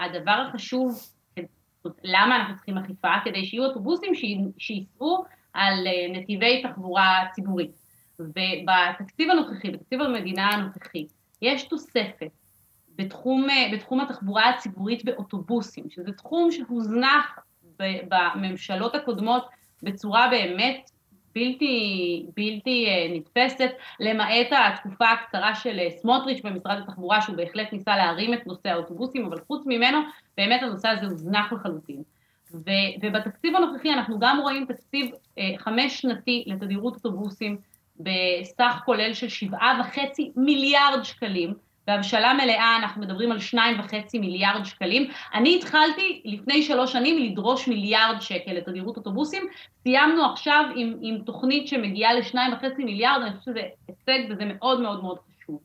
הדבר 0.00 0.46
החשוב 0.48 1.15
למה 2.04 2.36
אנחנו 2.36 2.54
צריכים 2.56 2.78
אכיפה? 2.78 3.08
כדי 3.24 3.44
שיהיו 3.44 3.64
אוטובוסים 3.64 4.12
שייסעו 4.58 5.24
על 5.54 5.86
אה, 5.86 6.18
נתיבי 6.20 6.62
תחבורה 6.62 7.24
ציבורית. 7.32 7.86
ובתקציב 8.18 9.30
הנוכחי, 9.30 9.70
בתקציב 9.70 10.00
המדינה 10.00 10.46
הנוכחי, 10.46 11.06
יש 11.42 11.62
תוספת 11.62 12.30
בתחום, 12.96 13.50
אה, 13.50 13.68
בתחום 13.72 14.00
התחבורה 14.00 14.48
הציבורית 14.48 15.04
באוטובוסים, 15.04 15.90
שזה 15.90 16.12
תחום 16.12 16.50
שהוזנח 16.50 17.38
בממשלות 17.78 18.94
הקודמות 18.94 19.46
בצורה 19.82 20.28
באמת 20.30 20.90
בלתי, 21.36 22.26
בלתי 22.36 22.86
אה, 22.88 23.06
נתפסת, 23.10 23.70
למעט 24.00 24.46
התקופה 24.50 25.10
הקצרה 25.10 25.54
של 25.54 25.78
אה, 25.78 25.90
סמוטריץ' 25.90 26.42
במשרד 26.44 26.78
התחבורה, 26.78 27.22
שהוא 27.22 27.36
בהחלט 27.36 27.72
ניסה 27.72 27.96
להרים 27.96 28.34
את 28.34 28.46
נושא 28.46 28.68
האוטובוסים, 28.68 29.26
אבל 29.26 29.36
חוץ 29.46 29.62
ממנו, 29.66 29.98
באמת 30.36 30.62
הנושא 30.62 30.88
הזה 30.88 31.06
הוזנח 31.06 31.52
לחלוטין. 31.52 32.02
ו- 32.54 32.92
ובתקציב 33.02 33.56
הנוכחי 33.56 33.92
אנחנו 33.92 34.18
גם 34.18 34.38
רואים 34.42 34.66
תקציב 34.66 35.10
אה, 35.38 35.52
חמש 35.58 36.00
שנתי 36.00 36.44
לתדירות 36.46 36.94
אוטובוסים 36.94 37.56
בסך 38.00 38.80
כולל 38.84 39.14
של 39.14 39.28
שבעה 39.28 39.80
וחצי 39.80 40.30
מיליארד 40.36 41.02
שקלים, 41.02 41.54
בהבשלה 41.86 42.34
מלאה 42.34 42.76
אנחנו 42.76 43.02
מדברים 43.02 43.32
על 43.32 43.38
שניים 43.38 43.80
וחצי 43.80 44.18
מיליארד 44.18 44.64
שקלים. 44.64 45.10
אני 45.34 45.56
התחלתי 45.56 46.22
לפני 46.24 46.62
שלוש 46.62 46.92
שנים 46.92 47.18
לדרוש 47.18 47.68
מיליארד 47.68 48.20
שקל 48.20 48.52
לתדירות 48.52 48.96
אוטובוסים, 48.96 49.42
סיימנו 49.82 50.24
עכשיו 50.24 50.64
עם, 50.76 50.96
עם 51.02 51.18
תוכנית 51.18 51.68
שמגיעה 51.68 52.14
לשניים 52.14 52.52
וחצי 52.52 52.84
מיליארד, 52.84 53.22
אני 53.22 53.30
חושבת 53.30 53.44
שזה 53.44 53.62
הישג 53.88 54.30
וזה 54.30 54.44
מאוד 54.44 54.80
מאוד 54.80 55.02
מאוד 55.02 55.18
חשוב. 55.18 55.60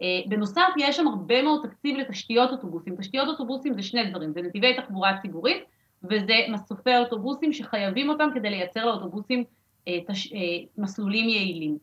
Uh, 0.00 0.28
בנוסף, 0.28 0.68
יש 0.78 0.96
שם 0.96 1.08
הרבה 1.08 1.42
מאוד 1.42 1.60
תקציב 1.68 1.96
לתשתיות 1.96 2.50
אוטובוסים. 2.50 2.96
תשתיות 2.96 3.28
אוטובוסים 3.28 3.74
זה 3.74 3.82
שני 3.82 4.10
דברים, 4.10 4.32
זה 4.32 4.42
נתיבי 4.42 4.74
תחבורה 4.74 5.18
ציבורית 5.22 5.64
וזה 6.02 6.34
מסופי 6.48 6.96
אוטובוסים 6.96 7.52
שחייבים 7.52 8.08
אותם 8.08 8.28
כדי 8.34 8.50
לייצר 8.50 8.84
לאוטובוסים 8.84 9.44
uh, 9.88 9.92
תש, 10.08 10.32
uh, 10.32 10.36
מסלולים 10.78 11.28
יעילים. 11.28 11.78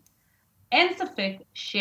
אין 0.71 0.93
ספק 0.93 1.31
ש... 1.53 1.75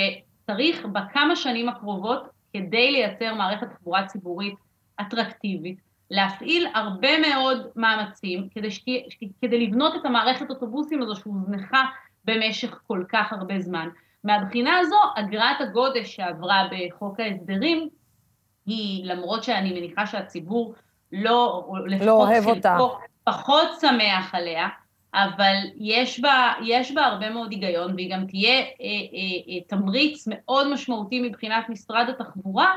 צריך 0.51 0.85
בכמה 0.85 1.37
שנים 1.37 1.69
הקרובות, 1.69 2.23
כדי 2.53 2.91
לייצר 2.91 3.35
מערכת 3.35 3.67
תחבורה 3.71 4.07
ציבורית 4.07 4.55
אטרקטיבית, 5.01 5.79
להפעיל 6.11 6.67
הרבה 6.75 7.19
מאוד 7.19 7.67
מאמצים 7.77 8.49
כדי, 8.55 8.71
שתי, 8.71 9.05
כדי 9.43 9.67
לבנות 9.67 9.95
את 9.95 10.05
המערכת 10.05 10.51
אוטובוסים 10.51 11.03
הזו 11.03 11.17
שהוזנחה 11.17 11.83
במשך 12.25 12.81
כל 12.87 13.05
כך 13.09 13.33
הרבה 13.33 13.61
זמן. 13.61 13.89
מהבחינה 14.25 14.79
הזו, 14.79 14.97
אגרת 15.17 15.61
הגודש 15.61 16.17
שעברה 16.17 16.69
בחוק 16.71 17.21
ההסדרים, 17.21 17.89
היא, 18.67 19.05
למרות 19.05 19.45
שאני 19.45 19.73
מניחה 19.73 20.07
שהציבור 20.07 20.75
לא, 21.13 21.71
לא 22.01 22.13
אוהב 22.13 22.47
אותה. 22.47 22.79
פחות 23.25 23.69
שמח 23.81 24.35
עליה, 24.35 24.69
אבל 25.15 25.55
יש 25.77 26.21
בה, 26.21 26.53
יש 26.65 26.93
בה 26.93 27.05
הרבה 27.05 27.31
מאוד 27.31 27.51
היגיון, 27.51 27.95
והיא 27.95 28.11
גם 28.11 28.27
תהיה 28.27 28.59
אה, 28.59 28.61
אה, 28.61 28.69
אה, 29.49 29.61
תמריץ 29.69 30.29
מאוד 30.31 30.73
משמעותי 30.73 31.21
מבחינת 31.21 31.69
משרד 31.69 32.07
התחבורה 32.09 32.73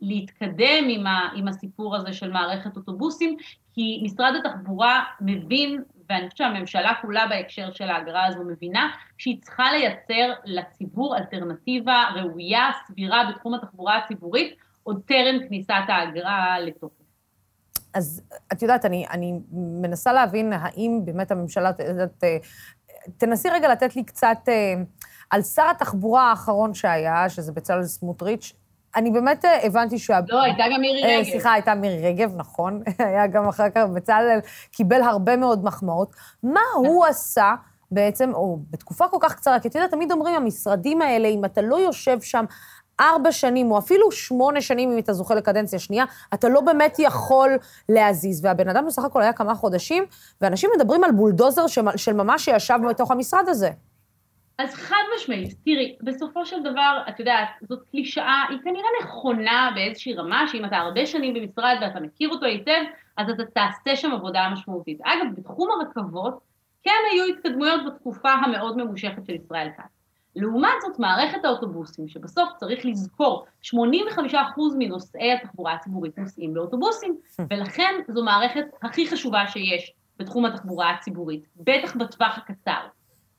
להתקדם 0.00 0.84
עם, 0.88 1.06
ה, 1.06 1.28
עם 1.34 1.48
הסיפור 1.48 1.96
הזה 1.96 2.12
של 2.12 2.32
מערכת 2.32 2.76
אוטובוסים, 2.76 3.36
כי 3.74 4.00
משרד 4.04 4.32
התחבורה 4.38 5.04
מבין, 5.20 5.82
ואני 6.08 6.30
חושבת 6.30 6.36
שהממשלה 6.36 6.92
כולה 7.02 7.26
בהקשר 7.26 7.72
של 7.72 7.90
האגרה 7.90 8.26
הזו 8.26 8.44
מבינה, 8.44 8.90
שהיא 9.18 9.38
צריכה 9.40 9.72
לייצר 9.72 10.32
לציבור 10.44 11.16
אלטרנטיבה 11.16 12.04
ראויה, 12.14 12.70
סבירה 12.86 13.30
בתחום 13.30 13.54
התחבורה 13.54 13.96
הציבורית, 13.96 14.54
עוד 14.82 15.02
טרם 15.06 15.48
כניסת 15.48 15.74
האגרה 15.88 16.60
לתוקף. 16.60 17.03
אז 17.94 18.22
את 18.52 18.62
יודעת, 18.62 18.84
אני, 18.84 19.06
אני 19.10 19.34
מנסה 19.52 20.12
להבין 20.12 20.52
האם 20.52 21.00
באמת 21.04 21.30
הממשלה, 21.30 21.70
את, 21.70 22.24
תנסי 23.18 23.48
רגע 23.48 23.68
לתת 23.68 23.96
לי 23.96 24.04
קצת 24.04 24.38
אה, 24.48 24.74
על 25.30 25.42
שר 25.42 25.70
התחבורה 25.70 26.30
האחרון 26.30 26.74
שהיה, 26.74 27.28
שזה 27.28 27.52
בצלאל 27.52 27.84
סמוטריץ', 27.84 28.52
אני 28.96 29.10
באמת 29.10 29.44
אה, 29.44 29.66
הבנתי 29.66 29.98
שה... 29.98 30.20
לא, 30.28 30.42
הייתה 30.42 30.62
גם 30.74 30.80
מירי 30.80 31.04
אה, 31.04 31.18
רגב. 31.18 31.30
סליחה, 31.30 31.52
הייתה 31.52 31.74
מירי 31.74 32.08
רגב, 32.08 32.32
נכון. 32.36 32.82
היה 32.98 33.26
גם 33.26 33.48
אחר 33.48 33.70
כך, 33.70 33.82
בצלאל 33.94 34.38
קיבל 34.72 35.02
הרבה 35.02 35.36
מאוד 35.36 35.64
מחמאות. 35.64 36.16
מה 36.42 36.60
הוא 36.76 37.06
עשה 37.06 37.54
בעצם, 37.90 38.34
או 38.34 38.58
בתקופה 38.70 39.08
כל 39.08 39.16
כך 39.20 39.34
קצרה, 39.34 39.60
כי 39.60 39.68
את 39.68 39.74
יודעת, 39.74 39.90
תמיד 39.90 40.12
אומרים, 40.12 40.34
המשרדים 40.34 41.02
האלה, 41.02 41.28
אם 41.28 41.44
אתה 41.44 41.62
לא 41.62 41.76
יושב 41.76 42.20
שם 42.20 42.44
ארבע 43.00 43.32
שנים, 43.32 43.70
או 43.70 43.78
אפילו 43.78 44.12
שמונה 44.12 44.60
שנים, 44.60 44.92
אם 44.92 44.98
אתה 44.98 45.12
זוכה 45.12 45.34
לקדנציה 45.34 45.78
שנייה, 45.78 46.04
אתה 46.34 46.48
לא 46.48 46.60
באמת 46.60 46.96
יכול 46.98 47.50
להזיז. 47.88 48.44
והבן 48.44 48.68
אדם 48.68 48.86
בסך 48.86 49.04
הכל 49.04 49.22
היה 49.22 49.32
כמה 49.32 49.54
חודשים, 49.54 50.04
ואנשים 50.40 50.70
מדברים 50.76 51.04
על 51.04 51.12
בולדוזר 51.12 51.66
של 51.96 52.12
ממש 52.12 52.44
שישב 52.44 52.78
בתוך 52.90 53.10
המשרד 53.10 53.48
הזה. 53.48 53.70
אז 54.58 54.74
חד 54.74 55.02
משמעית, 55.16 55.54
תראי, 55.64 55.96
בסופו 56.02 56.46
של 56.46 56.62
דבר, 56.62 57.02
את 57.08 57.20
יודעת, 57.20 57.48
זאת 57.68 57.82
קלישאה, 57.90 58.44
היא 58.48 58.58
כנראה 58.64 58.88
נכונה 59.02 59.70
באיזושהי 59.74 60.14
רמה, 60.14 60.44
שאם 60.48 60.64
אתה 60.64 60.76
הרבה 60.76 61.06
שנים 61.06 61.34
במשרד 61.34 61.76
ואתה 61.80 62.00
מכיר 62.00 62.28
אותו 62.28 62.46
היטב, 62.46 62.82
אז 63.16 63.30
אתה 63.30 63.42
תעשה 63.44 63.96
שם 63.96 64.12
עבודה 64.12 64.48
משמעותית. 64.52 64.98
אגב, 65.04 65.26
בתחום 65.36 65.68
הרכבות, 65.70 66.38
כן 66.82 66.90
היו 67.12 67.24
התקדמויות 67.24 67.80
בתקופה 67.86 68.32
המאוד 68.32 68.76
ממושכת 68.76 69.26
של 69.26 69.34
ישראל 69.34 69.68
כץ. 69.76 69.93
לעומת 70.36 70.74
זאת, 70.82 70.98
מערכת 70.98 71.44
האוטובוסים, 71.44 72.08
שבסוף 72.08 72.48
צריך 72.56 72.86
לזכור, 72.86 73.46
85% 73.64 73.74
מנוסעי 74.78 75.32
התחבורה 75.32 75.72
הציבורית 75.72 76.18
נוסעים 76.18 76.54
באוטובוסים, 76.54 77.16
ולכן 77.50 77.94
זו 78.08 78.24
מערכת 78.24 78.64
הכי 78.82 79.08
חשובה 79.08 79.46
שיש 79.46 79.92
בתחום 80.18 80.44
התחבורה 80.44 80.90
הציבורית, 80.90 81.44
בטח 81.56 81.96
בטווח 81.96 82.38
הקצר. 82.38 82.86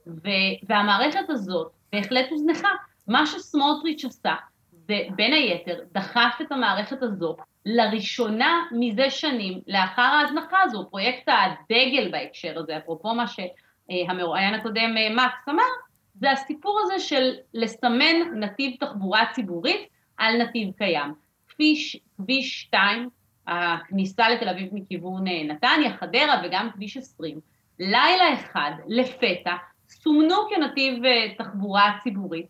ו- 0.07 0.53
והמערכת 0.69 1.29
הזאת 1.29 1.71
בהחלט 1.93 2.25
הוזנחה. 2.29 2.69
מה 3.07 3.25
שסמוטריץ' 3.25 4.05
עשה, 4.05 4.35
זה 4.71 4.95
בין 5.15 5.33
היתר 5.33 5.79
דחף 5.91 6.37
את 6.41 6.51
המערכת 6.51 7.03
הזו 7.03 7.35
לראשונה 7.65 8.63
מזה 8.71 9.09
שנים 9.09 9.61
לאחר 9.67 10.01
ההזנחה 10.01 10.57
הזו, 10.63 10.87
פרויקט 10.89 11.27
הדגל 11.27 12.11
בהקשר 12.11 12.59
הזה, 12.59 12.77
אפרופו 12.77 13.13
מה 13.13 13.25
שהמרואיין 13.27 14.53
הקודם 14.53 14.95
אה, 14.97 15.15
מקס 15.15 15.49
אמר, 15.49 15.63
זה 16.19 16.31
הסיפור 16.31 16.79
הזה 16.83 16.99
של 16.99 17.31
לסמן 17.53 18.15
נתיב 18.35 18.75
תחבורה 18.79 19.23
ציבורית 19.33 19.87
על 20.17 20.41
נתיב 20.41 20.71
קיים. 20.77 21.13
כביש, 21.49 21.97
כביש 22.17 22.61
2, 22.61 23.09
הכניסה 23.47 24.29
לתל 24.29 24.49
אביב 24.49 24.69
מכיוון 24.73 25.27
אה, 25.27 25.43
נתניה, 25.43 25.97
חדרה 25.97 26.41
וגם 26.43 26.69
כביש 26.73 26.97
20, 26.97 27.39
לילה 27.79 28.33
אחד, 28.33 28.71
לפתע, 28.87 29.53
סומנו 29.87 30.35
כנתיב 30.49 31.05
אה, 31.05 31.33
תחבורה 31.37 31.97
ציבורית, 32.03 32.45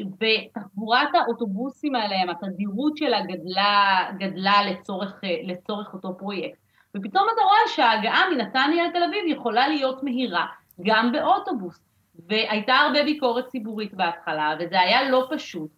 ותחבורת 0.00 1.08
האוטובוסים 1.14 1.94
עליהם, 1.94 2.30
התדירות 2.30 2.96
שלה 2.96 3.20
גדלה, 3.20 4.10
גדלה 4.18 4.62
לצורך, 4.70 5.20
אה, 5.24 5.36
לצורך 5.44 5.94
אותו 5.94 6.18
פרויקט. 6.18 6.58
ופתאום 6.96 7.26
אתה 7.34 7.42
רואה 7.42 7.68
שההגעה 7.76 8.30
מנתניה 8.30 8.88
לתל 8.88 9.02
אביב 9.02 9.24
יכולה 9.26 9.68
להיות 9.68 10.02
מהירה, 10.02 10.46
גם 10.82 11.12
באוטובוס. 11.12 11.89
והייתה 12.28 12.74
הרבה 12.74 13.04
ביקורת 13.04 13.46
ציבורית 13.46 13.94
בהתחלה, 13.94 14.54
וזה 14.60 14.80
היה 14.80 15.10
לא 15.10 15.28
פשוט. 15.30 15.70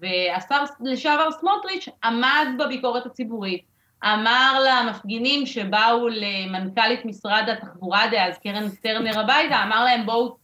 והשר 0.00 0.64
לשעבר 0.80 1.30
סמוטריץ' 1.30 1.88
עמד 2.04 2.46
בביקורת 2.58 3.06
הציבורית, 3.06 3.64
אמר 4.04 4.58
למפגינים 4.68 5.46
שבאו 5.46 6.08
למנכ"לית 6.08 7.04
משרד 7.04 7.48
התחבורה 7.52 8.06
דאז, 8.10 8.38
קרן 8.38 8.68
טרנר 8.82 9.20
הביתה, 9.20 9.62
אמר 9.62 9.84
להם 9.84 10.06
בואו 10.06 10.36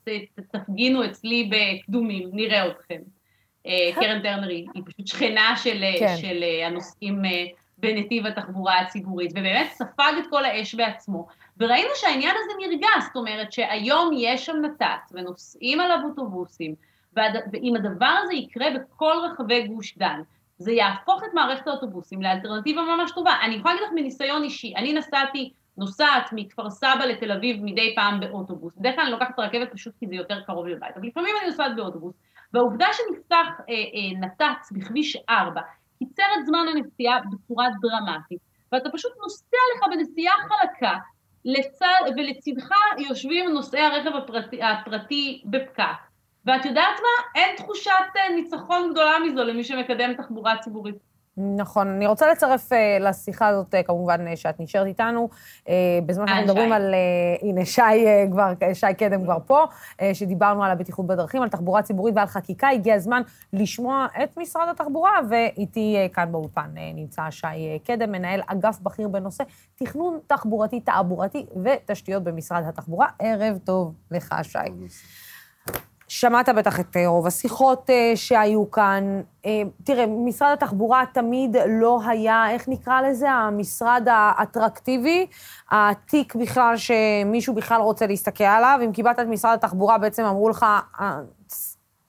תפגינו 0.52 1.04
אצלי 1.04 1.50
בקדומים, 1.50 2.28
נראה 2.32 2.66
אתכם. 2.66 2.98
אה, 3.66 3.90
קרן 3.94 4.22
טרנר 4.22 4.48
היא, 4.48 4.66
היא 4.74 4.82
פשוט 4.86 5.06
שכנה 5.06 5.56
של, 5.56 5.84
כן. 5.98 6.16
של 6.20 6.44
הנוסעים 6.66 7.24
אה, 7.24 7.44
בנתיב 7.78 8.26
התחבורה 8.26 8.80
הציבורית, 8.80 9.30
ובאמת 9.32 9.70
ספג 9.72 10.12
את 10.18 10.24
כל 10.30 10.44
האש 10.44 10.74
בעצמו. 10.74 11.26
וראינו 11.58 11.90
שהעניין 11.94 12.36
הזה 12.38 12.52
נרגע, 12.58 12.88
זאת 13.06 13.16
אומרת 13.16 13.52
שהיום 13.52 14.10
יש 14.14 14.46
שם 14.46 14.56
נת"צ 14.62 15.12
ונוסעים 15.12 15.80
עליו 15.80 15.98
אוטובוסים, 16.04 16.74
ואם 17.16 17.74
הדבר 17.76 18.14
הזה 18.24 18.34
יקרה 18.34 18.66
בכל 18.70 19.14
רחבי 19.24 19.66
גוש 19.66 19.98
דן, 19.98 20.20
זה 20.58 20.72
יהפוך 20.72 21.24
את 21.24 21.34
מערכת 21.34 21.66
האוטובוסים 21.66 22.22
לאלטרנטיבה 22.22 22.82
ממש 22.82 23.10
טובה. 23.14 23.34
אני 23.42 23.54
יכולה 23.54 23.74
להגיד 23.74 23.88
לך 23.88 23.94
מניסיון 23.94 24.42
אישי, 24.42 24.74
אני 24.76 24.92
נסעתי, 24.92 25.52
נוסעת 25.76 26.30
מכפר 26.32 26.70
סבא 26.70 27.04
לתל 27.04 27.32
אביב 27.32 27.56
מדי 27.62 27.94
פעם 27.94 28.20
באוטובוס, 28.20 28.76
בדרך 28.76 28.94
כלל 28.94 29.04
אני 29.04 29.12
לוקחת 29.12 29.34
את 29.34 29.38
הרכבת 29.38 29.72
פשוט 29.72 29.94
כי 30.00 30.06
זה 30.06 30.14
יותר 30.14 30.40
קרוב 30.40 30.66
לבית, 30.66 30.96
אבל 30.96 31.06
לפעמים 31.06 31.34
אני 31.40 31.50
נוסעת 31.50 31.76
באוטובוס, 31.76 32.14
והעובדה 32.52 32.86
שנפתח 32.92 33.46
אה, 33.68 33.74
אה, 33.74 34.20
נת"צ 34.20 34.72
בכביש 34.72 35.16
4, 35.30 35.60
קיצר 35.98 36.22
את 36.38 36.46
זמן 36.46 36.66
הנסיעה 36.68 37.18
בצורה 37.32 37.66
דרמטית, 37.82 38.38
ואתה 38.72 38.90
פשוט 38.90 39.12
נוסע 39.22 39.56
לך 39.76 39.88
בנסיעה 39.90 40.34
חלקה, 40.48 40.98
לצד, 41.44 42.12
ולצדך 42.16 42.70
יושבים 42.98 43.50
נוסעי 43.50 43.80
הרכב 43.80 44.16
הפרטי, 44.16 44.62
הפרטי 44.62 45.42
בפקק. 45.44 45.82
ואת 46.46 46.64
יודעת 46.64 47.00
מה? 47.02 47.40
אין 47.40 47.56
תחושת 47.56 47.90
אה, 48.16 48.34
ניצחון 48.34 48.90
גדולה 48.92 49.18
מזו 49.18 49.44
למי 49.44 49.64
שמקדם 49.64 50.14
תחבורה 50.14 50.58
ציבורית. 50.58 51.11
נכון. 51.36 51.88
אני 51.88 52.06
רוצה 52.06 52.32
לצרף 52.32 52.72
uh, 52.72 52.74
לשיחה 53.00 53.48
הזאת, 53.48 53.74
uh, 53.74 53.82
כמובן, 53.86 54.26
uh, 54.26 54.36
שאת 54.36 54.60
נשארת 54.60 54.86
איתנו. 54.86 55.28
Uh, 55.64 55.68
בזמן 56.06 56.26
שאנחנו 56.26 56.44
מדברים 56.44 56.72
על... 56.72 56.94
Uh, 56.94 57.46
הנה, 57.46 57.64
שי 57.64 57.80
uh, 57.80 58.30
כבר, 58.32 58.52
שי 58.72 58.94
קדם 58.98 59.24
כבר 59.24 59.38
פה, 59.46 59.64
uh, 59.64 60.02
שדיברנו 60.12 60.64
על 60.64 60.70
הבטיחות 60.70 61.06
בדרכים, 61.06 61.42
על 61.42 61.48
תחבורה 61.48 61.82
ציבורית 61.82 62.16
ועל 62.16 62.26
חקיקה. 62.26 62.68
הגיע 62.68 62.94
הזמן 62.94 63.22
לשמוע 63.52 64.06
את 64.24 64.36
משרד 64.36 64.68
התחבורה, 64.70 65.12
ואיתי 65.30 65.96
uh, 66.10 66.14
כאן 66.14 66.32
באולפן 66.32 66.70
uh, 66.74 66.78
נמצא 66.94 67.22
שי 67.30 67.46
uh, 67.46 67.86
קדם, 67.86 68.12
מנהל 68.12 68.40
אגף 68.46 68.80
בכיר 68.80 69.08
בנושא 69.08 69.44
תכנון 69.74 70.18
תחבורתי, 70.26 70.80
תעבורתי 70.80 71.46
ותשתיות 71.64 72.22
במשרד 72.22 72.62
התחבורה. 72.68 73.06
ערב 73.18 73.58
טוב 73.64 73.94
לך, 74.10 74.34
שי. 74.42 74.58
שמעת 76.14 76.48
בטח 76.48 76.80
את 76.80 76.96
אה, 76.96 77.08
רוב 77.08 77.26
השיחות 77.26 77.90
אה, 77.90 78.12
שהיו 78.14 78.70
כאן. 78.70 79.22
אה, 79.46 79.62
תראה, 79.84 80.06
משרד 80.06 80.52
התחבורה 80.52 81.04
תמיד 81.12 81.56
לא 81.68 82.00
היה, 82.06 82.50
איך 82.50 82.68
נקרא 82.68 83.00
לזה? 83.00 83.30
המשרד 83.30 84.06
האטרקטיבי, 84.10 85.26
התיק 85.70 86.34
בכלל 86.34 86.74
שמישהו 86.76 87.54
בכלל 87.54 87.80
רוצה 87.80 88.06
להסתכל 88.06 88.44
עליו. 88.44 88.80
אם 88.84 88.92
קיבלת 88.92 89.20
את 89.20 89.26
משרד 89.26 89.54
התחבורה, 89.54 89.98
בעצם 89.98 90.24
אמרו 90.24 90.48
לך, 90.48 90.66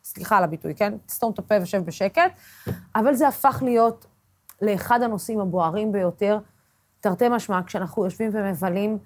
סליחה 0.03 0.37
על 0.37 0.43
הביטוי, 0.43 0.75
כן? 0.75 0.93
סתום 1.09 1.31
את 1.31 1.39
הפה 1.39 1.55
ושב 1.61 1.85
בשקט. 1.85 2.31
אבל 2.95 3.13
זה 3.13 3.27
הפך 3.27 3.63
להיות 3.65 4.05
לאחד 4.61 5.01
הנושאים 5.01 5.39
הבוערים 5.39 5.91
ביותר, 5.91 6.39
תרתי 6.99 7.29
משמע, 7.29 7.59
כשאנחנו 7.65 8.05
יושבים 8.05 8.29
ומבלים 8.33 8.97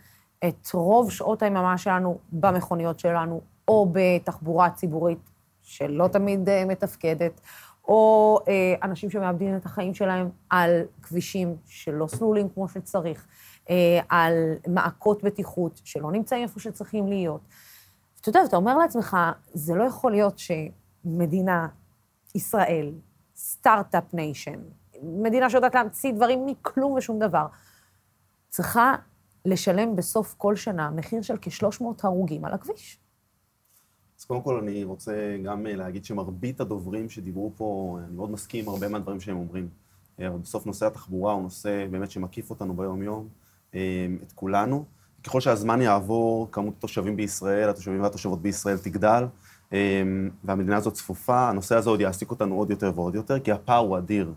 את 0.48 0.70
רוב 0.74 1.12
שעות 1.12 1.44
היממה 1.44 1.78
שלנו 1.78 2.18
במכוניות 2.32 3.00
שלנו, 3.00 3.42
או 3.68 3.92
בתחבורה 3.92 4.70
ציבורית 4.70 5.30
שלא 5.62 6.08
תמיד 6.08 6.50
אה, 6.50 6.66
מתפקדת, 6.66 7.42
או 7.88 8.40
אה, 8.48 8.76
אנשים 8.84 9.10
שמאבדים 9.10 9.58
את 9.58 9.66
החיים 9.66 9.94
שלהם 9.94 10.30
על 10.50 10.82
כבישים 11.02 11.56
שלא 11.66 12.08
סלולים 12.08 12.50
כמו 12.50 12.68
שצריך, 12.68 13.28
אה, 13.70 14.00
על 14.10 14.34
מעקות 14.68 15.24
בטיחות 15.24 15.82
שלא 15.84 16.12
נמצאים 16.12 16.44
איפה 16.44 16.60
שצריכים 16.60 17.08
להיות. 17.08 17.42
אתה 18.22 18.30
יודע, 18.30 18.40
אתה 18.46 18.56
אומר 18.56 18.78
לעצמך, 18.78 19.18
זה 19.54 19.76
לא 19.76 19.84
יכול 19.84 20.12
להיות 20.12 20.40
שמדינה, 20.40 21.68
ישראל, 22.36 22.92
Start-Up 23.36 24.14
Nation, 24.14 24.60
מדינה 25.04 25.50
שיודעת 25.50 25.76
להמציא 25.76 26.14
דברים 26.14 26.46
מכלום 26.46 26.92
ושום 26.92 27.20
דבר, 27.20 27.46
צריכה 28.50 28.96
לשלם 29.46 29.96
בסוף 29.96 30.36
כל 30.38 30.56
שנה 30.56 30.90
מחיר 30.90 31.22
של 31.22 31.36
כ-300 31.42 31.84
הרוגים 32.04 32.46
על 32.46 32.54
הכביש. 32.54 33.00
אז 34.20 34.26
קודם 34.26 34.42
כל 34.42 34.58
אני 34.58 34.84
רוצה 34.84 35.38
גם 35.44 35.68
אה, 35.68 35.76
להגיד 35.76 36.06
שמרבית 36.06 36.62
הדוברים 36.62 37.10
שדיברו 37.10 37.52
פה, 37.58 37.98
אני 38.04 38.16
מאוד 38.16 38.32
מסכים 38.32 38.64
עם 38.66 38.70
הרבה 38.70 38.88
מהדברים 38.88 39.20
שהם 39.20 39.38
אומרים. 39.38 39.70
אה, 40.20 40.28
אבל 40.28 40.38
בסוף 40.38 40.66
נושא 40.66 40.86
התחבורה 40.86 41.34
הוא 41.34 41.44
נושא 41.44 41.86
באמת 41.92 42.12
שמקיף 42.12 42.50
אותנו 42.50 42.74
ביום-יום, 42.74 43.28
אה, 43.76 44.08
את 44.24 44.32
כולנו. 44.32 44.86
ככל 45.24 45.42
שהזמן 45.42 45.82
יעבור, 45.82 46.48
כמות 46.52 46.74
התושבים 46.78 47.16
בישראל, 47.16 47.70
התושבים 47.70 48.02
והתושבות 48.02 48.42
בישראל 48.42 48.78
תגדל, 48.78 49.26
והמדינה 50.44 50.78
הזאת 50.78 50.94
צפופה, 50.94 51.50
הנושא 51.50 51.76
הזה 51.76 51.90
עוד 51.90 52.02
יעסיק 52.02 52.32
אותנו 52.32 52.56
עוד 52.56 52.70
יותר 52.70 52.92
ועוד 52.96 53.16
יותר, 53.16 53.40
כי 53.40 53.52
הפער 53.52 53.78
הוא 53.78 53.98
אדיר. 53.98 54.34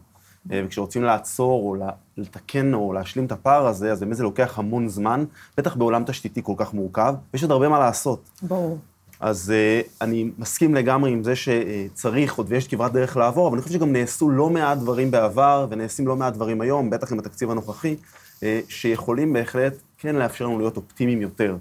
וכשרוצים 0.46 1.02
לעצור 1.02 1.62
או 1.62 1.76
לתקן 2.16 2.74
או 2.74 2.92
להשלים 2.92 3.26
את 3.26 3.32
הפער 3.32 3.66
הזה, 3.66 3.92
אז 3.92 4.00
באמת 4.00 4.16
זה 4.16 4.22
לוקח 4.22 4.58
המון 4.58 4.88
זמן, 4.88 5.24
בטח 5.56 5.76
בעולם 5.76 6.04
תשתיתי 6.06 6.42
כל 6.42 6.54
כך 6.56 6.74
מורכב, 6.74 7.14
ויש 7.32 7.42
עוד 7.42 7.52
הרבה 7.52 7.68
מה 7.68 7.78
לעשות. 7.78 8.30
ברור. 8.42 8.78
אז 9.20 9.52
uh, 9.52 9.88
אני 10.00 10.30
מסכים 10.38 10.74
לגמרי 10.74 11.10
עם 11.12 11.24
זה 11.24 11.32
שצריך 11.36 12.34
עוד 12.34 12.46
ויש 12.48 12.68
כברת 12.68 12.92
דרך 12.92 13.16
לעבור, 13.16 13.48
אבל 13.48 13.56
אני 13.56 13.62
חושב 13.62 13.74
שגם 13.74 13.92
נעשו 13.92 14.30
לא 14.30 14.50
מעט 14.50 14.78
דברים 14.78 15.10
בעבר, 15.10 15.66
ונעשים 15.70 16.06
לא 16.06 16.16
מעט 16.16 16.34
דברים 16.34 16.60
היום, 16.60 16.90
בטח 16.90 17.12
עם 17.12 17.18
התקציב 17.18 17.50
הנוכחי, 17.50 17.96
uh, 18.38 18.42
שיכולים 18.68 19.32
בהחלט 19.32 19.72
כן 19.98 20.16
לאפשר 20.16 20.44
לנו 20.44 20.58
להיות 20.58 20.76
אופטימיים 20.76 21.22
יותר. 21.22 21.56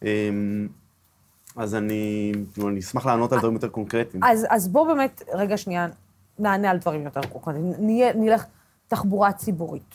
Um, 0.00 0.06
אז 1.56 1.74
אני, 1.74 2.32
כאילו, 2.52 2.68
אני 2.68 2.80
אשמח 2.80 3.06
לענות 3.06 3.32
על 3.32 3.38
דברים 3.38 3.54
יותר 3.54 3.68
קונקרטיים. 3.68 4.24
אז, 4.24 4.46
אז 4.50 4.68
בוא 4.68 4.86
באמת, 4.86 5.22
רגע 5.32 5.56
שנייה, 5.56 5.86
נענה 6.38 6.70
על 6.70 6.78
דברים 6.78 7.04
יותר 7.04 7.20
קונקרטיים. 7.20 7.72
נלך 8.16 8.44
תחבורה 8.88 9.32
ציבורית. 9.32 9.94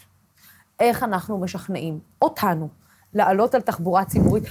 איך 0.80 1.04
אנחנו 1.04 1.38
משכנעים 1.38 2.00
אותנו 2.22 2.70
לעלות 3.14 3.56
על 3.56 3.62
תחבורה 3.62 4.06
ציבורית, 4.06 4.44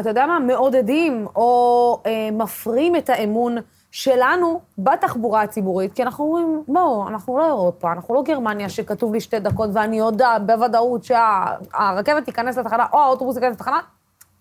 אתה 0.00 0.08
יודע 0.08 0.26
מה, 0.26 0.38
מעודדים 0.38 1.26
או 1.36 2.00
אה, 2.06 2.28
מפרים 2.32 2.96
את 2.96 3.10
האמון 3.10 3.56
שלנו 3.90 4.60
בתחבורה 4.78 5.42
הציבורית, 5.42 5.92
כי 5.92 6.02
אנחנו 6.02 6.24
אומרים, 6.24 6.62
בואו, 6.68 7.08
אנחנו 7.08 7.38
לא 7.38 7.46
אירופה, 7.46 7.92
אנחנו 7.92 8.14
לא 8.14 8.22
גרמניה 8.22 8.68
שכתוב 8.68 9.12
לי 9.12 9.20
שתי 9.20 9.40
דקות 9.40 9.70
ואני 9.72 9.98
יודע 9.98 10.36
בוודאות 10.46 11.04
שהרכבת 11.04 12.24
תיכנס 12.24 12.58
לתחנה 12.58 12.86
או 12.92 12.98
האוטובוס 12.98 13.36
ייכנס 13.36 13.54
לתחנה 13.54 13.80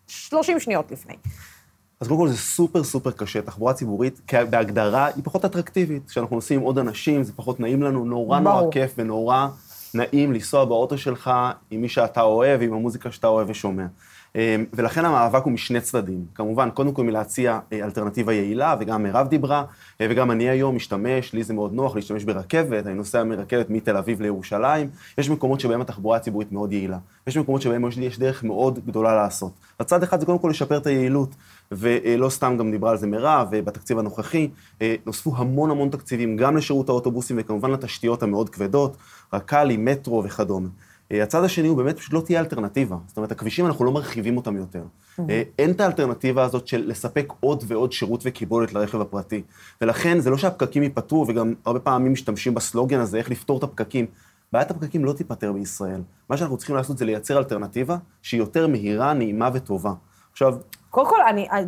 30 0.08 0.60
שניות 0.60 0.92
לפני. 0.92 1.16
אז 2.00 2.08
קודם 2.08 2.20
כל 2.20 2.28
זה 2.28 2.38
סופר 2.38 2.84
סופר 2.84 3.12
קשה. 3.12 3.42
תחבורה 3.42 3.74
ציבורית, 3.74 4.32
בהגדרה, 4.50 5.06
היא 5.06 5.24
פחות 5.24 5.46
אטרקטיבית. 5.46 6.10
כשאנחנו 6.10 6.36
נוסעים 6.36 6.60
עם 6.60 6.66
עוד 6.66 6.78
אנשים, 6.78 7.24
זה 7.24 7.34
פחות 7.36 7.60
נעים 7.60 7.84
לנו, 7.84 8.06
נורא 8.06 8.40
ברור. 8.40 8.60
נורא 8.60 8.72
כיף 8.72 8.94
ונורא 8.98 9.48
נעים 9.94 10.34
לנסוע 10.34 10.66
באוטו 10.66 10.98
שלך 10.98 11.32
עם 11.72 11.82
מי 11.82 11.90
שאתה 11.90 12.22
אוהב, 12.22 12.62
עם 12.62 12.74
המוזיקה 12.74 13.12
שאתה 13.12 13.28
אוהב 13.28 13.50
ושומע. 13.50 13.86
אמ, 14.36 14.66
ולכן 14.74 15.06
המאבק 15.06 15.44
הוא 15.44 15.54
משני 15.54 15.82
צדדים. 15.82 16.26
כמובן, 16.36 16.70
קודם 16.70 16.92
כל 16.92 17.04
מלהציע 17.04 17.60
אה, 17.74 17.84
אלטרנטיבה 17.84 18.34
יעילה, 18.34 18.76
וגם 18.80 19.04
מירב 19.04 19.28
דיברה, 19.28 19.66
אה, 20.02 20.08
וגם 20.10 20.32
אני 20.32 20.50
היום 20.50 20.76
משתמש, 20.76 21.34
לי 21.34 21.44
זה 21.44 21.54
מאוד 21.54 21.74
נוח 21.74 21.96
להשתמש 21.96 22.24
ברכבת, 22.24 22.88
אני 22.88 22.94
נוסע 22.94 23.24
מרכבת 23.24 23.70
מתל 23.70 23.98
אביב 23.98 24.22
לירושלים. 24.22 24.90
יש 25.18 25.30
מקומות 25.30 25.60
שבהם 25.60 25.82
התחבורה 25.82 26.18
הציבורית 26.18 26.52
מאוד 26.52 26.74
יעילה. 26.74 26.98
יש 27.28 27.38
מקומות 27.38 27.62
שבהם 27.62 27.86
יש 28.02 28.20
דרך 28.20 28.44
מאוד 28.44 28.80
גדולה 28.86 29.16
לעשות. 29.16 29.52
הצד 29.80 30.04
אחד 30.04 30.20
זה 30.20 30.26
קודם 30.26 30.40
כל 30.40 30.48
לשפר 30.48 30.78
את 30.78 30.88
היעילות, 30.88 31.36
ולא 31.72 32.30
סתם 32.30 32.56
גם 32.60 32.72
דיברה 32.72 32.92
על 32.92 32.98
זה 32.98 33.08
מירב, 33.08 33.48
ובתקציב 33.52 34.00
הנוכחי 34.00 34.50
אה, 34.82 34.96
נוספו 35.06 35.34
המון 35.38 35.72
המון 35.72 35.90
תקציבים, 35.90 36.38
גם 36.38 36.58
לשירות 36.58 36.90
האוטובוסים 36.90 37.36
וכמובן 37.40 37.72
לתשתיות 37.72 38.24
המאוד 38.24 38.50
כבדות, 38.50 38.98
רק"לי, 39.34 39.78
מטרו 39.78 40.24
וכדומה. 40.24 40.68
אה, 41.14 41.24
הצד 41.24 41.44
השני 41.44 41.68
הוא 41.68 41.78
באמת 41.78 41.98
פשוט 41.98 42.14
לא 42.14 42.22
תהיה 42.22 42.40
אלטרנטיבה. 42.40 42.96
זאת 43.08 43.18
אומרת, 43.18 43.32
הכבישים, 43.32 43.66
אנחנו 43.66 43.86
לא 43.86 43.92
מרחיבים 43.92 44.38
אותם 44.38 44.58
יותר. 44.58 44.84
Mm-hmm. 44.84 45.22
אין 45.60 45.72
את 45.72 45.82
האלטרנטיבה 45.82 46.44
הזאת 46.44 46.68
של 46.68 46.84
לספק 46.88 47.34
עוד 47.40 47.64
ועוד 47.68 47.92
שירות 47.92 48.22
וקיבולת 48.24 48.74
לרכב 48.74 49.02
הפרטי. 49.02 49.42
ולכן 49.82 50.20
זה 50.20 50.30
לא 50.30 50.38
שהפקקים 50.38 50.84
ייפתרו, 50.84 51.26
וגם 51.28 51.54
הרבה 51.66 51.80
פעמים 51.80 52.14
משתמשים 52.14 52.54
בסלוגן 52.54 53.00
הזה, 53.00 53.18
איך 53.18 53.30
לפתור 53.30 53.58
את 53.58 53.64
הפקקים. 53.64 54.06
בעיית 54.52 54.72
הפקקים 54.72 55.06
לא 55.06 55.14
תיפתר 55.14 55.52
בישראל. 55.52 56.02
מה 56.30 56.38
שאנחנו 56.38 56.58
צריכים 56.58 56.76
לעשות 56.76 56.98
זה 56.98 57.06
לייצר 57.06 57.38
אלטרנטיבה 57.38 57.98
שהיא 58.22 58.40
יותר 58.40 58.68
מהירה, 58.68 59.14
נעימה 59.14 59.50
וטובה. 59.54 59.92
עכשיו... 60.32 60.56
קודם 60.90 61.10
כל, 61.10 61.22
אני... 61.30 61.48
אה, 61.52 61.60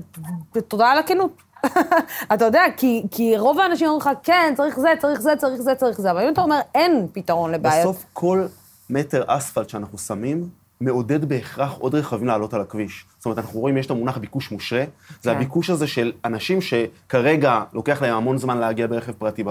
תודה 0.67 0.87
על 0.87 0.97
הכנות. 0.97 1.31
אתה 2.33 2.45
יודע, 2.45 2.63
כי, 2.77 3.03
כי 3.11 3.37
רוב 3.37 3.59
האנשים 3.59 3.87
אומרים 3.87 4.01
לך, 4.01 4.09
כן, 4.23 4.53
צריך 4.57 4.79
זה, 4.79 4.89
צריך 4.99 5.21
זה, 5.21 5.33
צריך 5.37 5.61
זה, 5.61 5.75
צריך 5.75 6.01
זה, 6.01 6.11
אבל 6.11 6.21
אם 6.21 6.33
אתה 6.33 6.41
אומר, 6.41 6.59
אין 6.75 7.07
פתרון 7.13 7.51
לבעיות... 7.51 7.95
בסוף 7.95 8.05
כל 8.13 8.45
מטר 8.89 9.23
אספלט 9.27 9.69
שאנחנו 9.69 9.97
שמים, 9.97 10.49
מעודד 10.81 11.25
בהכרח 11.25 11.73
עוד 11.73 11.95
רכבים 11.95 12.27
לעלות 12.27 12.53
על 12.53 12.61
הכביש. 12.61 13.05
זאת 13.17 13.25
אומרת, 13.25 13.37
אנחנו 13.37 13.59
רואים, 13.59 13.77
יש 13.77 13.85
את 13.85 13.91
המונח 13.91 14.17
ביקוש 14.17 14.51
מושרה. 14.51 14.83
Okay. 14.83 15.13
זה 15.21 15.29
כן. 15.29 15.35
הביקוש 15.35 15.69
הזה 15.69 15.87
של 15.87 16.11
אנשים 16.25 16.59
שכרגע 16.61 17.63
לוקח 17.73 18.01
להם 18.01 18.15
המון 18.15 18.37
זמן 18.37 18.57
להגיע 18.57 18.87
ברכב 18.87 19.11
פרטי, 19.11 19.43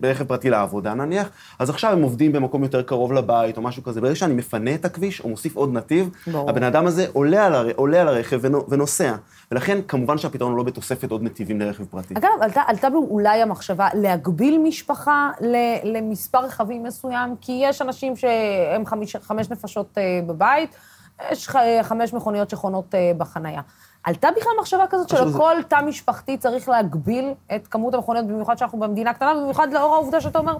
ברכב 0.00 0.24
פרטי 0.24 0.50
לעבודה 0.50 0.94
נניח, 0.94 1.28
אז 1.58 1.70
עכשיו 1.70 1.92
הם 1.92 2.02
עובדים 2.02 2.32
במקום 2.32 2.62
יותר 2.62 2.82
קרוב 2.82 3.12
לבית 3.12 3.56
או 3.56 3.62
משהו 3.62 3.82
כזה. 3.82 4.00
ברגע 4.00 4.14
שאני 4.14 4.34
מפנה 4.34 4.74
את 4.74 4.84
הכביש 4.84 5.20
או 5.20 5.28
מוסיף 5.28 5.56
עוד 5.56 5.72
נתיב, 5.72 6.10
ברור. 6.26 6.50
הבן 6.50 6.62
אדם 6.62 6.86
הזה 6.86 7.06
עולה 7.12 7.46
על, 7.46 7.54
הר... 7.54 7.68
עולה 7.76 8.00
על 8.00 8.08
הרכב 8.08 8.40
ונוסע. 8.68 9.14
ולכן, 9.52 9.78
כמובן 9.88 10.18
שהפתרון 10.18 10.50
הוא 10.50 10.58
לא 10.58 10.64
בתוספת 10.64 11.10
עוד 11.10 11.22
נתיבים 11.22 11.60
לרכב 11.60 11.84
פרטי. 11.84 12.14
אגב, 12.14 12.30
עלתה, 12.40 12.62
עלתה 12.66 12.88
אולי 12.94 13.42
המחשבה 13.42 13.88
להגביל 13.94 14.58
משפחה 14.58 15.30
למספר 15.84 16.44
רכבים 16.44 16.82
מסוים, 16.82 17.36
כי 17.40 17.60
יש 17.64 17.82
אנשים 17.82 18.16
שהם 18.16 18.86
חמש, 18.86 19.16
חמש 19.16 19.50
נפשות 19.50 19.98
אה, 19.98 20.20
בבית, 20.26 20.76
יש 21.30 21.48
חמש 21.82 22.12
מכוניות 22.12 22.50
שחונות 22.50 22.94
אה, 22.94 23.12
בחנייה. 23.18 23.60
עלתה 24.04 24.28
בכלל 24.36 24.52
מחשבה 24.60 24.84
כזאת 24.90 25.08
שלכל 25.08 25.56
תא 25.68 25.80
משפחתי 25.86 26.38
צריך 26.38 26.68
להגביל 26.68 27.32
את 27.54 27.66
כמות 27.66 27.94
המכוניות, 27.94 28.26
במיוחד 28.26 28.58
שאנחנו 28.58 28.80
במדינה 28.80 29.14
קטנה, 29.14 29.34
במיוחד 29.34 29.72
לאור 29.72 29.94
העובדה 29.94 30.20
שאתה 30.20 30.38
אומר, 30.38 30.56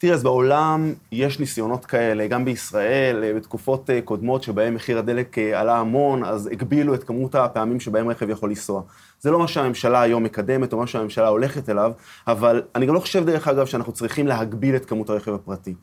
תראה, 0.00 0.14
אז 0.14 0.22
בעולם 0.22 0.92
יש 1.12 1.40
ניסיונות 1.40 1.86
כאלה, 1.86 2.26
גם 2.26 2.44
בישראל, 2.44 3.24
אה, 3.24 3.34
בתקופות 3.34 3.90
אה, 3.90 4.00
קודמות 4.00 4.42
שבהן 4.42 4.74
מחיר 4.74 4.98
הדלק 4.98 5.38
אה, 5.38 5.60
עלה 5.60 5.78
המון, 5.78 6.24
אז 6.24 6.46
הגבילו 6.46 6.94
את 6.94 7.04
כמות 7.04 7.34
הפעמים 7.34 7.80
שבהם 7.80 8.08
רכב 8.08 8.30
יכול 8.30 8.48
לנסוע. 8.48 8.82
זה 9.20 9.30
לא 9.30 9.38
מה 9.38 9.48
שהממשלה 9.48 10.00
היום 10.02 10.22
מקדמת, 10.22 10.72
או 10.72 10.78
מה 10.78 10.86
שהממשלה 10.86 11.28
הולכת 11.28 11.68
אליו, 11.68 11.92
אבל 12.26 12.62
אני 12.74 12.86
גם 12.86 12.94
לא 12.94 13.00
חושב, 13.00 13.24
דרך 13.24 13.48
אגב, 13.48 13.66
שאנחנו 13.66 13.92
צריכים 13.92 14.26
להגביל 14.26 14.76
את 14.76 14.84
כמות 14.84 15.10
הרכב 15.10 15.34
הפרטי. 15.34 15.74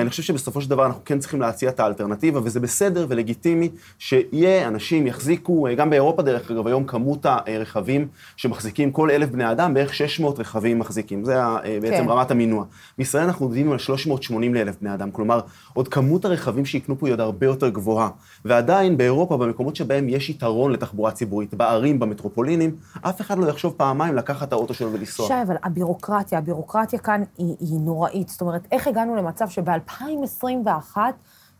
אני 0.00 0.10
חושב 0.10 0.22
שבסופו 0.22 0.60
של 0.60 0.70
דבר 0.70 0.86
אנחנו 0.86 1.00
כן 1.04 1.18
צריכים 1.18 1.40
להציע 1.40 1.70
את 1.70 1.80
האלטרנטיבה, 1.80 2.40
וזה 2.44 2.60
בסדר 2.60 3.06
ולגיטימי 3.08 3.68
שיהיה, 3.98 4.68
אנשים 4.68 5.06
יחזיקו, 5.06 5.66
גם 5.76 5.90
באירופה 5.90 6.22
דרך 6.22 6.50
אגב, 6.50 6.66
היום 6.66 6.84
כמות 6.84 7.26
הרכבים 7.26 8.08
שמחזיקים 8.36 8.92
כל 8.92 9.10
אלף 9.10 9.28
בני 9.30 9.50
אדם, 9.50 9.74
בערך 9.74 9.94
600 9.94 10.38
רכבים 10.38 10.78
מחזיקים, 10.78 11.24
זה 11.24 11.40
בעצם 11.82 12.04
כן. 12.04 12.08
רמת 12.08 12.30
המינוע. 12.30 12.64
בישראל 12.98 13.24
אנחנו 13.24 13.46
עובדים 13.46 13.72
על 13.72 13.78
380 13.78 14.54
לאלף 14.54 14.76
בני 14.80 14.94
אדם, 14.94 15.10
כלומר, 15.10 15.40
עוד 15.74 15.88
כמות 15.88 16.24
הרכבים 16.24 16.64
שיקנו 16.64 16.98
פה 16.98 17.06
היא 17.06 17.12
עוד 17.12 17.20
הרבה 17.20 17.46
יותר 17.46 17.68
גבוהה. 17.68 18.08
ועדיין 18.44 18.96
באירופה, 18.96 19.36
במקומות 19.36 19.76
שבהם 19.76 20.08
יש 20.08 20.30
יתרון 20.30 20.72
לתחבורה 20.72 21.10
ציבורית, 21.10 21.54
בערים, 21.54 21.98
במטרופולינים, 21.98 22.76
אף 23.02 23.20
אחד 23.20 23.38
לא 23.38 23.46
יחשוב 23.46 23.74
פעמיים 23.76 24.14
לקחת 24.14 24.48
את 24.48 24.52
האוטו 24.52 24.74
שלו 24.74 24.92
ולנסוע. 24.92 25.26
שי, 25.26 25.42
אבל 25.46 25.56
הבירוקרטיה, 25.62 26.38
הבירוקרטיה 26.38 26.98
כאן 26.98 27.22
היא, 27.38 27.54
היא 27.60 27.78
נוראית. 27.80 28.28
זאת 28.28 28.40
אומרת, 28.40 28.66
איך 28.72 28.86
הגענו 28.86 29.16
למצב 29.16 29.48
שב-2021, 29.90 30.96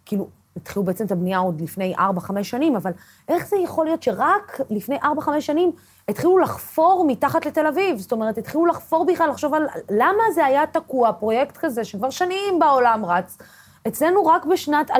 כאילו, 0.04 0.28
התחילו 0.56 0.84
בעצם 0.84 1.06
את 1.06 1.12
הבנייה 1.12 1.38
עוד 1.38 1.60
לפני 1.60 1.94
4-5 1.96 2.00
שנים, 2.42 2.76
אבל 2.76 2.90
איך 3.28 3.48
זה 3.48 3.56
יכול 3.56 3.86
להיות 3.86 4.02
שרק 4.02 4.60
לפני 4.70 4.98
4-5 4.98 5.06
שנים 5.40 5.72
התחילו 6.08 6.38
לחפור 6.38 7.04
מתחת 7.08 7.46
לתל 7.46 7.66
אביב? 7.66 7.98
זאת 7.98 8.12
אומרת, 8.12 8.38
התחילו 8.38 8.66
לחפור 8.66 9.06
בכלל, 9.06 9.30
לחשוב 9.30 9.54
על 9.54 9.66
למה 9.90 10.22
זה 10.34 10.44
היה 10.44 10.66
תקוע, 10.66 11.12
פרויקט 11.12 11.56
כזה 11.56 11.84
שכבר 11.84 12.10
שנים 12.10 12.58
בעולם 12.58 13.04
רץ. 13.04 13.38
אצלנו 13.88 14.26
רק 14.26 14.44
בשנת 14.44 14.90
2015-2014 14.90 14.94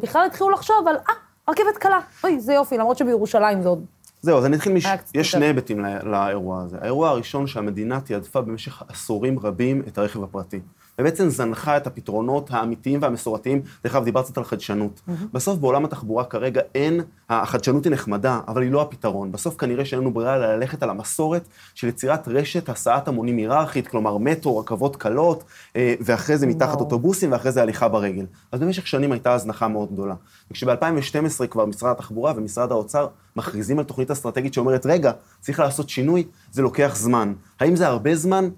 בכלל 0.00 0.26
התחילו 0.26 0.50
לחשוב 0.50 0.88
על, 0.88 0.96
אה, 0.96 1.14
רכבת 1.48 1.76
קלה. 1.78 2.00
אוי, 2.24 2.40
זה 2.40 2.52
יופי, 2.52 2.78
למרות 2.78 2.98
שבירושלים 2.98 3.62
זה 3.62 3.68
עוד... 3.68 3.84
זהו, 4.22 4.38
אז 4.38 4.46
אני 4.46 4.56
אתחיל 4.56 4.72
מש... 4.72 4.86
יש 5.14 5.30
שני 5.30 5.46
היבטים 5.46 5.84
לאירוע 6.04 6.62
הזה. 6.62 6.78
האירוע 6.80 7.08
הראשון 7.08 7.46
שהמדינה 7.46 8.00
תיעדפה 8.00 8.40
במשך 8.40 8.82
עשורים 8.88 9.38
רבים 9.38 9.82
את 9.88 9.98
הרכב 9.98 10.22
הפרטי. 10.22 10.60
ובעצם 10.98 11.28
זנחה 11.28 11.76
את 11.76 11.86
הפתרונות 11.86 12.50
האמיתיים 12.50 13.02
והמסורתיים. 13.02 13.62
דרך 13.84 13.94
אגב, 13.94 14.04
דיברת 14.04 14.24
קצת 14.24 14.38
על 14.38 14.44
חדשנות. 14.44 15.00
Mm-hmm. 15.08 15.12
בסוף 15.32 15.58
בעולם 15.58 15.84
התחבורה 15.84 16.24
כרגע 16.24 16.60
אין, 16.74 17.00
החדשנות 17.30 17.84
היא 17.84 17.92
נחמדה, 17.92 18.40
אבל 18.48 18.62
היא 18.62 18.70
לא 18.70 18.82
הפתרון. 18.82 19.32
בסוף 19.32 19.56
כנראה 19.56 19.84
שאין 19.84 20.00
לנו 20.00 20.14
ברירה 20.14 20.36
אלא 20.36 20.54
ללכת 20.54 20.82
על 20.82 20.90
המסורת 20.90 21.48
של 21.74 21.88
יצירת 21.88 22.28
רשת 22.28 22.68
הסעת 22.68 23.08
המונים 23.08 23.36
היררכית, 23.36 23.88
כלומר 23.88 24.18
מטרו, 24.18 24.58
רכבות 24.58 24.96
קלות, 24.96 25.44
אה, 25.76 25.94
ואחרי 26.00 26.38
זה 26.38 26.46
מתחת 26.46 26.80
אוטובוסים, 26.80 27.32
ואחרי 27.32 27.52
זה 27.52 27.62
הליכה 27.62 27.88
ברגל. 27.88 28.26
אז 28.52 28.60
במשך 28.60 28.86
שנים 28.86 29.12
הייתה 29.12 29.32
הזנחה 29.32 29.68
מאוד 29.68 29.92
גדולה. 29.92 30.14
וכשב-2012 30.50 31.46
כבר 31.50 31.66
משרד 31.66 31.90
התחבורה 31.90 32.32
ומשרד 32.36 32.72
האוצר 32.72 33.06
מכריזים 33.36 33.78
על 33.78 33.84
תוכנית 33.84 34.10
אסטרטגית 34.10 34.54
שאומרת, 34.54 34.86
רגע, 34.86 35.12
צריך 35.40 35.60
לעשות 35.60 35.88
שינוי, 35.88 36.24
זה 36.52 36.62
לוקח 36.62 36.92
זמן. 36.96 37.32
האם 37.60 37.76
זה 37.76 37.86
הרבה 37.86 38.14
זמן? 38.14 38.48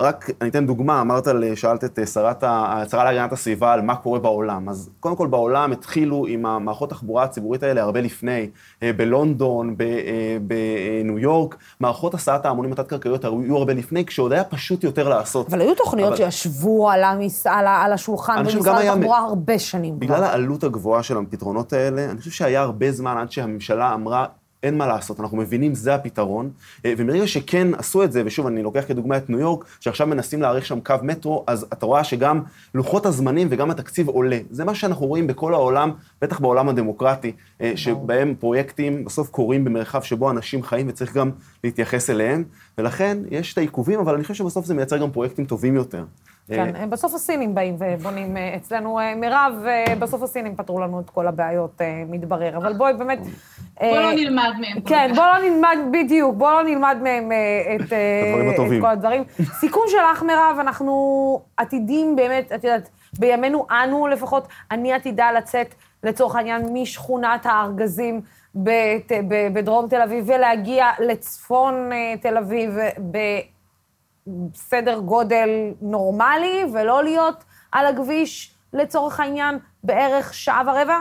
אה, 0.00 0.06
רק 0.06 0.30
אני 0.40 0.48
אתן 0.48 0.66
דוגמה, 0.66 1.00
אמרת, 1.00 1.28
שאלת 1.54 1.84
את 1.84 1.98
אה, 1.98 2.06
שרת, 2.06 2.44
השרה 2.46 3.04
להגנת 3.04 3.32
הסביבה 3.32 3.72
על 3.72 3.80
מה 3.80 3.96
קורה 3.96 4.18
בעולם. 4.18 4.68
אז 4.68 4.90
קודם 5.00 5.16
כל 5.16 5.26
בעולם 5.26 5.72
התחילו 5.72 6.26
עם 6.28 6.46
המערכות 6.46 6.92
התחבורה 6.92 7.24
הציבורית 7.24 7.62
האלה 7.62 7.82
הרבה 7.82 8.00
לפני, 8.00 8.50
אה, 8.82 8.92
בלונדון, 8.96 9.76
בניו 10.42 11.18
יורק, 11.18 11.56
מערכות 11.80 12.14
הסעת 12.14 12.46
ההמונים 12.46 12.72
התת-קרקעיות 12.72 13.24
היו 13.24 13.56
הרבה 13.56 13.72
לפני, 13.72 14.04
כשעוד 14.04 14.32
היה 14.32 14.44
פשוט 14.44 14.84
יותר 14.84 15.08
לעשות. 15.08 15.48
אבל 15.48 15.60
היו 15.60 15.74
תוכניות 15.74 16.20
אבל... 16.20 16.30
שישבו 16.30 16.90
על, 16.90 17.04
המס... 17.04 17.46
על, 17.46 17.66
על 17.66 17.92
השולחן 17.92 18.42
במשרד 18.44 18.82
התחבורה 18.82 19.18
היה... 19.18 19.26
הרבה 19.26 19.58
שנים. 19.58 19.98
בגלל 19.98 20.24
העלות 20.24 20.64
הגבוהה 20.64 21.02
של 21.02 21.16
הפתרונות 21.16 21.72
האלה, 21.72 22.10
אני 22.10 22.18
חושב 22.18 22.30
שהיה 22.30 22.60
הרבה 22.60 22.92
זמן 22.92 23.16
עד 23.16 23.32
שהממשלה 23.32 23.94
אמרה, 23.94 24.26
אין 24.62 24.78
מה 24.78 24.86
לעשות, 24.86 25.20
אנחנו 25.20 25.36
מבינים, 25.36 25.74
זה 25.74 25.94
הפתרון. 25.94 26.50
אה, 26.84 26.94
ומרגע 26.96 27.26
שכן 27.26 27.74
עשו 27.74 28.04
את 28.04 28.12
זה, 28.12 28.22
ושוב, 28.26 28.46
אני 28.46 28.62
לוקח 28.62 28.84
כדוגמה 28.88 29.16
את 29.16 29.30
ניו 29.30 29.40
יורק, 29.40 29.64
שעכשיו 29.80 30.06
מנסים 30.06 30.42
להאריך 30.42 30.66
שם 30.66 30.80
קו 30.80 30.94
מטרו, 31.02 31.44
אז 31.46 31.66
אתה 31.72 31.86
רואה 31.86 32.04
שגם 32.04 32.40
לוחות 32.74 33.06
הזמנים 33.06 33.48
וגם 33.50 33.70
התקציב 33.70 34.08
עולה. 34.08 34.38
זה 34.50 34.64
מה 34.64 34.74
שאנחנו 34.74 35.06
רואים 35.06 35.26
בכל 35.26 35.54
העולם, 35.54 35.90
בטח 36.22 36.40
בעולם 36.40 36.68
הדמוקרטי, 36.68 37.32
אה, 37.60 37.72
שבהם 37.76 38.34
פרויקטים 38.38 39.04
בסוף 39.04 39.28
קורים 39.30 39.64
במרחב 39.64 40.02
שבו 40.02 40.30
אנשים 40.30 40.62
חיים 40.62 40.88
וצריך 40.88 41.14
גם 41.14 41.30
להתייחס 41.64 42.10
אליהם, 42.10 42.44
ולכן 42.80 43.18
יש 43.30 43.52
את 43.52 43.58
העיכובים, 43.58 44.00
אבל 44.00 44.14
אני 44.14 44.22
חושב 44.22 44.34
שבסוף 44.34 44.66
זה 44.66 44.74
מייצר 44.74 44.96
גם 44.98 45.10
פרויקטים 45.10 45.44
טובים 45.44 45.76
יותר. 45.76 46.04
כן, 46.48 46.76
אה, 46.76 46.86
בסוף 46.86 47.14
הסינים 47.14 47.54
באים 47.54 47.76
ובונים 47.78 48.36
אצלנו 48.56 48.98
מירב, 49.16 49.64
בסוף 49.98 50.22
הסינים 50.22 50.56
פתרו 50.56 50.80
לנו 50.80 51.00
את 51.00 51.10
כל 51.10 51.26
הבעיות, 51.26 51.80
מתברר. 52.08 52.56
אבל 52.56 52.72
בואי 52.72 52.92
באמת... 52.92 53.18
בוא 53.80 54.00
לא 54.00 54.12
נלמד 54.12 54.52
מהם. 54.60 54.80
כן, 54.80 55.12
בוא 55.14 55.24
לא 55.24 55.48
נלמד, 55.48 55.78
בדיוק, 55.92 56.36
בוא 56.36 56.52
לא 56.52 56.62
נלמד 56.62 56.96
מהם 57.02 57.32
את 57.74 57.92
כל 58.80 58.86
הדברים. 58.86 59.24
סיכום 59.60 59.82
שלך, 59.88 60.22
מירב, 60.22 60.56
אנחנו 60.60 61.42
עתידים 61.56 62.16
באמת, 62.16 62.52
את 62.52 62.64
יודעת, 62.64 62.88
בימינו 63.18 63.66
אנו 63.70 64.06
לפחות, 64.06 64.48
אני 64.70 64.92
עתידה 64.92 65.32
לצאת, 65.32 65.74
לצורך 66.02 66.36
העניין, 66.36 66.68
משכונת 66.72 67.46
הארגזים 67.46 68.20
בדרום 69.54 69.88
תל 69.88 70.02
אביב 70.02 70.24
ולהגיע 70.28 70.86
לצפון 71.08 71.90
תל 72.22 72.36
אביב 72.36 72.70
בסדר 74.26 74.98
גודל 74.98 75.48
נורמלי, 75.80 76.64
ולא 76.72 77.04
להיות 77.04 77.44
על 77.72 77.86
הכביש, 77.86 78.54
לצורך 78.72 79.20
העניין, 79.20 79.58
בערך 79.84 80.34
שעה 80.34 80.62
ורבע? 80.66 80.98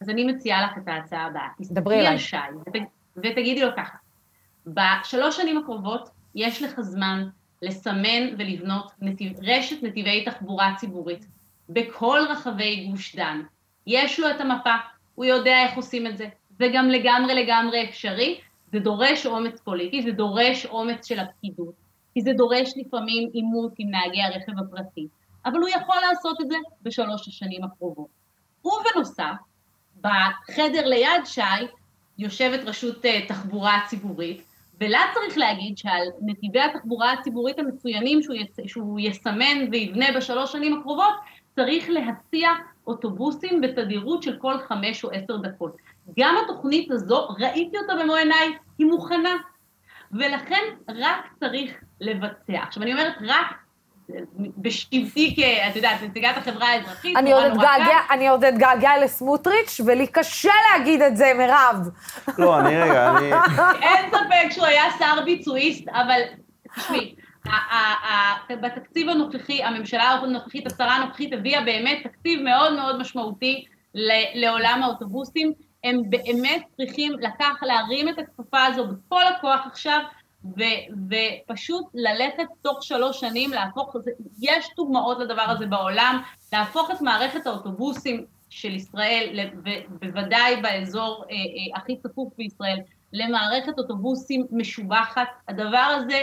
אז 0.00 0.10
אני 0.10 0.24
מציעה 0.24 0.62
לך 0.62 0.78
את 0.78 0.88
ההצעה 0.88 1.26
הבאה. 1.26 1.48
דברי 1.60 2.00
אליי. 2.00 2.18
שי, 2.18 2.36
ותגידי 3.16 3.60
לו 3.60 3.70
ככה, 3.76 3.96
בשלוש 4.66 5.36
שנים 5.36 5.58
הקרובות 5.58 6.10
יש 6.34 6.62
לך 6.62 6.80
זמן 6.80 7.28
לסמן 7.62 8.34
ולבנות 8.38 8.92
נתיב, 9.00 9.32
רשת 9.42 9.82
נתיבי 9.82 10.24
תחבורה 10.24 10.74
ציבורית 10.76 11.26
בכל 11.68 12.20
רחבי 12.30 12.86
גוש 12.90 13.16
דן. 13.16 13.40
יש 13.86 14.20
לו 14.20 14.30
את 14.30 14.40
המפה, 14.40 14.74
הוא 15.14 15.24
יודע 15.24 15.62
איך 15.62 15.76
עושים 15.76 16.06
את 16.06 16.18
זה, 16.18 16.28
זה 16.58 16.66
גם 16.74 16.88
לגמרי 16.88 17.34
לגמרי 17.44 17.88
אפשרי, 17.88 18.40
זה 18.72 18.78
דורש 18.78 19.26
אומץ 19.26 19.60
פוליטי, 19.60 20.02
זה 20.02 20.10
דורש 20.10 20.66
אומץ 20.66 21.06
של 21.06 21.18
הפקידות, 21.18 21.74
כי 22.14 22.20
זה 22.20 22.32
דורש 22.32 22.72
לפעמים 22.76 23.30
עימות 23.32 23.72
עם 23.78 23.90
נהגי 23.90 24.22
הרכב 24.22 24.52
הפרטי, 24.58 25.06
אבל 25.46 25.58
הוא 25.58 25.68
יכול 25.68 25.96
לעשות 26.08 26.40
את 26.40 26.48
זה 26.48 26.56
בשלוש 26.82 27.28
השנים 27.28 27.64
הקרובות. 27.64 28.08
ובנוסף, 28.64 29.34
בחדר 30.00 30.86
ליד 30.86 31.24
שי 31.24 31.40
יושבת 32.18 32.60
רשות 32.64 33.04
אה, 33.04 33.26
תחבורה 33.28 33.80
ציבורית, 33.86 34.42
ולה 34.80 35.00
צריך 35.14 35.38
להגיד 35.38 35.78
שעל 35.78 36.08
נתיבי 36.22 36.60
התחבורה 36.60 37.12
הציבורית 37.12 37.58
המצוינים 37.58 38.22
שהוא, 38.22 38.36
יצ... 38.36 38.56
שהוא 38.66 39.00
יסמן 39.00 39.68
ויבנה 39.70 40.06
בשלוש 40.16 40.52
שנים 40.52 40.80
הקרובות, 40.80 41.14
צריך 41.54 41.88
להציע 41.88 42.48
אוטובוסים 42.86 43.60
בתדירות 43.60 44.22
של 44.22 44.36
כל 44.38 44.54
חמש 44.68 45.04
או 45.04 45.10
עשר 45.10 45.36
דקות. 45.36 45.76
גם 46.18 46.34
התוכנית 46.44 46.90
הזו, 46.90 47.28
ראיתי 47.38 47.78
אותה 47.78 47.92
במו 48.02 48.14
עיניי, 48.14 48.52
היא 48.78 48.86
מוכנה. 48.86 49.36
ולכן 50.12 50.62
רק 50.88 51.26
צריך 51.40 51.72
לבצע. 52.00 52.62
עכשיו 52.62 52.82
אני 52.82 52.92
אומרת 52.92 53.14
רק 53.26 53.46
בשבטי 54.58 55.34
כ... 55.36 55.68
את 55.70 55.76
יודעת, 55.76 56.02
נציגת 56.02 56.36
החברה 56.36 56.68
האזרחית, 56.68 57.16
אני 57.16 57.32
עוד 57.32 57.44
אתגעגע, 57.44 57.98
אני 58.10 58.28
עוד 58.28 58.44
אתגעגע 58.44 58.90
לסמוטריץ', 59.04 59.80
ולי 59.86 60.06
קשה 60.06 60.52
להגיד 60.72 61.02
את 61.02 61.16
זה, 61.16 61.32
מירב. 61.38 61.88
לא, 62.38 62.60
אני 62.60 62.76
רגע, 62.76 63.16
אני... 63.16 63.32
אין 63.82 64.10
ספק 64.10 64.50
שהוא 64.50 64.66
היה 64.66 64.84
שר 64.98 65.24
ביצועיסט, 65.24 65.88
אבל 65.88 66.20
תשמעי, 66.76 67.14
בתקציב 68.62 69.08
הנוכחי, 69.08 69.62
הממשלה 69.62 70.02
הנוכחית, 70.02 70.66
השרה 70.66 70.94
הנוכחית 70.96 71.32
הביאה 71.32 71.64
באמת 71.64 71.98
תקציב 72.04 72.40
מאוד 72.42 72.72
מאוד 72.72 73.00
משמעותי 73.00 73.64
לעולם 74.34 74.80
האוטובוסים. 74.82 75.52
הם 75.84 76.00
באמת 76.10 76.62
צריכים 76.76 77.12
לקח, 77.12 77.62
להרים 77.62 78.08
את 78.08 78.18
הכפפה 78.18 78.64
הזו 78.64 78.86
בכל 78.86 79.22
הכוח 79.26 79.66
עכשיו, 79.66 80.00
ו- 80.44 81.06
ופשוט 81.10 81.86
ללכת 81.94 82.44
תוך 82.62 82.82
שלוש 82.82 83.20
שנים, 83.20 83.50
להפוך, 83.50 83.96
יש 84.40 84.70
דוגמאות 84.76 85.18
לדבר 85.18 85.42
הזה 85.42 85.66
בעולם, 85.66 86.22
להפוך 86.52 86.90
את 86.90 87.00
מערכת 87.00 87.46
האוטובוסים 87.46 88.24
של 88.50 88.74
ישראל, 88.74 89.50
בוודאי 90.00 90.62
באזור 90.62 91.24
אה, 91.30 91.34
אה, 91.34 91.80
הכי 91.80 91.96
צפוף 91.96 92.32
בישראל, 92.38 92.78
למערכת 93.12 93.78
אוטובוסים 93.78 94.46
משובחת. 94.50 95.28
הדבר 95.48 95.96
הזה 95.96 96.22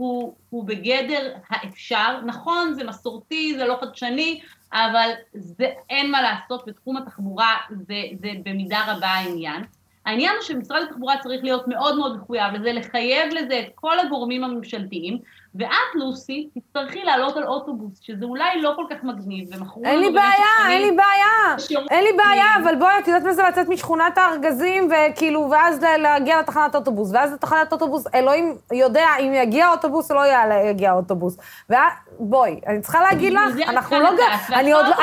הוא, 0.00 0.34
הוא 0.50 0.64
בגדר 0.64 1.34
האפשר. 1.48 2.20
נכון, 2.26 2.74
זה 2.74 2.84
מסורתי, 2.84 3.54
זה 3.58 3.64
לא 3.64 3.78
חדשני, 3.80 4.40
אבל 4.72 5.10
זה, 5.34 5.66
אין 5.90 6.10
מה 6.10 6.22
לעשות, 6.22 6.66
בתחום 6.66 6.96
התחבורה 6.96 7.56
זה, 7.70 8.02
זה 8.20 8.28
במידה 8.44 8.84
רבה 8.88 9.06
העניין. 9.06 9.64
העניין 10.06 10.34
הוא 10.34 10.42
שמשרד 10.42 10.82
התחבורה 10.82 11.14
צריך 11.22 11.44
להיות 11.44 11.68
מאוד 11.68 11.98
מאוד 11.98 12.16
מחויב 12.16 12.54
לזה, 12.54 12.72
לחייב 12.72 13.34
לזה 13.34 13.60
את 13.60 13.72
כל 13.74 14.00
הגורמים 14.00 14.44
הממשלתיים, 14.44 15.18
ואת, 15.54 15.94
לוסי, 15.94 16.48
תצטרכי 16.54 17.04
לעלות 17.04 17.36
על 17.36 17.46
אוטובוס, 17.46 18.00
שזה 18.02 18.24
אולי 18.24 18.62
לא 18.62 18.72
כל 18.76 18.84
כך 18.90 18.96
מגניב, 19.02 19.48
ומכרו 19.52 19.84
אין 19.84 20.00
לי 20.00 20.10
בעיה, 20.10 20.68
אין 20.68 20.82
לי 20.82 20.90
בעיה, 20.96 21.56
אין 21.90 22.04
לי 22.04 22.12
בעיה, 22.16 22.44
אבל 22.62 22.74
בואי, 22.76 22.92
את 23.02 23.08
יודעת 23.08 23.22
מה 23.22 23.32
זה 23.32 23.42
לצאת 23.42 23.68
משכונת 23.68 24.18
הארגזים, 24.18 24.88
וכאילו, 24.90 25.48
ואז 25.50 25.84
להגיע 25.98 26.40
לתחנת 26.40 26.74
אוטובוס, 26.74 27.10
ואז 27.12 27.32
לתחנת 27.32 27.72
אוטובוס, 27.72 28.04
אלוהים 28.14 28.56
יודע 28.72 29.06
אם 29.20 29.34
יגיע 29.34 29.68
אוטובוס 29.68 30.10
או 30.10 30.16
לא 30.16 30.22
יגיע 30.70 30.92
אוטובוס. 30.92 31.36
ובואי, 31.70 32.60
אני 32.66 32.80
צריכה 32.80 33.00
להגיד 33.00 33.32
לך, 33.32 33.68
אנחנו 33.68 34.00
לא 34.00 34.10
גר... 34.16 34.54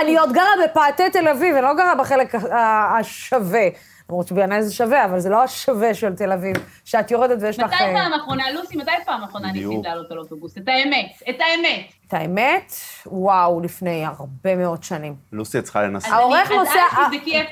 אני 0.02 0.18
עוד 0.18 0.32
גרה 0.34 0.52
בפאתי 0.64 1.10
תל 1.10 1.28
אביב, 1.28 1.56
אני 1.56 1.66
לא 1.66 1.74
גרה 1.74 1.96
בחלק 1.96 2.36
השווה. 2.52 3.68
למרות 4.10 4.28
שבעיניי 4.28 4.64
זה 4.64 4.74
שווה, 4.74 5.06
אבל 5.06 5.20
זה 5.20 5.30
לא 5.30 5.44
השווה 5.44 5.94
של 5.94 6.16
תל 6.16 6.32
אביב, 6.32 6.56
שאת 6.86 7.12
יורדת 7.12 7.38
ויש 7.42 7.60
לך... 7.60 7.74
מתי 7.74 7.84
פעם 7.94 8.14
אחרונה, 8.14 8.52
לוסי, 8.52 8.78
מתי 8.78 8.92
פעם 9.06 9.24
אחרונה 9.24 9.52
ניסית 9.52 9.84
לעלות 9.84 10.12
על 10.12 10.20
אוטובוס? 10.20 10.58
את 10.58 10.68
האמת, 10.68 11.12
את 11.30 11.36
האמת. 11.40 11.86
את 12.08 12.14
האמת? 12.14 12.74
וואו, 13.06 13.62
לפני 13.62 14.06
הרבה 14.06 14.56
מאוד 14.56 14.84
שנים. 14.84 15.16
לוסי, 15.32 15.60
את 15.60 15.64
צריכה 15.64 15.84
לנסות. 15.84 16.14
העורך 16.14 16.52
נוסע... 16.52 16.80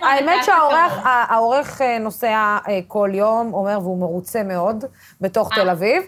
האמת 0.01 0.43
שהעורך 0.43 1.81
נוסע 1.99 2.57
כל 2.87 3.09
יום, 3.13 3.53
אומר, 3.53 3.79
והוא 3.81 3.99
מרוצה 3.99 4.43
מאוד, 4.43 4.85
בתוך 5.21 5.53
תל 5.55 5.69
אביב, 5.69 6.03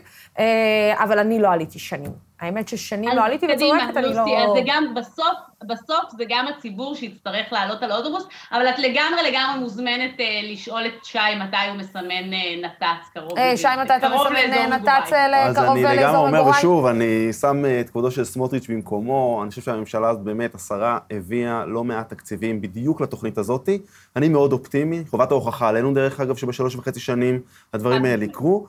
אבל 0.94 1.20
אני 1.20 1.40
לא 1.40 1.52
עליתי 1.52 1.80
שנים. 1.80 2.27
האמת 2.40 2.68
ששנים 2.68 3.10
לא 3.16 3.26
עליתי 3.26 3.46
וצורקת, 3.56 3.98
אני 3.98 4.14
לא... 4.14 4.38
אז 4.38 4.50
זה 4.54 4.62
גם 4.66 4.94
בסוף, 4.96 5.38
בסוף 5.64 6.04
זה 6.18 6.24
גם 6.30 6.46
הציבור 6.48 6.96
שיצטרך 6.96 7.46
לעלות 7.52 7.84
על 7.84 7.92
האוטובוס, 7.92 8.28
אבל 8.52 8.70
את 8.70 8.80
לגמרי 8.80 9.32
לגמרי 9.32 9.60
מוזמנת 9.60 10.12
לשאול 10.44 10.86
את 10.86 11.06
שי 11.06 11.18
מתי 11.40 11.58
הוא 11.70 11.78
מסמן 11.78 12.30
נת"צ 12.62 13.10
קרוב 13.14 13.38
לאזור 13.38 13.56
שי, 13.56 13.68
מתי 13.84 13.96
אתה 13.98 14.10
מסמן 14.10 14.74
נת"צ 14.74 15.10
קרוב 15.10 15.28
לאזור 15.32 15.64
מגוריי? 15.64 15.86
אז 15.86 15.86
אני 15.86 15.98
לגמרי 15.98 16.28
אומר, 16.28 16.48
ושוב, 16.48 16.86
אני 16.86 17.34
שם 17.34 17.64
את 17.80 17.90
כבודו 17.90 18.12
של 18.12 18.24
סמוטריץ' 18.24 18.70
במקומו, 18.70 19.40
אני 19.44 19.50
חושב 19.50 19.62
שהממשלה 19.62 20.10
הזאת 20.10 20.22
באמת, 20.22 20.56
השרה 20.56 20.98
הביאה 21.12 21.66
לא 21.66 21.84
מעט 21.84 22.10
תקציבים 22.10 22.62
בדיוק 22.62 23.02
לתוכנית 23.02 23.38
הזאת. 23.38 23.70
אני 24.16 24.30
מאוד 24.30 24.54
אופטימי, 24.54 25.04
חובת 25.10 25.32
ההוכחה 25.32 25.70
עלינו, 25.70 25.94
דרך 25.94 26.20
אגב, 26.20 26.36
שבשלוש 26.36 26.76
וחצי 26.76 27.00
שנים 27.00 27.42
הדברים 27.74 28.06
האלה 28.06 28.26
יקרו. 28.26 28.68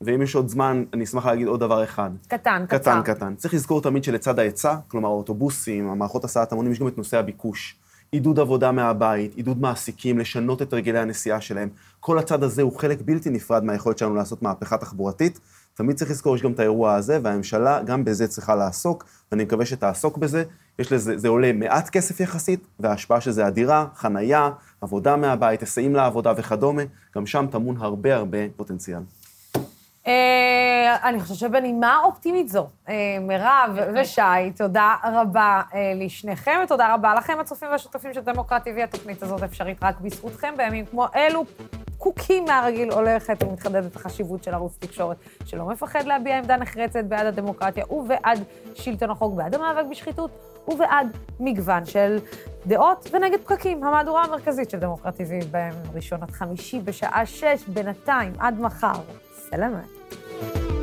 ואם 0.00 0.22
יש 0.22 0.34
עוד 0.34 0.48
זמן, 0.48 0.84
אני 0.92 1.04
אשמח 1.04 1.26
להגיד 1.26 1.46
עוד 1.46 1.60
דבר 1.60 1.84
אחד. 1.84 2.10
קטן, 2.28 2.64
קטן. 2.68 2.78
קטן, 2.78 3.14
קטן. 3.14 3.34
צריך 3.34 3.54
לזכור 3.54 3.82
תמיד 3.82 4.04
שלצד 4.04 4.38
ההיצע, 4.38 4.76
כלומר 4.88 5.08
האוטובוסים, 5.08 5.88
המערכות 5.88 6.24
הסעת 6.24 6.52
המונים, 6.52 6.72
יש 6.72 6.80
גם 6.80 6.88
את 6.88 6.98
נושא 6.98 7.18
הביקוש. 7.18 7.76
עידוד 8.12 8.38
עבודה 8.38 8.72
מהבית, 8.72 9.34
עידוד 9.34 9.60
מעסיקים, 9.60 10.18
לשנות 10.18 10.62
את 10.62 10.72
הרגלי 10.72 10.98
הנסיעה 10.98 11.40
שלהם. 11.40 11.68
כל 12.00 12.18
הצד 12.18 12.42
הזה 12.42 12.62
הוא 12.62 12.78
חלק 12.78 12.98
בלתי 13.04 13.30
נפרד 13.30 13.64
מהיכולת 13.64 13.98
שלנו 13.98 14.14
לעשות 14.14 14.42
מהפכה 14.42 14.76
תחבורתית. 14.76 15.40
תמיד 15.74 15.96
צריך 15.96 16.10
לזכור, 16.10 16.36
יש 16.36 16.42
גם 16.42 16.52
את 16.52 16.58
האירוע 16.58 16.94
הזה, 16.94 17.18
והממשלה 17.22 17.82
גם 17.82 18.04
בזה 18.04 18.28
צריכה 18.28 18.54
לעסוק, 18.54 19.04
ואני 19.32 19.44
מקווה 19.44 19.66
שתעסוק 19.66 20.18
בזה. 20.18 20.44
יש 20.78 20.92
לזה, 20.92 21.18
זה 21.18 21.28
עולה 21.28 21.52
מעט 21.52 21.88
כסף 21.88 22.20
יחסית, 22.20 22.66
וההשפעה 22.80 23.20
של 23.20 23.30
זה 23.30 23.46
אדירה, 23.46 23.86
חנייה, 23.94 24.50
עבודה 24.80 25.16
מהבית, 25.16 25.60
היסעים 25.60 25.94
לעבודה 25.94 26.32
וכדומה, 26.36 26.82
גם 27.16 27.26
שם 27.26 27.46
טמון 27.50 27.76
הרבה 27.78 28.16
הרבה 28.16 28.38
פוטנציאל. 28.56 29.00
אה, 30.08 30.96
אני 31.08 31.20
חושבת 31.20 31.38
שבנימה 31.38 32.00
אופטימית 32.04 32.48
זו, 32.48 32.66
אה, 32.88 32.94
מירב 33.20 33.78
ושי, 33.94 34.52
תודה 34.56 34.94
רבה 35.04 35.62
אה, 35.74 35.92
לשניכם, 35.96 36.60
ותודה 36.64 36.94
רבה 36.94 37.14
לכם, 37.14 37.40
הצופים 37.40 37.68
והשותפים 37.70 38.14
של 38.14 38.20
דמוקרט 38.20 38.66
TV. 38.66 38.82
התוכנית 38.84 39.22
הזאת 39.22 39.42
אפשרית 39.42 39.82
רק 39.82 40.00
בזכותכם 40.00 40.54
בימים 40.56 40.86
כמו 40.86 41.06
אלו. 41.14 41.44
פקוקים 41.98 42.44
מהרגיל 42.44 42.90
הולכת 42.90 43.42
ומתחדדת 43.42 43.96
החשיבות 43.96 44.44
של 44.44 44.54
ערוץ 44.54 44.76
תקשורת, 44.78 45.16
שלא 45.44 45.64
מפחד 45.64 46.04
להביע 46.04 46.38
עמדה 46.38 46.56
נחרצת 46.56 47.04
בעד 47.04 47.26
הדמוקרטיה 47.26 47.84
ובעד 47.90 48.44
שלטון 48.74 49.10
החוק, 49.10 49.34
בעד 49.34 49.54
המאבק 49.54 49.84
בשחיתות 49.90 50.30
ובעד 50.68 51.16
מגוון 51.40 51.86
של 51.86 52.18
דעות 52.66 53.10
ונגד 53.12 53.38
פקקים. 53.40 53.84
המהדורה 53.84 54.24
המרכזית 54.24 54.70
של 54.70 54.78
דמוקרט 54.78 55.14
TV 55.14 55.44
בימים 55.50 55.82
ראשון 55.94 56.20
חמישי 56.30 56.80
בשעה 56.80 57.26
שש, 57.26 57.68
בינתיים, 57.68 58.32
עד 58.38 58.60
מחר. 58.60 59.00
סלמת. 59.50 59.97
you 60.40 60.77